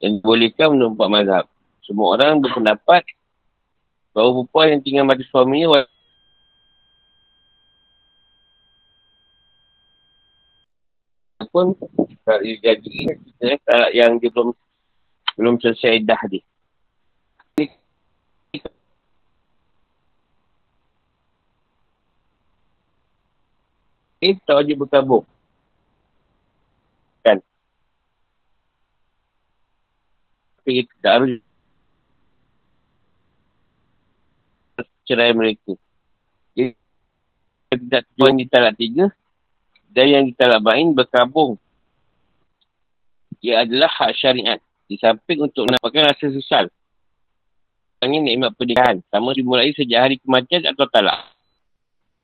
Yang 0.00 0.24
dibolehkan 0.24 0.72
menurut 0.72 0.96
empat 0.96 1.08
mazhab. 1.12 1.44
Semua 1.84 2.16
orang 2.16 2.40
berpendapat 2.40 3.04
bahawa 4.16 4.48
perempuan 4.48 4.72
yang 4.72 4.80
tinggal 4.80 5.04
mati 5.04 5.28
suaminya 5.28 5.84
pun 11.52 11.76
tak 12.24 12.40
jadi 12.40 13.20
yang 13.92 14.16
dia 14.16 14.32
belum 14.32 14.56
belum 15.36 15.60
selesai 15.60 16.00
dah 16.08 16.24
dia. 16.32 16.40
Eh, 24.24 24.40
tak 24.48 24.56
wajib 24.56 24.80
berkabung. 24.80 25.28
Kan? 27.20 27.44
Tapi 30.64 30.88
tak 31.04 31.12
harus 31.12 31.44
cerai 35.04 35.36
mereka. 35.36 35.76
Dia 36.56 36.72
tidak 37.68 38.08
tuan 38.16 38.40
di 38.40 38.48
talak 38.48 38.80
tiga 38.80 39.12
dan 39.92 40.06
yang 40.08 40.24
ditalak 40.24 40.64
bain 40.64 40.96
berkabung. 40.96 41.60
Ia 43.44 43.68
adalah 43.68 43.92
hak 43.92 44.16
syariat. 44.16 44.56
Di 44.88 44.96
samping 44.96 45.44
untuk 45.44 45.68
menampakkan 45.68 46.08
rasa 46.08 46.32
sesal. 46.32 46.72
Ini 48.00 48.24
nikmat 48.24 48.56
pernikahan. 48.56 49.04
Sama 49.12 49.36
dimulai 49.36 49.76
sejak 49.76 50.00
hari 50.00 50.16
kematian 50.16 50.64
atau 50.64 50.88
talak. 50.88 51.33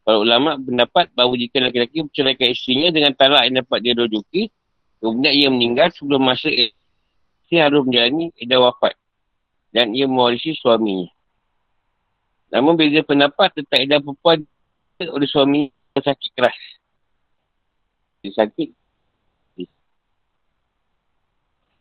Para 0.00 0.16
ulama 0.16 0.56
pendapat 0.56 1.12
bahawa 1.12 1.36
jika 1.36 1.60
lelaki-lelaki 1.60 2.08
menceraikan 2.08 2.48
isterinya 2.50 2.88
dengan 2.90 3.12
talak 3.14 3.42
yang 3.46 3.56
dapat 3.60 3.78
dia 3.84 3.94
rujuki, 3.94 4.42
kemudian 4.98 5.32
ia 5.32 5.48
meninggal 5.52 5.88
sebelum 5.92 6.24
masa 6.24 6.48
isteri 6.48 7.56
harus 7.60 7.84
menjalani 7.84 8.32
edah 8.40 8.58
wafat. 8.70 8.96
Dan 9.70 9.94
ia 9.94 10.10
mewarisi 10.10 10.56
suaminya. 10.58 11.06
Namun 12.50 12.74
beza 12.74 13.06
pendapat 13.06 13.54
tentang 13.54 13.80
edah 13.86 13.98
perempuan 14.02 14.42
oleh 14.98 15.28
suami 15.30 15.70
sakit 15.94 16.30
keras. 16.34 16.58
Dia 18.20 18.34
sakit 18.34 18.80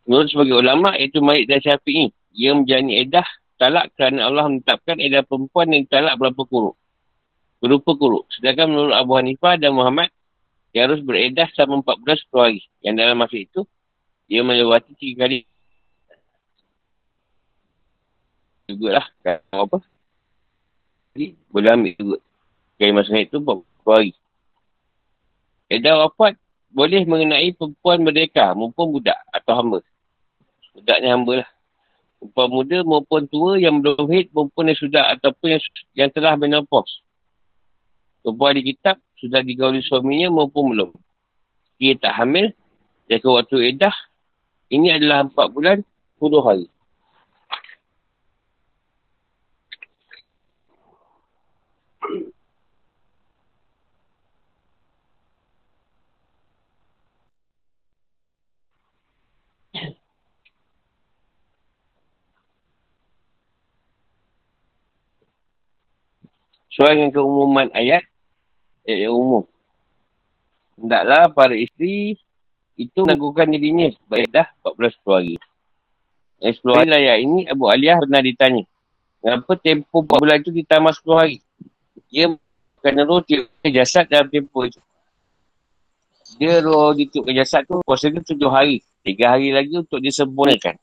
Menurut 0.09 0.25
sebagai 0.33 0.57
ulama, 0.57 0.97
iaitu 0.97 1.21
Malik 1.21 1.45
dan 1.45 1.61
Syafi'i. 1.61 2.09
Ia 2.33 2.57
menjalani 2.57 3.05
edah 3.05 3.27
talak 3.61 3.93
kerana 3.93 4.25
Allah 4.25 4.49
menetapkan 4.49 4.97
edah 4.97 5.21
perempuan 5.21 5.69
yang 5.69 5.85
talak 5.85 6.17
berapa 6.17 6.41
kuruk. 6.49 6.73
Berupa 7.59 7.91
kuruk. 7.95 8.25
Sedangkan 8.31 8.71
menurut 8.71 8.95
Abu 8.95 9.19
Hanifah 9.19 9.59
dan 9.59 9.75
Muhammad, 9.75 10.09
dia 10.71 10.87
harus 10.87 11.03
beredah 11.03 11.47
selama 11.55 11.83
14 11.83 12.23
hari. 12.31 12.63
Yang 12.79 12.95
dalam 13.03 13.17
masa 13.19 13.35
itu, 13.35 13.61
dia 14.31 14.41
melewati 14.43 14.95
tiga 14.95 15.27
kali. 15.27 15.43
Juga 18.69 18.89
lah. 19.01 19.05
Kan 19.25 19.43
apa? 19.51 19.77
Jadi, 21.13 21.35
boleh 21.51 21.69
ambil 21.73 21.93
juga. 21.99 22.17
Kali 22.79 22.91
masa 22.95 23.19
itu, 23.19 23.37
40 23.43 23.65
hari. 23.89 24.11
Edah 25.69 26.07
wafat 26.07 26.33
boleh 26.69 27.01
mengenai 27.05 27.49
perempuan 27.53 28.01
merdeka 28.05 28.53
maupun 28.53 28.93
budak 28.93 29.17
atau 29.33 29.53
hamba. 29.57 29.79
Budaknya 30.77 31.09
hamba 31.17 31.33
lah. 31.45 31.49
Perempuan 32.19 32.49
muda 32.51 32.77
maupun 32.83 33.21
tua 33.31 33.51
yang 33.57 33.79
belum 33.79 34.05
hid 34.11 34.27
maupun 34.35 34.69
yang 34.69 34.79
sudah 34.79 35.03
ataupun 35.17 35.55
yang, 35.57 35.63
yang 35.95 36.09
telah 36.13 36.35
menopos. 36.35 37.01
Perempuan 38.29 38.61
di 38.61 38.77
kitab 38.77 39.01
sudah 39.17 39.41
digauli 39.41 39.81
suaminya 39.81 40.29
maupun 40.29 40.77
belum. 40.77 40.93
Dia 41.81 41.97
tak 41.97 42.13
hamil. 42.13 42.53
Jika 43.09 43.25
waktu 43.25 43.73
edah, 43.73 43.95
ini 44.69 44.93
adalah 44.93 45.25
empat 45.25 45.49
bulan, 45.49 45.81
puluh 46.21 46.45
hari. 46.45 46.69
Sesuai 66.69 66.93
dengan 66.93 67.09
keumuman 67.09 67.73
ayat 67.73 68.05
yang 68.95 69.13
umum. 69.13 69.43
Hendaklah 70.79 71.27
para 71.35 71.53
isteri 71.53 72.15
itu 72.79 72.99
menangguhkan 73.03 73.51
dirinya 73.51 73.91
sebab 73.91 74.17
dah 74.31 74.47
14 74.63 74.95
hari. 75.03 75.35
Yang 76.39 76.63
10 76.63 76.77
hari 76.79 76.87
layak 76.87 77.17
ini, 77.19 77.39
Abu 77.51 77.67
Aliyah 77.67 77.99
pernah 77.99 78.23
ditanya. 78.23 78.63
Kenapa 79.19 79.51
tempoh 79.59 80.07
4 80.07 80.15
bulan 80.15 80.37
itu 80.39 80.51
ditambah 80.55 80.93
10 81.03 81.19
hari? 81.19 81.37
Dia 82.07 82.31
kena 82.79 83.03
roh 83.03 83.19
tiup 83.19 83.51
ke 83.59 83.67
jasad 83.75 84.07
dalam 84.07 84.31
tempoh 84.31 84.63
itu. 84.63 84.79
Dia 86.39 86.63
roh 86.63 86.95
ditiup 86.95 87.27
ke 87.27 87.35
jasad 87.35 87.67
tu, 87.67 87.83
puasa 87.83 88.07
dia 88.07 88.23
7 88.23 88.39
hari. 88.47 88.79
3 89.03 89.19
hari 89.27 89.51
lagi 89.51 89.75
untuk 89.75 89.99
disempurnakan 89.99 90.79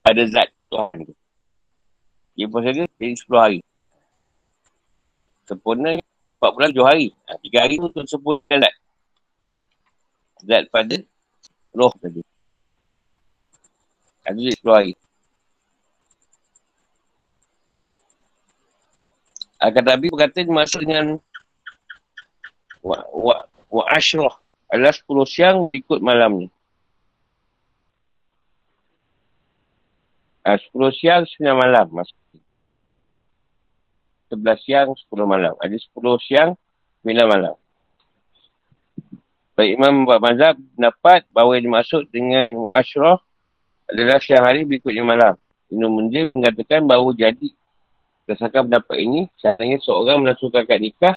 pada 0.00 0.22
zat 0.24 0.48
Tuhan 0.72 1.04
tu. 1.04 1.12
Dia 2.32 2.46
puasa 2.48 2.72
jadi 2.72 2.88
10 2.88 3.28
hari. 3.36 3.60
Sempurna 5.44 6.00
4 6.44 6.52
bulan 6.52 6.70
7 6.76 6.84
hari. 6.84 7.08
Ha, 7.24 7.40
3 7.40 7.62
hari 7.64 7.74
tu 7.80 7.88
untuk 7.88 8.04
sempurna 8.04 8.56
zat. 8.60 8.74
Zat 10.44 10.64
pada 10.68 11.00
roh 11.72 11.92
tadi. 11.96 12.20
Ada 14.28 14.36
10 14.36 14.76
hari. 14.76 14.92
Akan 19.56 19.84
Nabi 19.88 20.12
berkata 20.12 20.44
dimaksud 20.44 20.84
dengan 20.84 21.16
wa, 22.84 23.00
wa, 23.08 23.48
wa 23.72 23.84
ashrah 23.88 24.36
adalah 24.68 24.92
10 24.92 25.24
siang 25.24 25.58
ikut 25.72 26.04
malam 26.04 26.44
ni. 26.44 26.48
Ha, 30.44 30.60
10 30.60 30.92
siang, 30.92 31.24
9 31.24 31.56
malam. 31.56 31.88
Maksud 31.88 32.43
11 34.32 34.64
siang, 34.64 34.88
10 34.96 35.26
malam. 35.26 35.54
Ada 35.60 35.76
10 35.76 36.16
siang, 36.22 36.50
9 37.04 37.28
malam. 37.28 37.54
Baik 39.54 39.78
Imam 39.78 40.02
Mbak 40.02 40.18
Mazhab 40.18 40.56
dapat 40.74 41.22
bahawa 41.30 41.54
yang 41.54 41.70
dimaksud 41.70 42.10
dengan 42.10 42.50
Ashrah 42.74 43.22
adalah 43.86 44.18
siang 44.18 44.42
hari 44.42 44.66
berikutnya 44.66 45.06
malam. 45.06 45.38
Ibn 45.70 45.82
Munzir 45.86 46.34
mengatakan 46.34 46.82
bahawa 46.82 47.14
jadi 47.14 47.54
berdasarkan 48.24 48.66
pendapat 48.66 48.96
ini, 48.98 49.20
seandainya 49.38 49.78
seorang 49.84 50.24
melangsungkan 50.24 50.66
akad 50.66 50.80
nikah 50.80 51.14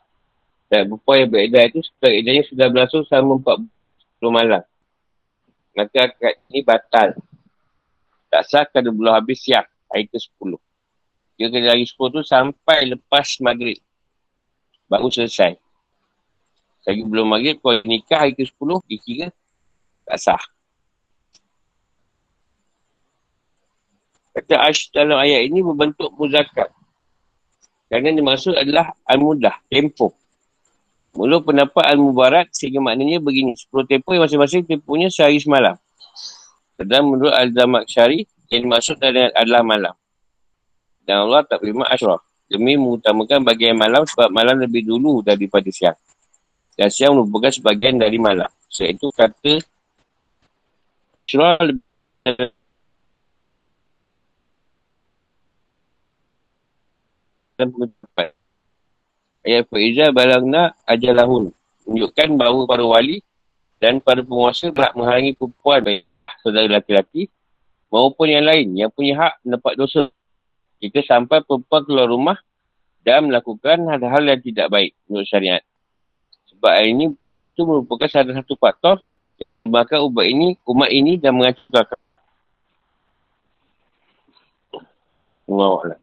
dan 0.67 0.91
perempuan 0.91 1.17
yang 1.23 1.29
beredah 1.31 1.63
itu 1.71 1.79
setelah 1.81 2.13
edahnya 2.13 2.43
sudah 2.45 2.67
berlangsung 2.67 3.03
selama 3.07 3.33
40 4.21 4.29
malam. 4.29 4.63
Maka 5.73 5.99
akad 6.11 6.35
ini 6.51 6.59
batal. 6.61 7.09
Tak 8.27 8.43
sah 8.43 8.65
kalau 8.67 8.91
belum 8.91 9.17
habis 9.17 9.39
siang 9.39 9.65
hari 9.87 10.05
ke-10. 10.11 10.59
Dia 11.37 11.53
kena 11.53 11.77
hari 11.77 11.85
10 11.85 11.93
tu 11.93 12.21
sampai 12.25 12.89
lepas 12.89 13.37
maghrib. 13.45 13.77
Baru 14.89 15.13
selesai. 15.13 15.53
Lagi 16.87 17.03
belum 17.05 17.29
maghrib, 17.29 17.61
kalau 17.61 17.83
nikah 17.85 18.25
hari 18.25 18.33
ke-10, 18.33 18.69
dikira 18.89 19.27
tak 20.07 20.17
sah. 20.17 20.43
Kata 24.33 24.55
Ash 24.65 24.89
dalam 24.89 25.19
ayat 25.19 25.45
ini 25.45 25.61
berbentuk 25.61 26.09
muzakat. 26.17 26.73
Kerana 27.91 28.15
dimaksud 28.15 28.55
adalah 28.55 28.93
al-mudah, 29.03 29.57
tempoh. 29.67 30.15
Mula 31.17 31.41
pendapat 31.41 31.85
al-mubarak 31.91 32.53
sehingga 32.53 32.77
maknanya 32.77 33.17
begini. 33.17 33.57
10 33.57 33.89
tempoh 33.89 34.13
yang 34.13 34.23
masing-masing 34.29 34.63
tempohnya 34.63 35.09
sehari 35.09 35.41
semalam. 35.41 35.73
Sedang 36.77 37.09
menurut 37.09 37.33
al-zamak 37.33 37.89
syari, 37.89 38.29
yang 38.53 38.69
dimaksud 38.69 39.01
adalah 39.01 39.65
malam. 39.65 39.95
Dan 41.07 41.23
Allah 41.23 41.47
tak 41.47 41.63
terima 41.63 41.87
asyraf. 41.87 42.19
Demi 42.51 42.75
mengutamakan 42.75 43.43
bagian 43.47 43.79
malam 43.79 44.03
sebab 44.03 44.27
malam 44.27 44.59
lebih 44.59 44.83
dulu 44.83 45.23
daripada 45.23 45.71
siang. 45.71 45.95
Dan 46.75 46.91
siang 46.91 47.15
merupakan 47.15 47.51
sebagian 47.51 47.95
dari 47.95 48.19
malam. 48.19 48.51
Sebab 48.67 48.87
itu 48.91 49.07
kata 49.15 49.53
asyraf 51.23 51.59
lebih 51.63 51.83
dan 57.57 57.67
pengucapan. 57.73 58.29
Ayat 59.41 59.63
Faizah 59.71 60.09
balangna 60.13 60.75
ajalahun. 60.85 61.55
Menunjukkan 61.87 62.29
bahawa 62.35 62.61
para 62.67 62.83
wali 62.83 63.23
dan 63.81 64.03
para 64.03 64.21
penguasa 64.21 64.69
berhak 64.69 64.93
menghalangi 64.93 65.33
perempuan 65.33 65.79
baik 65.81 66.03
saudara 66.41 66.67
laki-laki 66.67 67.29
maupun 67.93 68.27
yang 68.27 68.45
lain 68.45 68.67
yang 68.73 68.89
punya 68.89 69.13
hak 69.15 69.33
mendapat 69.45 69.73
dosa 69.77 70.01
jika 70.77 71.01
sampai 71.05 71.41
perempuan 71.41 71.83
keluar 71.85 72.07
rumah 72.09 72.37
dan 73.01 73.29
melakukan 73.31 73.87
hal-hal 73.87 74.23
yang 74.27 74.41
tidak 74.43 74.67
baik 74.67 74.91
menurut 75.07 75.27
syariat. 75.27 75.63
Sebab 76.53 76.73
ini 76.85 77.13
itu 77.53 77.61
merupakan 77.65 78.05
salah 78.11 78.35
satu 78.37 78.53
faktor 78.59 79.01
menyebabkan 79.67 79.99
ubat 80.05 80.25
ini, 80.27 80.47
umat 80.63 80.89
ini 80.93 81.19
dan 81.19 81.35
menghancurkan. 81.35 81.99
Allah 85.47 85.99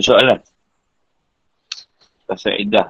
Soalan. 0.00 0.51
Pasal 2.32 2.64
Edah. 2.64 2.88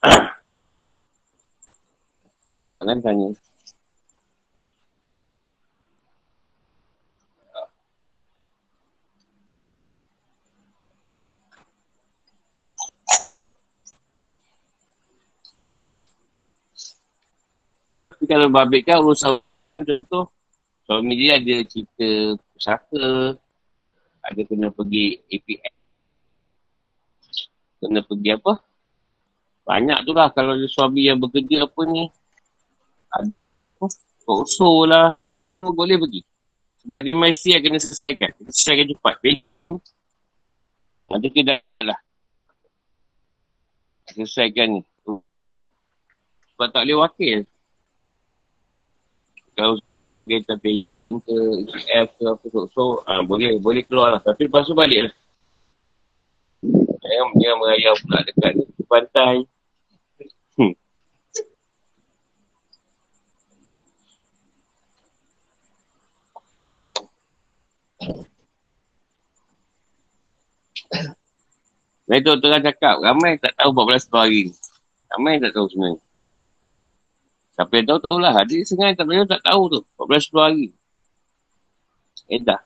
Jangan 2.80 2.98
tanya. 3.04 3.28
Kalau 18.34 18.50
babitkan 18.50 18.98
urusan 18.98 19.38
tu, 20.10 20.26
suami 20.90 21.14
dia 21.14 21.38
ada 21.38 21.62
cerita 21.70 22.34
pusaka, 22.50 23.38
ada 24.26 24.40
kena 24.42 24.74
pergi 24.74 25.22
APS. 25.30 25.74
Kena 27.78 28.02
pergi 28.02 28.34
apa? 28.34 28.58
Banyak 29.62 30.02
tu 30.02 30.10
lah 30.10 30.34
kalau 30.34 30.58
ada 30.58 30.66
suami 30.66 31.06
yang 31.06 31.22
bekerja 31.22 31.62
apa 31.62 31.80
ni. 31.86 32.10
Ada 33.14 33.30
Kokso 34.26 34.82
lah. 34.82 35.14
Boleh 35.62 35.94
pergi. 35.94 36.26
Dia 37.06 37.14
mesti 37.14 37.54
yang 37.54 37.62
kena 37.62 37.78
selesaikan. 37.78 38.34
Kita 38.34 38.50
selesaikan 38.50 38.86
cepat. 38.98 39.14
Ada 41.06 41.26
ke 41.30 41.40
dah 41.46 41.62
lah. 41.86 42.00
Selesaikan 44.10 44.82
ni. 44.82 44.82
Sebab 46.50 46.66
tak 46.74 46.82
boleh 46.82 46.98
wakil 46.98 47.46
kalau 49.54 49.78
dia 50.26 50.42
tapi 50.44 50.86
ke 51.10 51.36
F 51.94 52.08
ke 52.18 52.24
apa 52.26 52.44
tu. 52.48 52.66
So, 52.74 53.04
ah, 53.06 53.22
boleh 53.22 53.60
boleh 53.62 53.82
keluar 53.86 54.18
lah. 54.18 54.22
Tapi 54.22 54.50
lepas 54.50 54.66
tu 54.66 54.74
balik 54.74 55.10
lah. 55.10 55.14
Jangan, 57.04 57.28
jangan 57.36 57.56
merayau 57.60 57.94
pula 58.00 58.18
dekat 58.24 58.52
ni. 58.56 58.64
pantai. 58.88 59.36
Hmm. 60.56 60.72
Saya 72.04 72.20
tu 72.20 72.32
tengah 72.40 72.60
cakap, 72.60 72.96
ramai 73.00 73.40
tak 73.40 73.56
tahu 73.56 73.70
14 73.72 74.08
hari 74.12 74.40
ni. 74.48 74.54
Ramai 75.12 75.40
tak 75.40 75.52
tahu 75.56 75.66
sebenarnya. 75.72 76.03
Siapa 77.54 77.72
yang 77.78 77.86
tahu, 77.86 78.00
tahu 78.02 78.18
lah. 78.18 78.34
Ada 78.34 78.54
sengaja 78.66 78.98
tak 78.98 79.06
tahu, 79.06 79.26
tak 79.30 79.42
tahu 79.46 79.62
tu. 79.70 79.80
14 79.98 80.26
10 80.30 80.42
hari. 80.42 80.66
Eh 82.28 82.40
dah. 82.42 82.60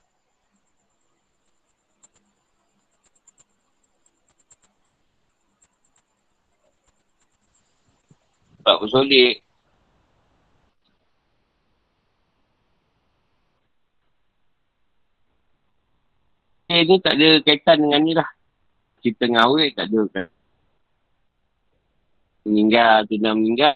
Tak 8.65 8.75
bersolek. 8.81 9.41
Eh, 16.69 16.85
ni 16.85 16.95
tak 17.01 17.17
ada 17.17 17.29
kaitan 17.41 17.77
dengan 17.81 18.01
ni 18.05 18.13
lah. 18.13 18.29
Cerita 19.01 19.25
dengan 19.25 19.49
awet 19.49 19.73
tak 19.73 19.89
ada 19.89 20.01
kan. 20.13 20.27
Meninggal, 22.45 23.09
tunang 23.09 23.37
meninggal. 23.41 23.73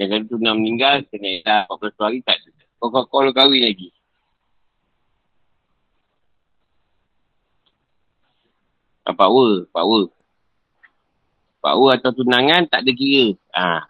Jangan 0.00 0.24
tu 0.32 0.40
nak 0.40 0.56
meninggal, 0.56 1.04
kena 1.12 1.44
dah 1.44 1.62
14 1.68 1.92
hari 2.00 2.18
tak 2.24 2.40
ada. 2.40 2.50
Kau 2.80 2.88
kau 2.88 3.04
kau 3.04 3.28
kahwin 3.36 3.68
lagi. 3.68 3.92
Ah, 9.04 9.12
power, 9.12 9.68
power. 9.68 10.08
Power 11.60 11.90
atau 12.00 12.16
tunangan 12.16 12.64
tak 12.72 12.80
ada 12.80 12.92
kira. 12.96 13.36
Ha. 13.52 13.84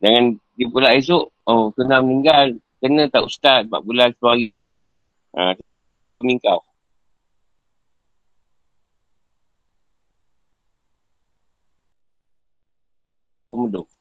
Jangan 0.00 0.40
dia 0.56 0.66
pula 0.72 0.96
esok, 0.96 1.28
oh 1.44 1.68
kena 1.76 2.00
meninggal, 2.00 2.56
kena 2.80 3.04
tak 3.12 3.28
ustaz 3.28 3.68
4 3.68 3.76
bulan 3.84 4.16
10 4.16 4.24
hari. 4.24 4.48
Ha, 5.36 5.52
kau. 6.40 6.60
Kemudian. 13.52 13.99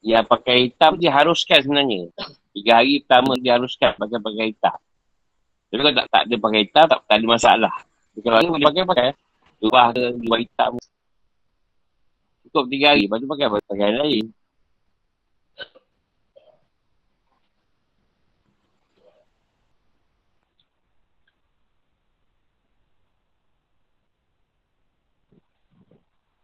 Yang 0.00 0.24
pakai 0.24 0.68
hitam 0.68 0.96
dia 0.96 1.12
haruskan 1.12 1.60
sebenarnya. 1.60 2.08
Tiga 2.50 2.80
hari 2.80 3.04
pertama 3.04 3.36
dia 3.36 3.56
haruskan 3.60 3.92
pakai 3.94 4.18
pakai 4.18 4.46
hitam. 4.52 4.78
Tapi 5.70 5.78
kalau 5.78 5.92
tak, 5.94 6.06
tak 6.10 6.22
ada 6.26 6.34
pakai 6.34 6.60
hitam, 6.66 6.84
tak, 6.90 7.00
tak 7.06 7.16
ada 7.20 7.26
masalah. 7.30 7.74
Tapi 8.10 8.20
kalau 8.26 8.50
boleh 8.50 8.66
pakai, 8.66 8.82
pakai. 8.88 9.08
Ubah 9.60 9.86
ke, 9.92 10.04
ubah 10.24 10.38
hitam. 10.40 10.72
Cukup 12.48 12.64
tiga 12.72 12.96
hari, 12.96 13.06
lepas 13.06 13.20
tu 13.22 13.28
pakai 13.28 13.46
pakaian 13.46 13.94
lain. 14.02 14.26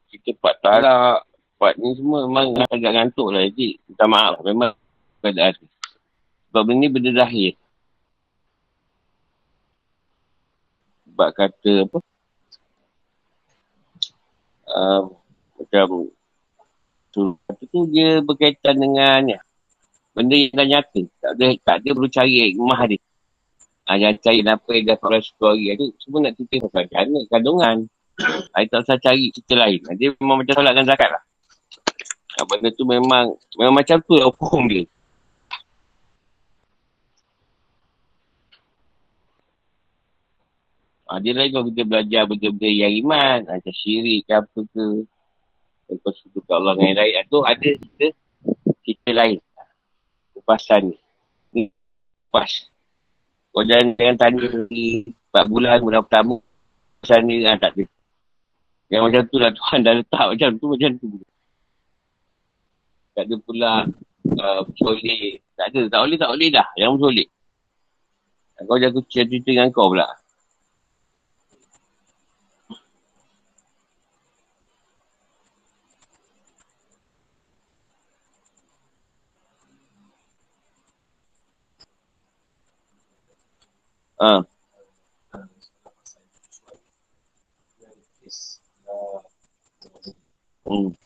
Kita 0.07 0.31
part 0.39 0.57
talak, 0.62 1.27
part 1.57 1.74
ni 1.81 1.97
semua 1.97 2.28
memang 2.28 2.53
agak 2.69 2.93
ngantuk 2.93 3.28
lah. 3.33 3.43
Jadi, 3.49 3.81
minta 3.89 4.05
maaf. 4.05 4.41
Memang 4.45 4.73
keadaan 5.24 5.53
tu. 5.57 5.66
Sebab 6.53 6.62
benda 6.62 6.81
ni 6.81 6.89
benda 6.93 7.11
zahir. 7.16 7.53
Sebab 11.09 11.28
kata 11.33 11.73
apa? 11.89 11.99
Uh, 14.66 15.03
macam 15.57 16.12
tu. 17.12 17.23
Kata 17.49 17.62
tu 17.73 17.81
dia 17.89 18.20
berkaitan 18.20 18.77
dengan 18.77 19.41
benda 20.12 20.37
yang 20.37 20.53
dah 20.53 20.66
nyata. 20.69 21.03
Tak 21.20 21.31
ada, 21.37 21.47
tak 21.65 21.77
ada 21.81 21.89
perlu 21.93 22.11
cari 22.12 22.53
rumah 22.57 22.81
dia. 22.85 23.01
Ha, 23.87 23.95
yang 23.95 24.19
cari 24.19 24.43
apa 24.43 24.70
yang 24.74 24.85
dah 24.91 24.99
orang 24.99 25.23
story 25.23 25.70
tu 25.78 25.95
semua 26.03 26.27
nak 26.27 26.35
cerita 26.35 26.66
pasal 26.66 26.91
anak 26.91 27.24
kandungan. 27.31 27.77
Ha, 28.51 28.66
tak 28.66 28.83
usah 28.83 28.99
cari 28.99 29.31
cerita 29.31 29.55
lain. 29.55 29.78
Dia 29.95 30.11
memang 30.19 30.43
macam 30.43 30.55
solat 30.59 30.73
dan 30.74 30.85
zakat 30.89 31.11
lah. 31.12 31.23
Ha, 32.36 32.44
benda 32.44 32.68
tu 32.68 32.84
memang 32.84 33.32
memang 33.56 33.74
macam 33.80 33.96
tu 34.04 34.12
lah 34.12 34.28
hukum 34.28 34.68
dia. 34.68 34.84
Ha, 41.06 41.22
dia 41.22 41.32
lain 41.32 41.48
kalau 41.54 41.66
kita 41.72 41.82
belajar 41.86 42.22
benda-benda 42.28 42.68
yang 42.68 42.92
iman, 43.06 43.38
macam 43.46 43.72
syirik 43.72 44.26
ke 44.28 44.32
apa 44.36 44.60
ke. 44.68 44.86
Lepas 45.86 46.14
tu 46.18 46.40
ke 46.42 46.52
Allah 46.52 46.74
dengan 46.76 46.98
lain. 46.98 47.24
Tu 47.30 47.38
ada 47.40 47.68
cerita, 47.72 48.06
cerita 48.84 49.10
lain. 49.14 49.38
Kupasan 50.34 50.92
ni. 50.92 50.96
Ni 51.54 51.62
kupas. 52.26 52.68
Kau 53.54 53.64
jangan, 53.64 53.96
jangan 53.96 54.16
tanya 54.18 54.46
di 54.68 55.08
4 55.32 55.46
bulan, 55.48 55.78
bulan 55.80 56.02
pertama. 56.04 56.36
Kupasan 57.00 57.20
ni 57.24 57.46
ha, 57.46 57.56
tak 57.56 57.72
ada. 57.78 57.84
Yang 58.90 59.02
macam 59.08 59.22
tu 59.30 59.36
lah 59.40 59.50
Tuhan 59.62 59.78
dah 59.86 59.94
letak 59.94 60.26
macam 60.36 60.48
tu, 60.58 60.66
macam 60.74 60.90
tu. 61.00 61.08
Tak 63.16 63.24
ada 63.24 63.36
pula 63.40 63.72
uh, 64.36 64.62
soleh. 64.76 65.40
Tak 65.56 65.72
ada, 65.72 65.88
tak 65.88 66.01
boleh, 66.05 66.18
tak 66.20 66.30
boleh 66.36 66.48
dah. 66.52 66.68
Yang 66.76 67.01
soleh. 67.01 67.28
Kau 68.68 68.76
jangan 68.76 69.05
cerita 69.09 69.40
dengan 69.40 69.72
kau 69.72 69.88
pula. 69.88 70.05
Ha. 84.20 84.44
Hmm. 90.66 91.06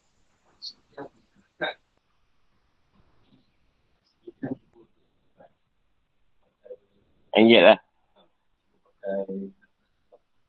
Injek 7.39 7.63
lah. 7.63 7.79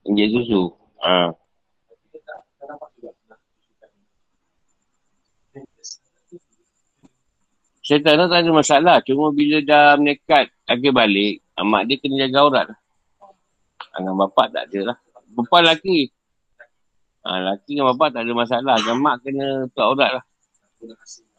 Injek 0.10 0.28
susu. 0.34 0.74
Ha. 1.02 1.34
Syaitan 7.82 8.18
tu 8.22 8.28
tak 8.30 8.40
ada 8.46 8.52
masalah. 8.54 8.98
Cuma 9.04 9.34
bila 9.34 9.58
dah 9.66 9.98
menekat 9.98 10.54
akhir 10.70 10.92
balik, 10.94 11.42
mak 11.60 11.90
dia 11.90 11.98
kena 11.98 12.16
jaga 12.26 12.38
aurat 12.46 12.66
lah. 12.70 12.80
Dengan 13.98 14.16
bapak 14.16 14.48
tak 14.54 14.64
ada 14.72 14.94
lah. 14.94 14.98
Perempuan 15.36 15.62
lelaki. 15.68 16.08
Ha, 17.22 17.30
lelaki 17.42 17.72
dengan 17.76 17.92
bapak 17.94 18.10
tak 18.16 18.22
ada 18.24 18.34
masalah. 18.34 18.76
Dengan 18.80 18.98
mak 19.02 19.16
kena 19.26 19.68
tutup 19.70 19.86
aurat 19.92 20.12
lah. 20.22 20.24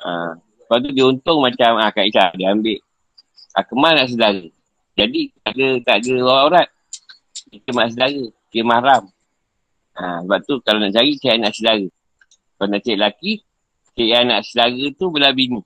Ha. 0.04 0.10
Lepas 0.36 0.78
tu 0.82 0.90
dia 0.94 1.04
untung 1.08 1.38
macam 1.42 1.70
ha, 1.80 1.90
Kak 1.90 2.06
Isha 2.06 2.30
dia 2.36 2.52
ambil. 2.52 2.78
Ha, 3.56 3.64
kemal 3.64 3.92
nak 3.96 4.06
sedara. 4.10 4.44
Jadi 4.92 5.32
tak 5.40 5.52
ada, 5.56 5.68
tak 5.84 5.96
ada 6.04 6.14
aurat. 6.46 6.68
Kita 7.48 7.68
mak 7.72 7.92
sedara. 7.92 8.24
Dia 8.52 8.62
mahram. 8.64 9.08
Ha, 9.96 10.24
sebab 10.24 10.40
tu 10.44 10.54
kalau 10.64 10.78
nak 10.80 10.92
cari, 10.92 11.16
cari 11.20 11.36
anak 11.40 11.52
sedara. 11.56 11.86
Kalau 12.56 12.68
nak 12.68 12.80
cari 12.84 12.96
lelaki, 12.96 13.32
cari 13.96 14.12
anak 14.12 14.40
sedara 14.44 14.84
tu 14.96 15.06
belah 15.08 15.32
bini. 15.32 15.60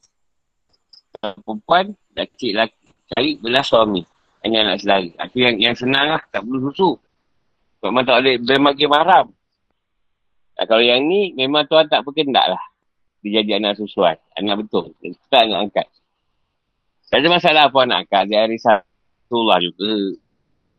Kalau 1.18 1.34
perempuan, 1.42 1.94
nak 2.14 2.26
cari 2.38 2.50
lelaki. 2.54 2.86
Cari 3.06 3.30
belah 3.38 3.62
suami. 3.62 4.02
Hanya 4.42 4.62
anak 4.62 4.78
selari. 4.82 5.10
Itu 5.10 5.38
yang, 5.42 5.56
yang 5.58 5.74
senang 5.74 6.06
lah. 6.14 6.22
Tak 6.30 6.46
perlu 6.46 6.70
susu. 6.70 6.94
Sebab 7.78 7.90
memang 7.90 8.04
tak 8.06 8.16
boleh 8.22 8.36
bermakin 8.38 8.88
mahram. 8.90 9.26
Nah, 10.56 10.64
kalau 10.70 10.82
yang 10.82 11.02
ni, 11.02 11.34
memang 11.34 11.66
tuan 11.66 11.86
tak 11.90 12.06
berkendak 12.06 12.54
lah. 12.54 12.62
Dia 13.22 13.42
jadi 13.42 13.58
anak 13.58 13.78
susuan. 13.78 14.14
Anak 14.38 14.62
betul. 14.62 14.94
Kita 15.02 15.50
nak 15.50 15.70
angkat. 15.70 15.86
Tak 17.10 17.18
ada 17.22 17.28
masalah 17.30 17.62
apa 17.70 17.80
nak 17.86 17.98
angkat. 18.06 18.22
Dia 18.30 18.46
hari 18.46 18.58
Rasulullah 19.26 19.58
juga. 19.58 19.90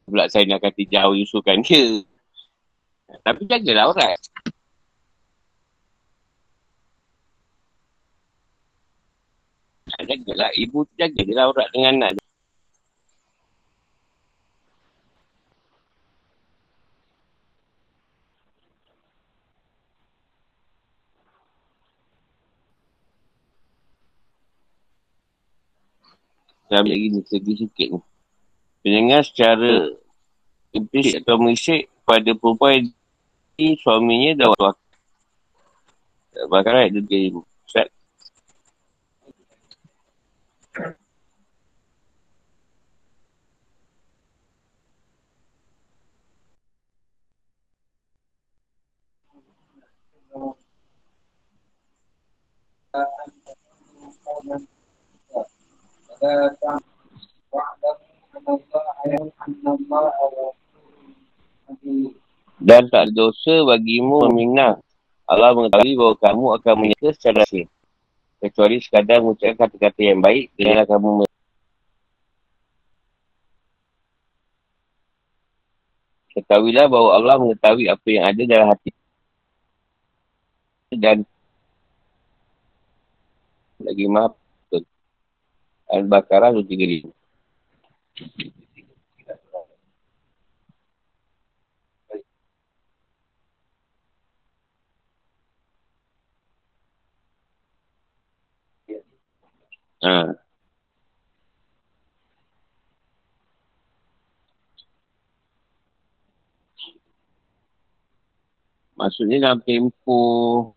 Pula 0.07 0.23
saya 0.31 0.47
nak 0.47 0.63
kata 0.63 0.87
jauh 0.87 1.19
yusukan 1.19 1.59
dia. 1.67 1.99
Tapi 3.27 3.43
jagalah 3.43 3.91
orang. 3.91 4.15
Jagalah. 10.07 10.51
Ibu 10.55 10.87
jaga 10.95 11.21
je 11.27 11.33
lah 11.35 11.51
orang 11.51 11.67
dengan 11.75 11.93
anak 12.07 12.11
dia. 12.15 12.25
Saya 26.67 26.83
ambil 26.83 26.95
lagi 26.95 27.07
segi 27.27 27.53
sikit 27.63 27.87
ni. 27.95 28.16
Pendengar 28.87 29.19
secara 29.19 29.91
implisit 30.71 31.19
atau 31.19 31.35
mengisik 31.35 31.91
pada 32.07 32.31
perempuan 32.31 32.87
ni 33.59 33.75
suaminya 33.83 34.47
dah 34.47 34.49
waktu 34.55 34.87
Bakarat 36.47 36.95
dia 36.95 37.03
dia 37.03 37.35
Ustaz. 37.67 37.91
Dan 62.57 62.89
tak 62.89 63.01
ada 63.09 63.13
dosa 63.13 63.53
bagimu 63.69 64.25
meminang. 64.29 64.81
Allah 65.27 65.51
mengetahui 65.51 65.93
bahawa 65.99 66.15
kamu 66.17 66.45
akan 66.57 66.73
menyeka 66.79 67.09
secara 67.11 67.43
rahsia. 67.43 67.67
Kecuali 68.37 68.77
sekadar 68.79 69.19
mengucapkan 69.19 69.67
kata-kata 69.67 70.01
yang 70.01 70.21
baik, 70.21 70.53
dengarlah 70.55 70.85
kamu 70.87 71.09
men- 71.21 71.35
Ketahuilah 76.37 76.85
bahawa 76.85 77.09
Allah 77.17 77.35
mengetahui 77.41 77.89
apa 77.89 78.07
yang 78.13 78.23
ada 78.29 78.41
dalam 78.45 78.67
hati. 78.69 78.93
Dan 80.93 81.25
lagi 83.81 84.05
maaf. 84.05 84.37
Al-Baqarah 85.89 86.53
235. 86.53 87.16
Ha. 100.03 100.29
Maksudnya 108.97 109.37
dalam 109.41 109.61
tempoh 109.65 110.76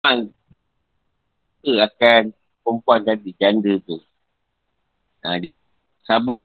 memang 0.00 0.32
ke 1.60 1.76
akan 1.76 2.22
perempuan 2.64 3.00
tadi, 3.04 3.36
janda 3.36 3.76
tu. 3.84 4.00
Ha, 5.20 5.36
dia 5.36 5.52
sabuk. 6.08 6.40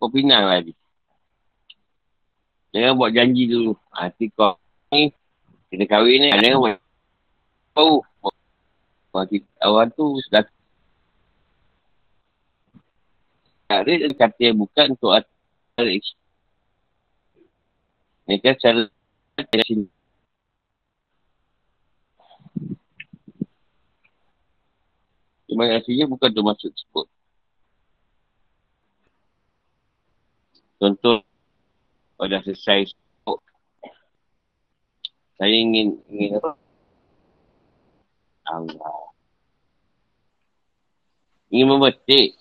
Kau 0.00 0.08
pinang 0.08 0.48
lah 0.48 0.64
dia. 0.64 0.72
Jangan 2.72 2.96
buat 2.96 3.12
janji 3.12 3.44
dulu. 3.44 3.76
Ha, 3.92 4.08
nanti 4.08 4.32
kau 4.32 4.56
ni, 4.88 5.12
kita 5.68 5.84
kahwin 5.84 6.16
ni, 6.24 6.28
jangan 6.32 6.60
buat. 6.64 6.80
Tahu. 7.76 8.00
Orang, 9.60 9.92
tu 9.92 10.16
dah 10.32 10.44
ada 13.68 13.92
kata 14.16 14.40
yang 14.40 14.64
bukan 14.64 14.96
untuk 14.96 15.12
atas 15.12 16.16
Ini 18.24 18.40
kan 18.40 18.56
cara 18.56 18.88
Cuma 25.48 25.64
aslinya 25.64 26.04
bukan 26.04 26.28
tu 26.28 26.44
maksud 26.44 26.72
sebut. 26.76 27.08
Contoh, 30.76 31.24
kalau 32.14 32.28
dah 32.28 32.40
selesai 32.44 32.92
sebut, 32.92 33.40
saya 35.40 35.54
ingin, 35.56 35.96
ingin 36.12 36.36
apa? 36.36 36.52
Allah. 38.44 39.00
Ingin 41.48 41.66
memetik 41.72 42.36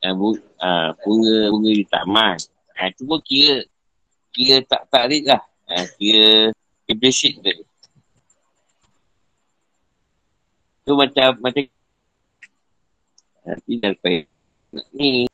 uh, 0.00 0.14
bu, 0.16 0.40
uh, 0.58 0.90
bunga, 1.04 1.38
bunga 1.52 1.70
di 1.76 1.84
taman. 1.86 2.40
Uh, 2.72 2.88
tu 2.96 3.04
pun 3.04 3.20
kira, 3.20 3.68
kira 4.32 4.64
tak 4.64 4.88
tarik 4.88 5.28
lah. 5.28 5.44
Uh, 5.68 5.86
kira 6.00 6.28
implicit 6.88 7.36
tu. 7.44 7.52
Tu 10.86 10.92
macam, 10.94 11.34
macam 11.42 11.75
Nanti 13.46 13.72
dah 13.78 13.90
lepas 13.94 14.26
ni. 14.98 15.30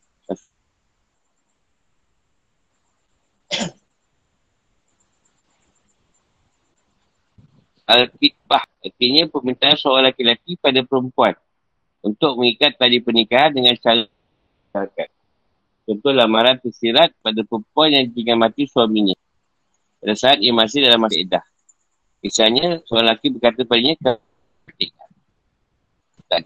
Al-Fitbah 7.88 8.64
artinya 8.84 9.28
permintaan 9.28 9.76
seorang 9.76 10.14
lelaki 10.16 10.56
pada 10.56 10.80
perempuan 10.86 11.34
untuk 12.00 12.40
mengikat 12.40 12.78
tali 12.78 13.02
pernikahan 13.02 13.52
dengan 13.52 13.76
cara 13.76 14.06
masyarakat. 14.08 15.08
Contoh 15.82 16.12
lamaran 16.14 16.56
tersirat 16.62 17.12
pada 17.20 17.42
perempuan 17.42 17.90
yang 17.92 18.06
tinggal 18.08 18.38
mati 18.38 18.64
suaminya 18.70 19.18
pada 20.02 20.14
saat 20.18 20.42
ia 20.42 20.50
masih 20.50 20.82
dalam 20.82 20.98
masa 20.98 21.14
edah. 21.14 21.44
Misalnya, 22.22 22.82
seorang 22.86 23.06
lelaki 23.06 23.26
berkata 23.30 23.62
padanya, 23.62 23.94
tak 26.26 26.42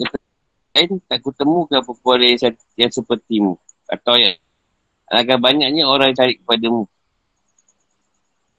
lain 0.76 1.00
tak 1.08 1.24
kutemukan 1.24 1.80
perempuan 1.80 2.20
yang, 2.20 2.54
yang 2.76 2.92
sepertimu. 2.92 3.56
Atau 3.88 4.20
yang 4.20 4.36
alangkah 5.08 5.40
banyaknya 5.40 5.88
orang 5.88 6.12
cari 6.12 6.36
kepadamu. 6.36 6.84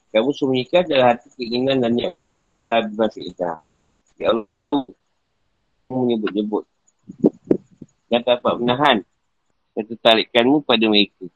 Kamu 0.10 0.30
sembunyikan 0.34 0.82
dalam 0.90 1.14
hati 1.14 1.30
keinginan 1.38 1.78
dan 1.84 1.94
niat 1.94 2.16
Habis 2.68 2.96
masih. 3.00 3.32
Ya 4.20 4.34
Allah 4.34 4.84
menyebut-nyebut. 5.88 6.68
Tak 8.12 8.24
dapat 8.24 8.54
menahan 8.60 8.98
ketertarikanmu 9.78 10.66
pada 10.68 10.84
mereka. 10.90 11.28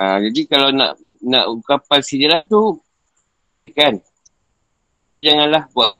Ha, 0.00 0.16
jadi 0.16 0.40
kalau 0.48 0.72
nak 0.72 0.96
nak 1.20 1.44
ungkapan 1.52 2.00
sejarah 2.00 2.40
tu 2.48 2.80
kan 3.76 4.00
janganlah 5.20 5.68
buat. 5.76 5.92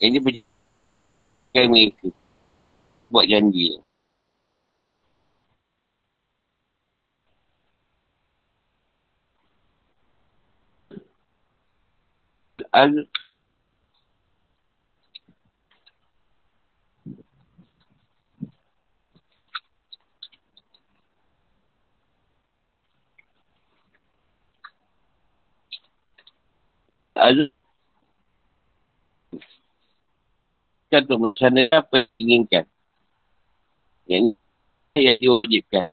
Ini 0.00 0.16
berjalan 0.20 1.68
mereka. 1.68 2.08
Buat 3.12 3.26
janji. 3.28 3.76
Al 12.70 13.04
Azul 27.20 27.48
untuk 30.90 31.16
melaksanakan 31.22 31.70
apa 31.70 31.94
yang 32.02 32.10
diinginkan. 32.18 32.64
Yang 34.10 34.22
ini 34.34 35.00
yang 35.06 35.18
diwajibkan. 35.22 35.88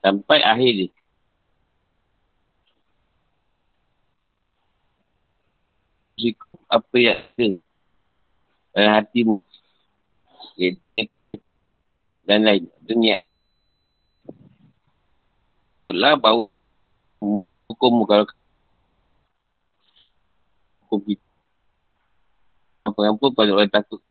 Sampai 0.00 0.38
akhir 0.46 0.72
ni. 0.78 0.88
Apa 6.70 6.94
yang 6.94 7.18
ada 7.18 7.46
dalam 8.70 8.92
hatimu. 9.02 9.36
Dan 12.22 12.40
lain. 12.46 12.70
Dunia. 12.86 13.26
Lah 15.90 16.14
baru 16.14 16.46
hukum 17.66 18.06
kalau 18.06 18.30
hukum 20.90 21.06
kita. 21.06 21.30
Apa-apa 22.82 23.14
pun 23.14 23.30
pada 23.30 23.54
orang 23.54 23.70
takut. 23.70 24.02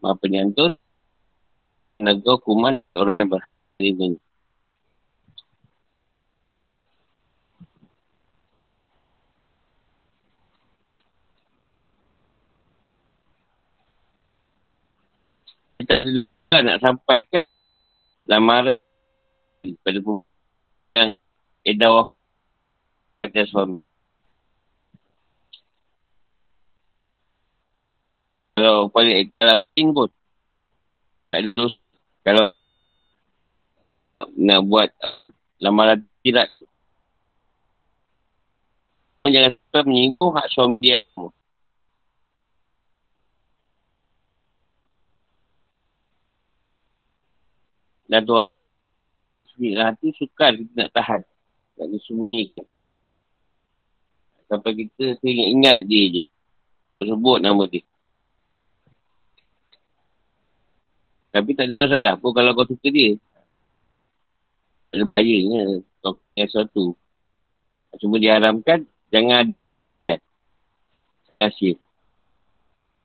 Maha 0.00 0.16
penyantun. 0.16 0.72
Negara 2.00 2.40
hukuman 2.40 2.80
orang 2.96 3.20
yang 3.20 3.28
berhati 3.28 4.16
Kita 15.78 15.94
tak 16.48 16.62
nak 16.64 16.78
sampai 16.80 17.18
ke 17.28 17.40
lamaran 18.24 18.80
pada 19.84 20.00
yang 20.96 21.10
edah 21.64 22.12
kata 23.24 23.44
suami. 23.46 23.87
Kalau 28.58 28.90
paling 28.90 29.30
lain 29.38 29.86
pun. 29.94 30.10
Tak 31.30 31.46
ada 31.46 31.66
Kalau 32.26 32.46
nak 34.34 34.60
buat 34.66 34.90
lamaran 35.62 36.02
tidak. 36.26 36.50
Jangan 39.30 39.54
sampai 39.54 39.82
menyinggung 39.86 40.34
hak 40.34 40.50
suami 40.50 40.74
dia. 40.82 41.06
Dan 48.10 48.26
tu 48.26 48.34
Bismillah 49.46 49.94
hati 49.94 50.10
sukar 50.18 50.58
kita 50.58 50.72
nak 50.74 50.90
tahan. 50.90 51.22
Tak 51.78 51.86
disembunyikan. 51.94 52.66
Sampai 54.50 54.82
kita 54.82 55.14
ingat 55.22 55.78
dia 55.86 56.02
je. 56.10 56.24
Sebut 57.06 57.38
nama 57.38 57.62
dia. 57.70 57.86
Tapi 61.38 61.54
tak 61.54 61.70
ada 61.70 61.74
masalah 61.78 62.14
pun 62.18 62.34
kalau 62.34 62.50
kau 62.50 62.66
suka 62.66 62.88
dia. 62.90 63.14
Ada 64.90 65.06
bahayanya 65.06 65.86
kau 66.02 66.18
punya 66.18 66.44
sesuatu. 66.50 66.98
Cuma 68.02 68.18
diharamkan, 68.18 68.90
jangan 69.14 69.54
ada. 70.10 70.18
Kasih. 71.38 71.78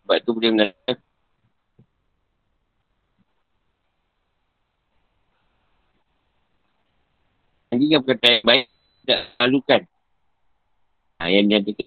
Sebab 0.01 0.17
tu 0.25 0.33
boleh 0.33 0.49
mendatang 0.49 0.97
Nanti 7.73 7.89
yang 7.89 8.05
perkataan 8.05 8.33
yang 8.37 8.45
baik 8.45 8.65
tidak 9.01 9.19
lalukan. 9.41 9.81
Ha, 11.17 11.29
yang 11.29 11.45
dia 11.49 11.57
kata 11.61 11.85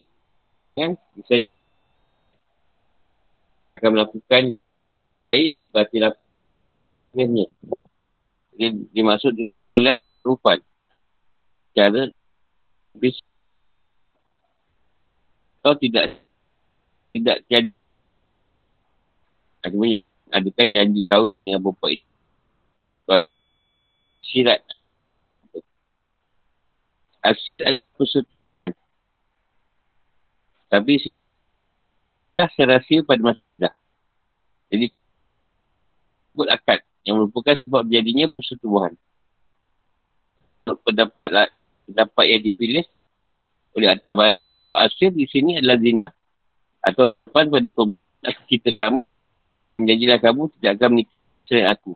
kan, 0.75 0.91
bisa 1.15 1.37
akan 3.79 3.91
melakukan 3.95 4.43
baik, 5.31 5.55
berarti 5.71 5.97
lakukan 6.03 6.26
akhirnya. 7.17 7.49
Dia, 8.57 8.69
dia 8.93 9.05
masuk 9.05 9.33
di 9.33 9.57
bulan 9.73 9.97
rupan. 10.21 10.61
Cara 11.73 12.13
bis 12.97 13.17
atau 15.61 15.77
tidak 15.81 16.21
tidak 17.17 17.41
jadi 17.49 17.73
ada 19.65 19.77
ada 20.33 20.49
janji 20.73 21.09
tahu 21.09 21.35
dengan 21.43 21.61
bapak 21.65 21.91
itu 21.97 22.07
sirat 24.25 24.63
Asyik 27.27 27.83
persetujuan. 27.99 28.75
Tapi 30.71 30.95
dah 32.39 32.51
serasi 32.55 33.03
pada 33.03 33.19
masa 33.19 33.43
dah. 33.59 33.75
Jadi, 34.71 34.95
sebut 36.31 36.47
akad 36.47 36.87
yang 37.07 37.23
merupakan 37.23 37.63
sebab 37.63 37.87
jadinya 37.87 38.27
persetubuhan. 38.35 38.93
Pendapat, 40.67 41.55
pendapat 41.87 42.25
yang 42.27 42.43
dipilih 42.43 42.85
oleh 43.79 43.95
Asyik 44.77 45.15
di 45.15 45.25
sini 45.31 45.63
adalah 45.63 45.79
zina. 45.81 46.11
Atau 46.83 47.15
depan 47.25 47.49
pada 47.49 47.89
kita 48.51 48.77
kamu 48.83 49.01
menjanjilah 49.79 50.19
kamu 50.21 50.43
tidak 50.59 50.71
akan 50.77 50.89
menikah 50.93 51.19
selain 51.47 51.69
aku. 51.71 51.93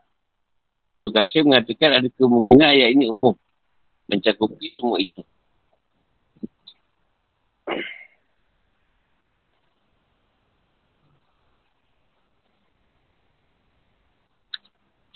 Asyik 1.11 1.43
mengatakan 1.43 1.91
ada 1.99 2.09
kemungkinan 2.15 2.69
ayat 2.71 2.89
ini 2.95 3.11
umum. 3.11 3.35
Mencakupi 4.07 4.73
semua 4.79 4.97
itu. 5.03 5.23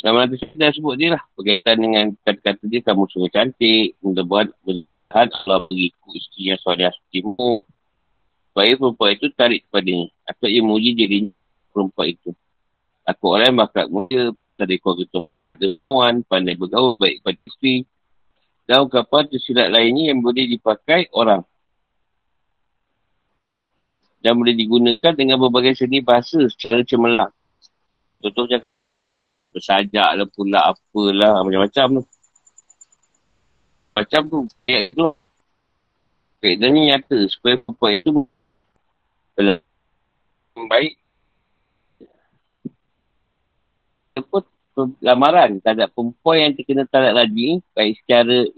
Nama 0.05 0.29
Sallallahu 0.29 0.61
dah 0.61 0.71
sebut 0.77 0.95
dia 1.01 1.09
lah. 1.17 1.23
Berkaitan 1.33 1.81
dengan 1.81 2.13
kata-kata 2.29 2.61
dia, 2.69 2.85
kamu 2.85 3.09
sungguh 3.09 3.33
cantik, 3.33 3.97
mudah 4.05 4.25
buat 4.29 4.53
berjahat, 4.61 5.33
Allah 5.33 5.65
beriku 5.65 6.13
isteri 6.13 6.53
yang 6.53 6.61
suara 6.61 6.93
sepertimu. 6.93 7.65
Supaya 8.53 8.77
perempuan 8.77 9.17
itu 9.17 9.27
tarik 9.33 9.65
kepadanya. 9.65 10.13
Atau 10.29 10.53
ia 10.53 10.61
muji 10.61 10.93
diri 10.93 11.33
perempuan 11.73 12.13
itu. 12.13 12.37
Aku 13.09 13.33
orang 13.33 13.57
yang 13.57 13.59
bakal 13.65 13.85
muda, 13.89 14.37
tadi 14.61 14.77
kau 14.77 14.93
gitu. 15.01 15.25
Perempuan, 15.57 16.21
pandai 16.29 16.53
bergaul, 16.53 17.01
baik 17.01 17.25
pada 17.25 17.41
isteri. 17.49 17.89
Dan 18.69 18.85
ungkapan 18.85 19.25
tersilat 19.33 19.73
lainnya 19.73 20.13
yang 20.13 20.21
boleh 20.21 20.45
dipakai 20.53 21.09
orang. 21.17 21.41
Dan 24.21 24.37
boleh 24.37 24.53
digunakan 24.53 25.13
dengan 25.17 25.41
berbagai 25.41 25.81
seni 25.81 26.05
bahasa 26.05 26.45
secara 26.53 26.85
cemerlang. 26.85 27.33
Contohnya 28.21 28.61
bersajak 29.55 30.11
lah 30.19 30.27
pula 30.27 30.75
apalah 30.75 31.47
macam-macam 31.47 32.03
tu. 32.03 32.03
Macam 33.95 34.21
tu, 34.27 34.39
ayat 34.67 34.91
tu. 34.91 35.15
Kaedahnya 36.43 36.81
nyata 36.99 37.19
supaya 37.31 37.63
perempuan 37.63 37.93
itu 38.03 38.11
baik. 40.67 40.99
Apa 44.19 44.39
lamaran 44.99 45.63
terhadap 45.63 45.95
perempuan 45.95 46.37
yang 46.51 46.53
terkena 46.59 46.85
talak 46.91 47.15
lagi 47.15 47.63
baik 47.73 48.03
secara 48.03 48.51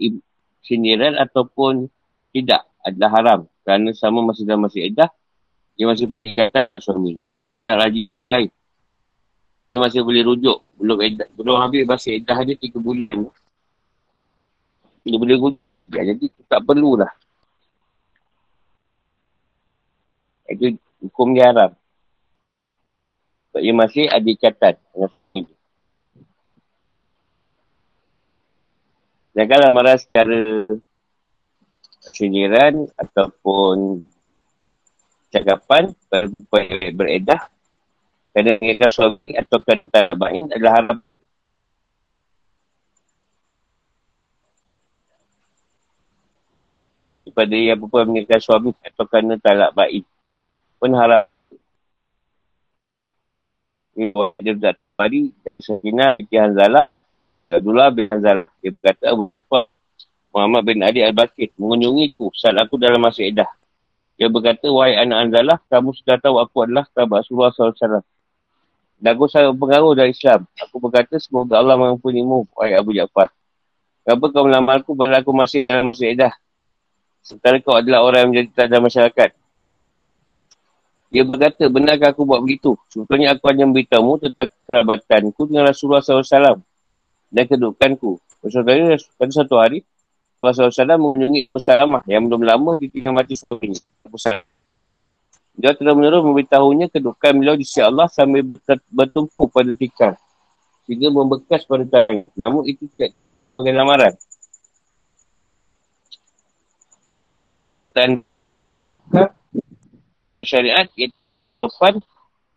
sindiran 0.65 1.15
ataupun 1.21 1.87
tidak 2.33 2.65
adalah 2.81 3.11
haram 3.13 3.39
kerana 3.61 3.93
sama 3.93 4.25
masih 4.25 4.43
dalam 4.43 4.65
masih 4.65 4.89
edah 4.89 5.09
dia 5.77 5.85
masih 5.85 6.09
berkaitan 6.09 6.67
suami. 6.81 7.13
Tak 7.69 7.77
lagi 7.77 8.09
lain 8.33 8.49
masih 9.79 10.01
boleh 10.03 10.21
rujuk. 10.25 10.59
Belum 10.77 10.97
edah, 11.01 11.27
belum 11.33 11.55
habis 11.57 11.85
masa 11.87 12.13
edah 12.13 12.37
dia 12.45 12.55
tiga 12.57 12.77
bulan. 12.77 13.29
Dia 15.05 15.17
boleh 15.17 15.37
rujuk. 15.39 15.63
Ya, 15.87 16.03
jadi 16.03 16.25
tak 16.51 16.67
perlulah. 16.67 17.11
Itu 20.47 20.75
hukum 20.99 21.31
dia 21.31 21.51
haram. 21.51 21.71
Sebab 23.47 23.61
dia 23.63 23.73
masih 23.73 24.05
ada 24.11 24.27
ikatan. 24.27 24.75
Dan 29.37 29.45
kalau 29.45 29.69
marah 29.77 30.01
secara 30.01 30.65
sindiran 32.09 32.89
ataupun 32.97 34.01
cakapan 35.29 35.93
ber- 36.09 36.33
beredah 36.95 37.45
mengingat 38.45 38.91
suami 38.93 39.31
atau 39.33 39.57
kata 39.57 40.13
baik 40.13 40.41
adalah 40.53 40.73
haram. 40.77 40.99
Kepada 47.25 47.55
yang 47.57 47.77
berpuan 47.81 48.05
mengingat 48.11 48.41
suami 48.43 48.73
atau 48.85 49.05
kerana 49.09 49.41
talak 49.41 49.73
baik 49.73 50.05
pun 50.77 50.93
haram. 50.93 51.25
Ini 53.97 54.13
buat 54.13 54.37
dia 54.37 54.53
tak 54.53 54.77
tadi, 54.93 55.33
Sakina 55.57 56.13
bin 56.21 56.37
Hanzalah, 56.37 56.85
Abdullah 57.49 57.89
bin 57.89 58.05
Hanzalah, 58.13 58.45
dia 58.61 58.69
berkata, 58.69 59.09
Muhammad 60.29 60.61
bin 60.69 60.85
Ali 60.85 61.01
Al-Bakir 61.01 61.49
mengunjungi 61.57 62.13
itu 62.13 62.29
saat 62.37 62.53
aku 62.61 62.77
dalam 62.77 63.01
masa 63.01 63.25
edah. 63.25 63.49
Dia 64.21 64.29
berkata, 64.29 64.69
wahai 64.69 65.01
anak 65.01 65.17
Hanzalah, 65.29 65.57
kamu 65.65 65.97
sudah 65.97 66.21
tahu 66.21 66.37
aku 66.37 66.69
adalah 66.69 66.85
sahabat 66.93 67.25
Rasulullah 67.25 67.49
SAW. 67.49 68.16
Dan 68.97 69.13
aku 69.13 69.29
sangat 69.29 69.53
berpengaruh 69.53 69.93
dari 69.93 70.11
Islam. 70.11 70.49
Aku 70.57 70.81
berkata, 70.81 71.21
semoga 71.21 71.61
Allah 71.61 71.77
mengampunimu, 71.77 72.49
wahai 72.57 72.73
Abu 72.73 72.97
Ja'far. 72.97 73.29
Kenapa 74.01 74.25
kau 74.33 74.43
melamar 74.49 74.81
aku, 74.81 74.97
bila 74.97 75.21
aku 75.21 75.31
masih 75.35 75.69
dalam 75.69 75.93
masa 75.93 76.05
edah? 76.09 76.33
Sementara 77.21 77.61
kau 77.61 77.77
adalah 77.77 78.01
orang 78.01 78.25
yang 78.25 78.29
menjadi 78.33 78.49
tanda 78.55 78.81
masyarakat. 78.81 79.29
Dia 81.07 81.23
berkata, 81.23 81.63
benarkah 81.69 82.09
aku 82.11 82.25
buat 82.25 82.41
begitu? 82.41 82.73
Sebetulnya 82.89 83.37
aku 83.37 83.47
hanya 83.47 83.69
memberitahumu 83.69 84.17
tentang 84.17 84.51
kerabatanku 84.67 85.41
dengan 85.47 85.63
Rasulullah 85.69 86.03
SAW 86.03 86.59
dan 87.31 87.43
kedudukanku. 87.47 88.19
Maksudnya, 88.43 88.97
pada 89.15 89.31
satu 89.31 89.55
hari, 89.61 89.85
Rasulullah 90.41 90.73
SAW 90.73 90.99
mengunjungi 90.99 91.41
Musalamah 91.53 92.01
yang 92.09 92.25
belum 92.25 92.41
lama 92.43 92.71
ditinggal 92.81 93.13
mati 93.13 93.37
suaminya. 93.37 93.79
Dia 95.57 95.73
telah 95.73 95.97
menerus 95.97 96.21
memberitahunya 96.21 96.93
kedudukan 96.93 97.33
beliau 97.33 97.57
di 97.57 97.65
sisi 97.65 97.81
Allah 97.81 98.05
sambil 98.13 98.45
bertumpu 98.93 99.49
pada 99.49 99.73
fikar. 99.73 100.13
Sehingga 100.85 101.09
membekas 101.09 101.65
pada 101.65 101.81
tangan. 101.81 102.29
Namun 102.45 102.61
itu 102.69 102.85
tidak 102.93 103.17
sebagai 103.57 103.73
lamaran. 103.73 104.13
Dan 107.97 108.21
syariat 110.45 110.85
depan 111.65 111.97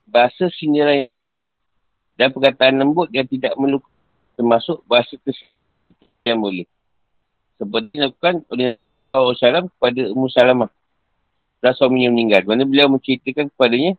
bahasa 0.04 0.52
sindiran 0.52 1.08
dan 2.20 2.28
perkataan 2.36 2.76
lembut 2.76 3.08
yang 3.16 3.24
tidak 3.24 3.56
melukai 3.56 3.88
termasuk 4.36 4.84
bahasa 4.84 5.16
kesimpulan 5.24 6.28
yang 6.28 6.40
boleh. 6.40 6.68
Seperti 7.56 7.88
dilakukan 7.96 8.34
oleh 8.52 8.76
Rasulullah 9.08 9.64
SAW 9.64 9.72
kepada 9.72 10.02
Ummu 10.12 10.28
Salamah 10.28 10.70
setelah 11.60 11.76
suaminya 11.76 12.08
meninggal. 12.16 12.48
Mana 12.48 12.64
beliau 12.64 12.88
menceritakan 12.88 13.52
kepadanya 13.52 13.92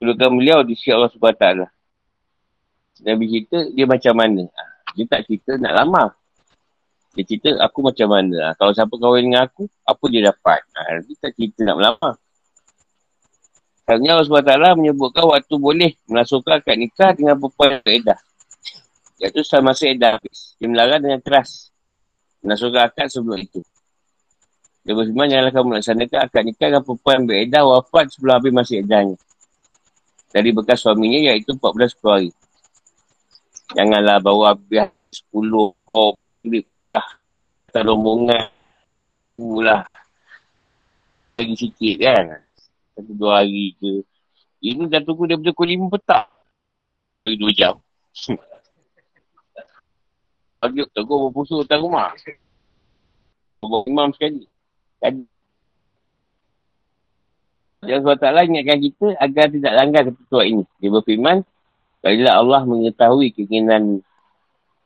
kedudukan 0.00 0.32
beliau 0.32 0.64
di 0.64 0.72
sisi 0.72 0.96
Allah 0.96 1.12
SWT. 1.12 1.44
Nabi 3.04 3.24
cerita 3.28 3.68
dia 3.68 3.84
macam 3.84 4.14
mana. 4.16 4.48
Ha, 4.48 4.62
dia 4.96 5.04
tak 5.04 5.28
cerita 5.28 5.60
nak 5.60 5.76
lama. 5.76 6.04
Dia 7.12 7.28
cerita 7.28 7.52
aku 7.60 7.84
macam 7.84 8.08
mana. 8.08 8.36
Ha, 8.48 8.56
kalau 8.56 8.72
siapa 8.72 8.96
kahwin 8.96 9.28
dengan 9.28 9.44
aku, 9.44 9.68
apa 9.84 10.04
dia 10.08 10.32
dapat. 10.32 10.64
Ha, 10.72 11.04
dia 11.04 11.16
tak 11.20 11.36
cerita 11.36 11.60
nak 11.68 11.78
lama. 11.84 12.10
Sebenarnya 13.84 14.10
Allah 14.16 14.26
SWT 14.72 14.80
menyebutkan 14.80 15.24
waktu 15.28 15.54
boleh 15.60 15.92
melasukan 16.08 16.64
akad 16.64 16.80
nikah 16.80 17.12
dengan 17.12 17.36
perempuan 17.36 17.76
yang 17.76 17.82
beredah. 17.84 18.18
Iaitu 19.20 19.44
sama 19.44 19.76
masa 19.76 19.84
edah 19.92 20.16
habis. 20.16 20.56
Dia 20.56 20.64
melarang 20.64 21.04
dengan 21.04 21.20
keras. 21.20 21.68
Melasukan 22.40 22.88
akad 22.88 23.12
sebelum 23.12 23.36
itu. 23.36 23.60
Dia 24.82 24.98
berfirman, 24.98 25.30
janganlah 25.30 25.52
kamu 25.54 25.66
melaksanakan 25.70 26.18
akad 26.26 26.42
nikah 26.42 26.66
dengan 26.74 26.82
perempuan 26.82 27.18
beredah 27.22 27.62
wafat 27.62 28.10
sebelum 28.10 28.34
habis 28.34 28.50
masa 28.50 28.72
edahnya. 28.82 29.14
Dari 30.34 30.50
bekas 30.50 30.82
suaminya 30.82 31.30
iaitu 31.30 31.54
14 31.54 31.94
hari. 32.02 32.30
Janganlah 33.78 34.18
bawa 34.18 34.58
habis 34.58 34.90
10 35.30 35.70
kau 35.92 36.18
pilih 36.42 36.66
lah. 36.90 37.08
Kata 37.70 37.80
rombongan. 37.86 38.50
Itulah. 39.38 39.86
Lagi 41.38 41.54
sikit 41.54 41.96
kan. 42.02 42.42
Satu 42.98 43.12
dua 43.14 43.44
hari 43.44 43.76
ke. 43.78 44.02
Ini 44.62 44.90
dah 44.90 45.00
tunggu 45.06 45.30
dia 45.30 45.38
pukul 45.38 45.68
5 45.78 45.94
petang. 45.94 46.26
Lagi 47.22 47.36
2 47.38 47.54
jam. 47.54 47.74
Pagi 50.58 50.80
tunggu 50.90 51.30
berpusu 51.30 51.62
datang 51.62 51.86
rumah. 51.86 52.10
Bawa 53.62 53.86
imam 53.86 54.10
sekali. 54.10 54.51
Dan 55.02 55.26
SWT 57.82 58.22
ingatkan 58.22 58.78
kita 58.78 59.06
agar 59.18 59.46
tidak 59.50 59.72
langgar 59.74 60.02
ketentuan 60.06 60.46
ini. 60.46 60.64
Dia 60.78 60.90
berfirman, 60.94 61.42
kalau 61.98 62.30
Allah 62.30 62.62
mengetahui 62.62 63.34
keinginan 63.34 64.06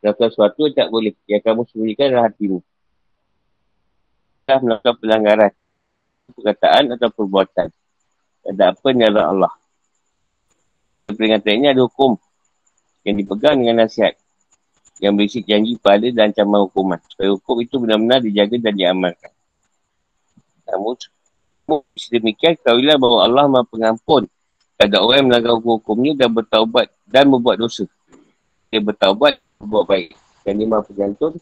melakukan 0.00 0.32
sesuatu, 0.32 0.72
tak 0.72 0.88
boleh. 0.88 1.12
Yang 1.28 1.42
kamu 1.44 1.60
sembunyikan 1.68 2.04
adalah 2.08 2.24
hatimu. 2.32 2.58
Kita 4.40 4.54
melakukan 4.64 4.94
pelanggaran. 4.96 5.52
Perkataan 6.32 6.84
atau 6.96 7.08
perbuatan. 7.12 7.68
Ada 8.46 8.64
apa 8.72 8.88
ni 8.96 9.02
adalah 9.04 9.26
Allah. 9.28 9.52
Peringatan 11.06 11.52
ini 11.52 11.66
ada 11.70 11.82
hukum 11.84 12.16
yang 13.04 13.14
dipegang 13.20 13.60
dengan 13.60 13.84
nasihat. 13.84 14.16
Yang 14.96 15.12
berisi 15.20 15.40
janji 15.44 15.76
pada 15.76 16.08
dan 16.08 16.32
ancaman 16.32 16.64
hukuman. 16.64 16.98
Supaya 17.12 17.36
hukum 17.36 17.56
itu 17.60 17.76
benar-benar 17.76 18.24
dijaga 18.24 18.56
dan 18.56 18.72
diamalkan. 18.72 19.35
Namun, 20.66 20.94
sedemikian, 21.94 22.58
kawilah 22.58 22.98
bahawa 22.98 23.18
Allah 23.26 23.44
maha 23.46 23.64
pengampun. 23.66 24.26
Ada 24.76 25.00
orang 25.00 25.30
melanggar 25.30 25.56
hukum-hukumnya 25.56 26.12
dan 26.26 26.30
bertaubat 26.36 26.92
dan 27.08 27.32
membuat 27.32 27.56
dosa. 27.56 27.88
Dia 28.68 28.82
bertaubat, 28.82 29.40
berbuat 29.56 29.84
baik. 29.88 30.08
Dan 30.44 30.60
dia 30.60 30.68
maha 30.68 30.84
penjantun. 30.84 31.38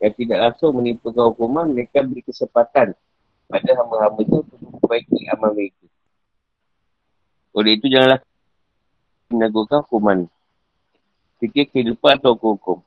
Yang 0.00 0.12
tidak 0.24 0.38
langsung 0.40 0.72
menipukan 0.80 1.28
hukuman, 1.34 1.66
mereka 1.68 2.00
beri 2.00 2.24
kesempatan 2.24 2.96
pada 3.50 3.70
hamba-hamba 3.76 4.20
itu 4.24 4.36
untuk 4.40 4.58
memperbaiki 4.62 5.28
amal 5.34 5.52
mereka. 5.52 5.84
Oleh 7.52 7.76
itu, 7.76 7.86
janganlah 7.90 8.20
menegurkan 9.28 9.82
hukuman. 9.84 10.18
Fikir 11.42 11.66
kehidupan 11.68 12.20
atau 12.20 12.38
hukum. 12.38 12.78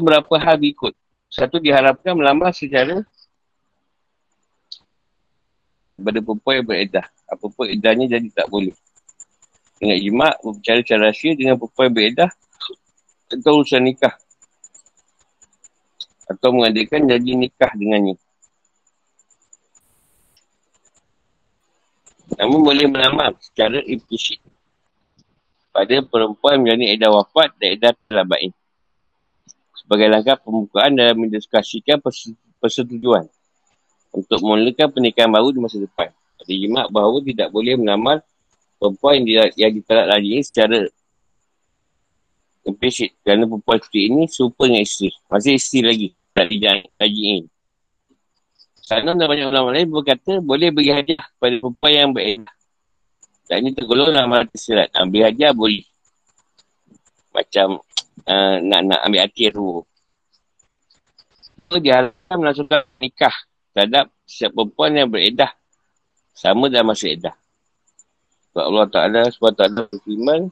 Berapa 0.00 0.34
hal 0.42 0.58
berikut. 0.58 0.96
Satu 1.32 1.56
diharapkan 1.56 2.12
melamar 2.12 2.52
secara 2.52 3.00
kepada 5.96 6.18
perempuan 6.20 6.60
yang 6.60 6.68
beredah. 6.68 7.06
Apapun 7.24 7.72
edahnya 7.72 8.04
jadi 8.20 8.28
tak 8.28 8.52
boleh. 8.52 8.76
Dengan 9.80 9.96
jimat, 9.96 10.34
berbicara 10.44 10.84
secara 10.84 11.08
rahsia 11.08 11.32
dengan 11.32 11.56
perempuan 11.56 11.88
yang 11.88 11.96
beredah 11.96 12.30
atau 13.32 13.64
urusan 13.64 13.80
nikah. 13.80 14.12
Atau 16.28 16.52
mengadakan 16.52 17.08
jadi 17.08 17.30
nikah 17.32 17.72
dengannya. 17.80 18.20
Namun 22.36 22.60
boleh 22.60 22.86
melamar 22.92 23.36
secara 23.40 23.80
implisit 23.88 24.40
pada 25.72 26.04
perempuan 26.04 26.60
menjalani 26.60 26.92
edah 26.92 27.08
wafat 27.08 27.56
dan 27.56 27.80
edah 27.80 27.92
telah. 28.08 28.52
Sebagai 29.82 30.06
langkah 30.06 30.38
pembukaan 30.38 30.94
dalam 30.94 31.18
mendiskusikan 31.18 31.98
persetujuan 32.62 33.26
untuk 34.14 34.38
memulakan 34.38 34.88
pernikahan 34.94 35.30
baru 35.32 35.50
di 35.50 35.58
masa 35.58 35.82
depan. 35.82 36.14
Ada 36.38 36.52
jimat 36.54 36.86
bahawa 36.94 37.18
tidak 37.26 37.48
boleh 37.50 37.74
melamar 37.74 38.22
perempuan 38.78 39.26
yang, 39.26 39.50
yang 39.58 39.72
diterak 39.74 40.06
lagi 40.06 40.28
ini 40.38 40.42
secara 40.46 40.78
implisit. 42.62 43.10
Kerana 43.26 43.50
perempuan 43.50 43.78
seperti 43.82 44.00
ini 44.06 44.22
serupa 44.30 44.70
dengan 44.70 44.82
isteri. 44.86 45.10
Masih 45.26 45.58
isteri 45.58 45.80
lagi. 45.82 46.08
Tak 46.32 46.48
lagi 46.98 47.22
ini. 47.26 47.48
Sana 48.82 49.14
dan 49.14 49.26
banyak 49.30 49.46
ulama 49.46 49.70
lain 49.70 49.86
berkata 49.86 50.42
boleh 50.42 50.74
beri 50.74 50.90
hadiah 50.90 51.22
kepada 51.38 51.54
perempuan 51.62 51.92
yang 51.92 52.10
beredah. 52.10 52.54
Dan 53.46 53.56
ini 53.62 53.70
tergolong 53.74 54.10
hal 54.14 54.46
tersirat. 54.50 54.90
Beri 55.10 55.22
hadiah 55.22 55.52
boleh. 55.54 55.84
Macam 57.30 57.80
uh, 58.26 58.56
nak 58.62 58.80
nak 58.86 59.00
ambil 59.06 59.20
hati 59.24 59.50
tu. 59.50 59.82
Itu 61.68 61.76
diharapkan 61.80 62.36
melangsungkan 62.36 62.84
nikah 63.00 63.34
terhadap 63.72 64.12
setiap 64.28 64.52
perempuan 64.56 64.92
yang 64.98 65.08
beredah. 65.08 65.52
Sama 66.32 66.72
dalam 66.72 66.92
masa 66.92 67.12
edah. 67.12 67.36
Sebab 68.52 68.64
Allah 68.68 68.86
Ta'ala 68.88 69.20
SWT 69.28 69.62
berfirman 69.92 70.48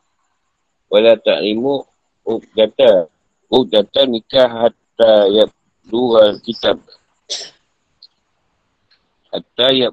Wala 0.92 1.16
ta'limu 1.16 1.84
Oh 2.28 2.40
kata 2.52 3.08
Oh 3.48 3.64
kata 3.64 4.04
nikah 4.04 4.48
hatta 4.48 5.12
ya 5.32 5.44
dua 5.88 6.36
kitab 6.44 6.80
Hatta 9.32 9.66
ya 9.72 9.88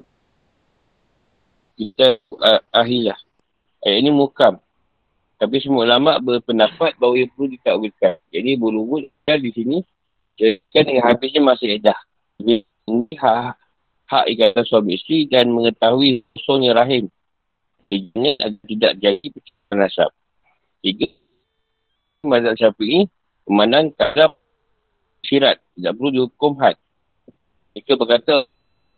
kita 1.78 2.18
uh, 2.42 2.60
ahilah. 2.74 3.14
Ayat 3.86 3.96
ini 4.02 4.10
mukam. 4.10 4.58
Tapi 5.38 5.62
semua 5.62 5.86
ulama 5.86 6.18
berpendapat 6.18 6.98
bahawa 6.98 7.14
ia 7.14 7.30
perlu 7.30 7.46
ditakwilkan. 7.54 8.18
Jadi 8.34 8.50
bulu 8.58 9.06
di 9.06 9.50
sini 9.54 9.78
kan 10.74 10.82
dengan 10.82 11.14
habisnya 11.14 11.42
masih 11.46 11.78
edah. 11.78 11.98
Ini 12.42 12.66
hak, 13.14 13.54
hak 14.10 14.24
ikatan 14.34 14.64
suami 14.66 14.98
isteri 14.98 15.30
dan 15.30 15.50
mengetahui 15.54 16.26
usulnya 16.34 16.74
rahim. 16.74 17.06
Ini 17.88 18.34
agar 18.36 18.66
tidak 18.66 18.92
jadi 18.98 19.26
percayaan 19.30 19.76
nasab. 19.78 20.10
Tiga, 20.82 21.08
mazhab 22.26 22.54
syafi'i 22.58 23.06
memandang 23.46 23.94
kadang 23.94 24.34
syirat. 25.22 25.62
Tidak 25.78 25.94
perlu 25.94 26.10
dihukum 26.10 26.58
had. 26.58 26.74
Mereka 27.74 27.94
berkata, 27.94 28.42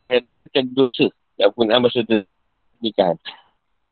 macam 0.09 0.65
dosa. 0.73 1.07
Tak 1.37 1.49
pun 1.53 1.69
masa 1.69 2.01
tu 2.05 2.21
nikahan. 2.81 3.17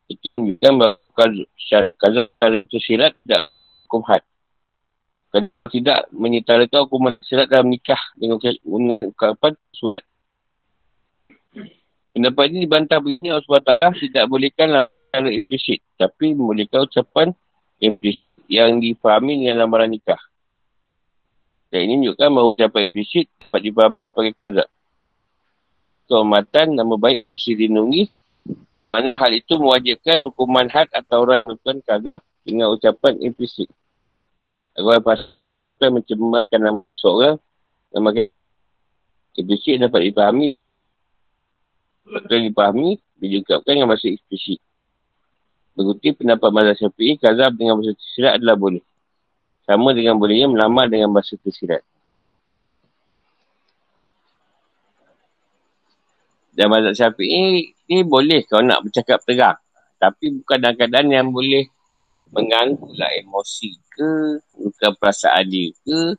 Itu 0.09 0.25
menunjukkan 0.41 0.97
kalau 1.19 2.23
kalau 2.39 2.57
itu 2.63 2.79
syirat 2.79 3.19
tidak 3.27 3.51
hukum 3.91 4.07
had. 4.07 4.23
Kalau 5.35 5.51
tidak 5.69 6.07
menyetarakan 6.15 6.87
hukuman 6.87 7.19
syirat 7.27 7.51
dalam 7.51 7.69
nikah 7.69 7.99
dengan 8.15 8.39
ungkapan 8.63 9.59
surat. 9.75 10.07
Pendapat 12.15 12.45
ini 12.51 12.67
dibantah 12.67 12.99
begini 13.03 13.31
Allah 13.31 13.47
SWT 13.47 14.09
tidak 14.09 14.25
bolehkan 14.31 14.89
kalau 15.11 15.31
implisit. 15.31 15.83
Tapi 15.99 16.35
membolehkan 16.35 16.87
ucapan 16.87 17.35
implisit 17.83 18.25
yang 18.49 18.79
difahami 18.79 19.45
dengan 19.45 19.67
lamaran 19.67 19.91
nikah. 19.93 20.19
Dan 21.69 21.85
ini 21.85 21.95
menunjukkan 22.01 22.29
bahawa 22.33 22.49
ucapan 22.57 22.81
implisit 22.91 23.27
dapat 23.43 23.61
difahami 23.61 23.99
sebagai 24.01 24.33
kazak. 24.49 24.69
Kehormatan 26.09 26.67
nama 26.73 26.95
baik 26.97 27.29
mesti 27.37 27.53
dilindungi 27.53 28.03
mana 28.89 29.13
hal 29.17 29.33
itu 29.37 29.55
mewajibkan 29.61 30.25
hukuman 30.25 30.67
had 30.73 30.89
atau 30.97 31.25
orang 31.29 31.45
melakukan 31.45 31.79
kagak 31.85 32.17
dengan 32.43 32.73
ucapan 32.73 33.21
implisit. 33.21 33.69
Agar 34.73 35.05
pasal 35.05 35.89
mencemarkan 35.93 36.61
nama 36.61 36.81
seorang 36.97 37.37
yang 37.93 38.03
makin 38.05 38.27
implisit 39.37 39.79
dapat 39.83 40.09
dipahami 40.09 40.57
dapat 42.09 42.49
dipahami 42.49 42.97
diungkapkan 43.21 43.75
yang 43.77 43.89
masih 43.91 44.17
eksplisit. 44.17 44.63
Mengutip 45.77 46.19
pendapat 46.19 46.51
mazhab 46.51 46.75
syafi'i, 46.75 47.15
kazab 47.21 47.55
dengan 47.55 47.79
bahasa 47.79 47.95
tersirat 47.95 48.33
adalah 48.41 48.57
boleh. 48.59 48.83
Sama 49.63 49.95
dengan 49.95 50.19
bolehnya 50.19 50.51
melamar 50.51 50.91
dengan 50.91 51.13
bahasa 51.13 51.39
tersirat. 51.39 51.85
Dan 56.59 56.75
mazhab 56.75 56.91
syafi'i 56.91 57.71
ni 57.71 58.03
boleh 58.03 58.43
kau 58.51 58.59
nak 58.59 58.83
bercakap 58.83 59.23
terang. 59.23 59.55
Tapi 59.95 60.43
bukan 60.43 60.59
dalam 60.59 60.75
keadaan 60.75 61.07
yang 61.07 61.31
boleh 61.31 61.71
mengganggu 62.35 62.91
lah 62.99 63.15
emosi 63.15 63.79
ke, 63.95 64.43
bukan 64.59 64.91
perasaan 64.99 65.47
dia 65.47 65.71
ke. 65.87 66.19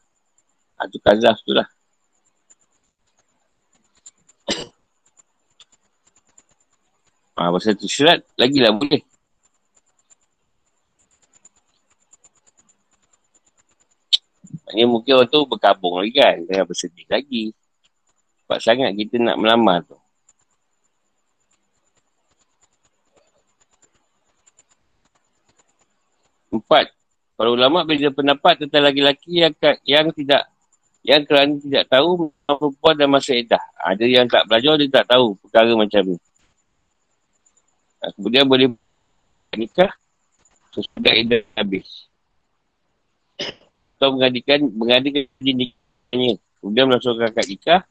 Ha, 0.80 0.88
tu 0.88 0.98
kazaf 1.04 1.44
tu 1.44 1.52
lah. 1.52 1.68
Ha, 7.40 7.56
pasal 7.56 7.72
tu 7.80 7.88
syarat, 7.88 8.20
lagilah 8.36 8.76
boleh. 8.76 9.00
Maksudnya 14.68 14.86
mungkin 14.92 15.12
orang 15.16 15.32
tu 15.32 15.40
berkabung 15.48 16.04
lagi 16.04 16.14
kan. 16.20 16.36
Jangan 16.52 16.66
bersedih 16.68 17.08
lagi. 17.08 17.56
Sebab 18.44 18.60
sangat 18.60 18.92
kita 19.00 19.24
nak 19.24 19.40
melamar 19.40 19.88
tu. 19.88 19.96
Empat, 26.70 26.94
para 27.34 27.50
ulama 27.50 27.82
berbeza 27.82 28.14
pendapat 28.14 28.62
tentang 28.62 28.86
laki-laki 28.86 29.42
yang 29.42 29.58
yang 29.82 30.14
tidak 30.14 30.46
yang 31.02 31.26
kerana 31.26 31.58
tidak 31.58 31.90
tahu 31.90 32.30
perempuan 32.46 32.94
dan 32.94 33.10
masa 33.10 33.34
edah. 33.34 33.64
Ada 33.82 34.06
yang 34.06 34.30
tak 34.30 34.46
belajar, 34.46 34.78
dia 34.78 35.02
tak 35.02 35.10
tahu 35.10 35.34
perkara 35.42 35.74
macam 35.74 36.14
ni. 36.14 36.18
Ha, 38.06 38.14
kemudian 38.14 38.46
boleh 38.46 38.78
nikah 39.58 39.98
sesudah 40.70 41.14
edah 41.18 41.42
habis. 41.58 42.06
Atau 43.98 44.14
mengadakan, 44.14 44.70
mengadakan 44.70 45.26
nikahnya. 45.42 46.38
Kemudian 46.62 46.86
melangsungkan 46.86 47.34
akad 47.34 47.50
nikah 47.50 47.82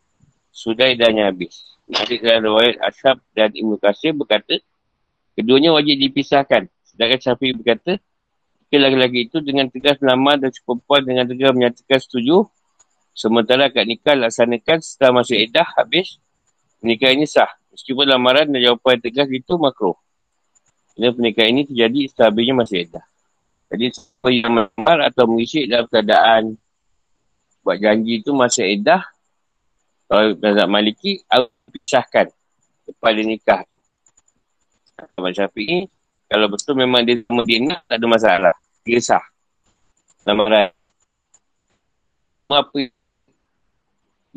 sudah 0.54 0.86
edahnya 0.86 1.34
habis. 1.34 1.66
Nanti 1.90 2.20
dalam 2.20 2.46
riwayat 2.46 2.78
Ashab 2.84 3.18
dan 3.34 3.50
Ibn 3.56 3.74
Qasir 3.80 4.14
berkata, 4.14 4.60
keduanya 5.34 5.72
wajib 5.74 5.98
dipisahkan. 5.98 6.70
Sedangkan 6.86 7.18
Syafiq 7.18 7.56
berkata, 7.58 7.96
jika 8.68 8.84
lagi-lagi 8.84 9.32
itu 9.32 9.40
dengan 9.40 9.72
tegas 9.72 9.96
melamar 10.04 10.36
dan 10.36 10.52
perempuan 10.52 11.00
dengan 11.00 11.24
tegas 11.24 11.56
menyatakan 11.56 12.04
setuju, 12.04 12.44
sementara 13.16 13.72
akad 13.72 13.88
nikah 13.88 14.12
laksanakan 14.12 14.84
setelah 14.84 15.24
masa 15.24 15.40
edah 15.40 15.64
habis, 15.72 16.20
nikah 16.84 17.08
ini 17.08 17.24
sah. 17.24 17.48
Meskipun 17.72 18.04
lamaran 18.04 18.44
dan 18.52 18.60
jawapan 18.60 19.00
tegas 19.00 19.24
itu 19.32 19.56
makro. 19.56 19.96
Kerana 20.92 21.16
pernikahan 21.16 21.48
ini 21.56 21.62
terjadi 21.64 22.00
setelah 22.12 22.28
habisnya 22.28 22.54
masa 22.60 22.74
edah. 22.76 23.04
Jadi, 23.72 23.84
siapa 23.96 24.28
yang 24.36 24.52
melamar 24.52 24.98
atau 25.00 25.24
mengisik 25.24 25.64
dalam 25.64 25.86
keadaan 25.88 26.42
buat 27.64 27.80
janji 27.80 28.20
itu 28.20 28.36
masa 28.36 28.68
edah, 28.68 29.00
kalau 30.12 30.36
Mazhab 30.36 30.68
Maliki, 30.68 31.24
harus 31.24 31.48
dipisahkan 31.72 32.28
kepada 32.84 33.20
nikah. 33.24 33.62
Mazhab 35.16 35.48
Syafi'i, 35.48 35.88
kalau 36.28 36.46
betul 36.52 36.76
memang 36.76 37.08
dia 37.08 37.24
sama 37.24 37.42
dia 37.48 37.80
tak 37.88 37.96
ada 37.96 38.06
masalah. 38.06 38.54
Dia 38.84 39.00
sah. 39.00 39.24
Lamaran. 40.28 40.68
Apa 42.52 42.92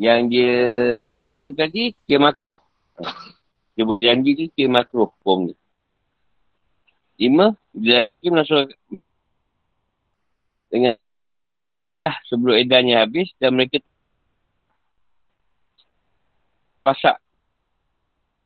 yang 0.00 0.28
dia 0.32 0.72
tadi, 1.52 1.92
dia 2.08 2.16
makruh. 2.16 3.12
Dia 3.76 3.84
berjanji 3.84 4.30
tu, 4.36 4.44
dia 4.56 4.68
makruh 4.72 5.08
hukum 5.08 5.52
ni. 5.52 5.54
Lima, 7.20 7.52
hakim 7.76 8.32
langsung 8.32 8.72
dengan 10.72 10.96
ah, 12.08 12.16
sebelum 12.24 12.56
edarnya 12.56 13.04
habis 13.04 13.28
dan 13.36 13.52
mereka 13.52 13.84
pasak 16.82 17.20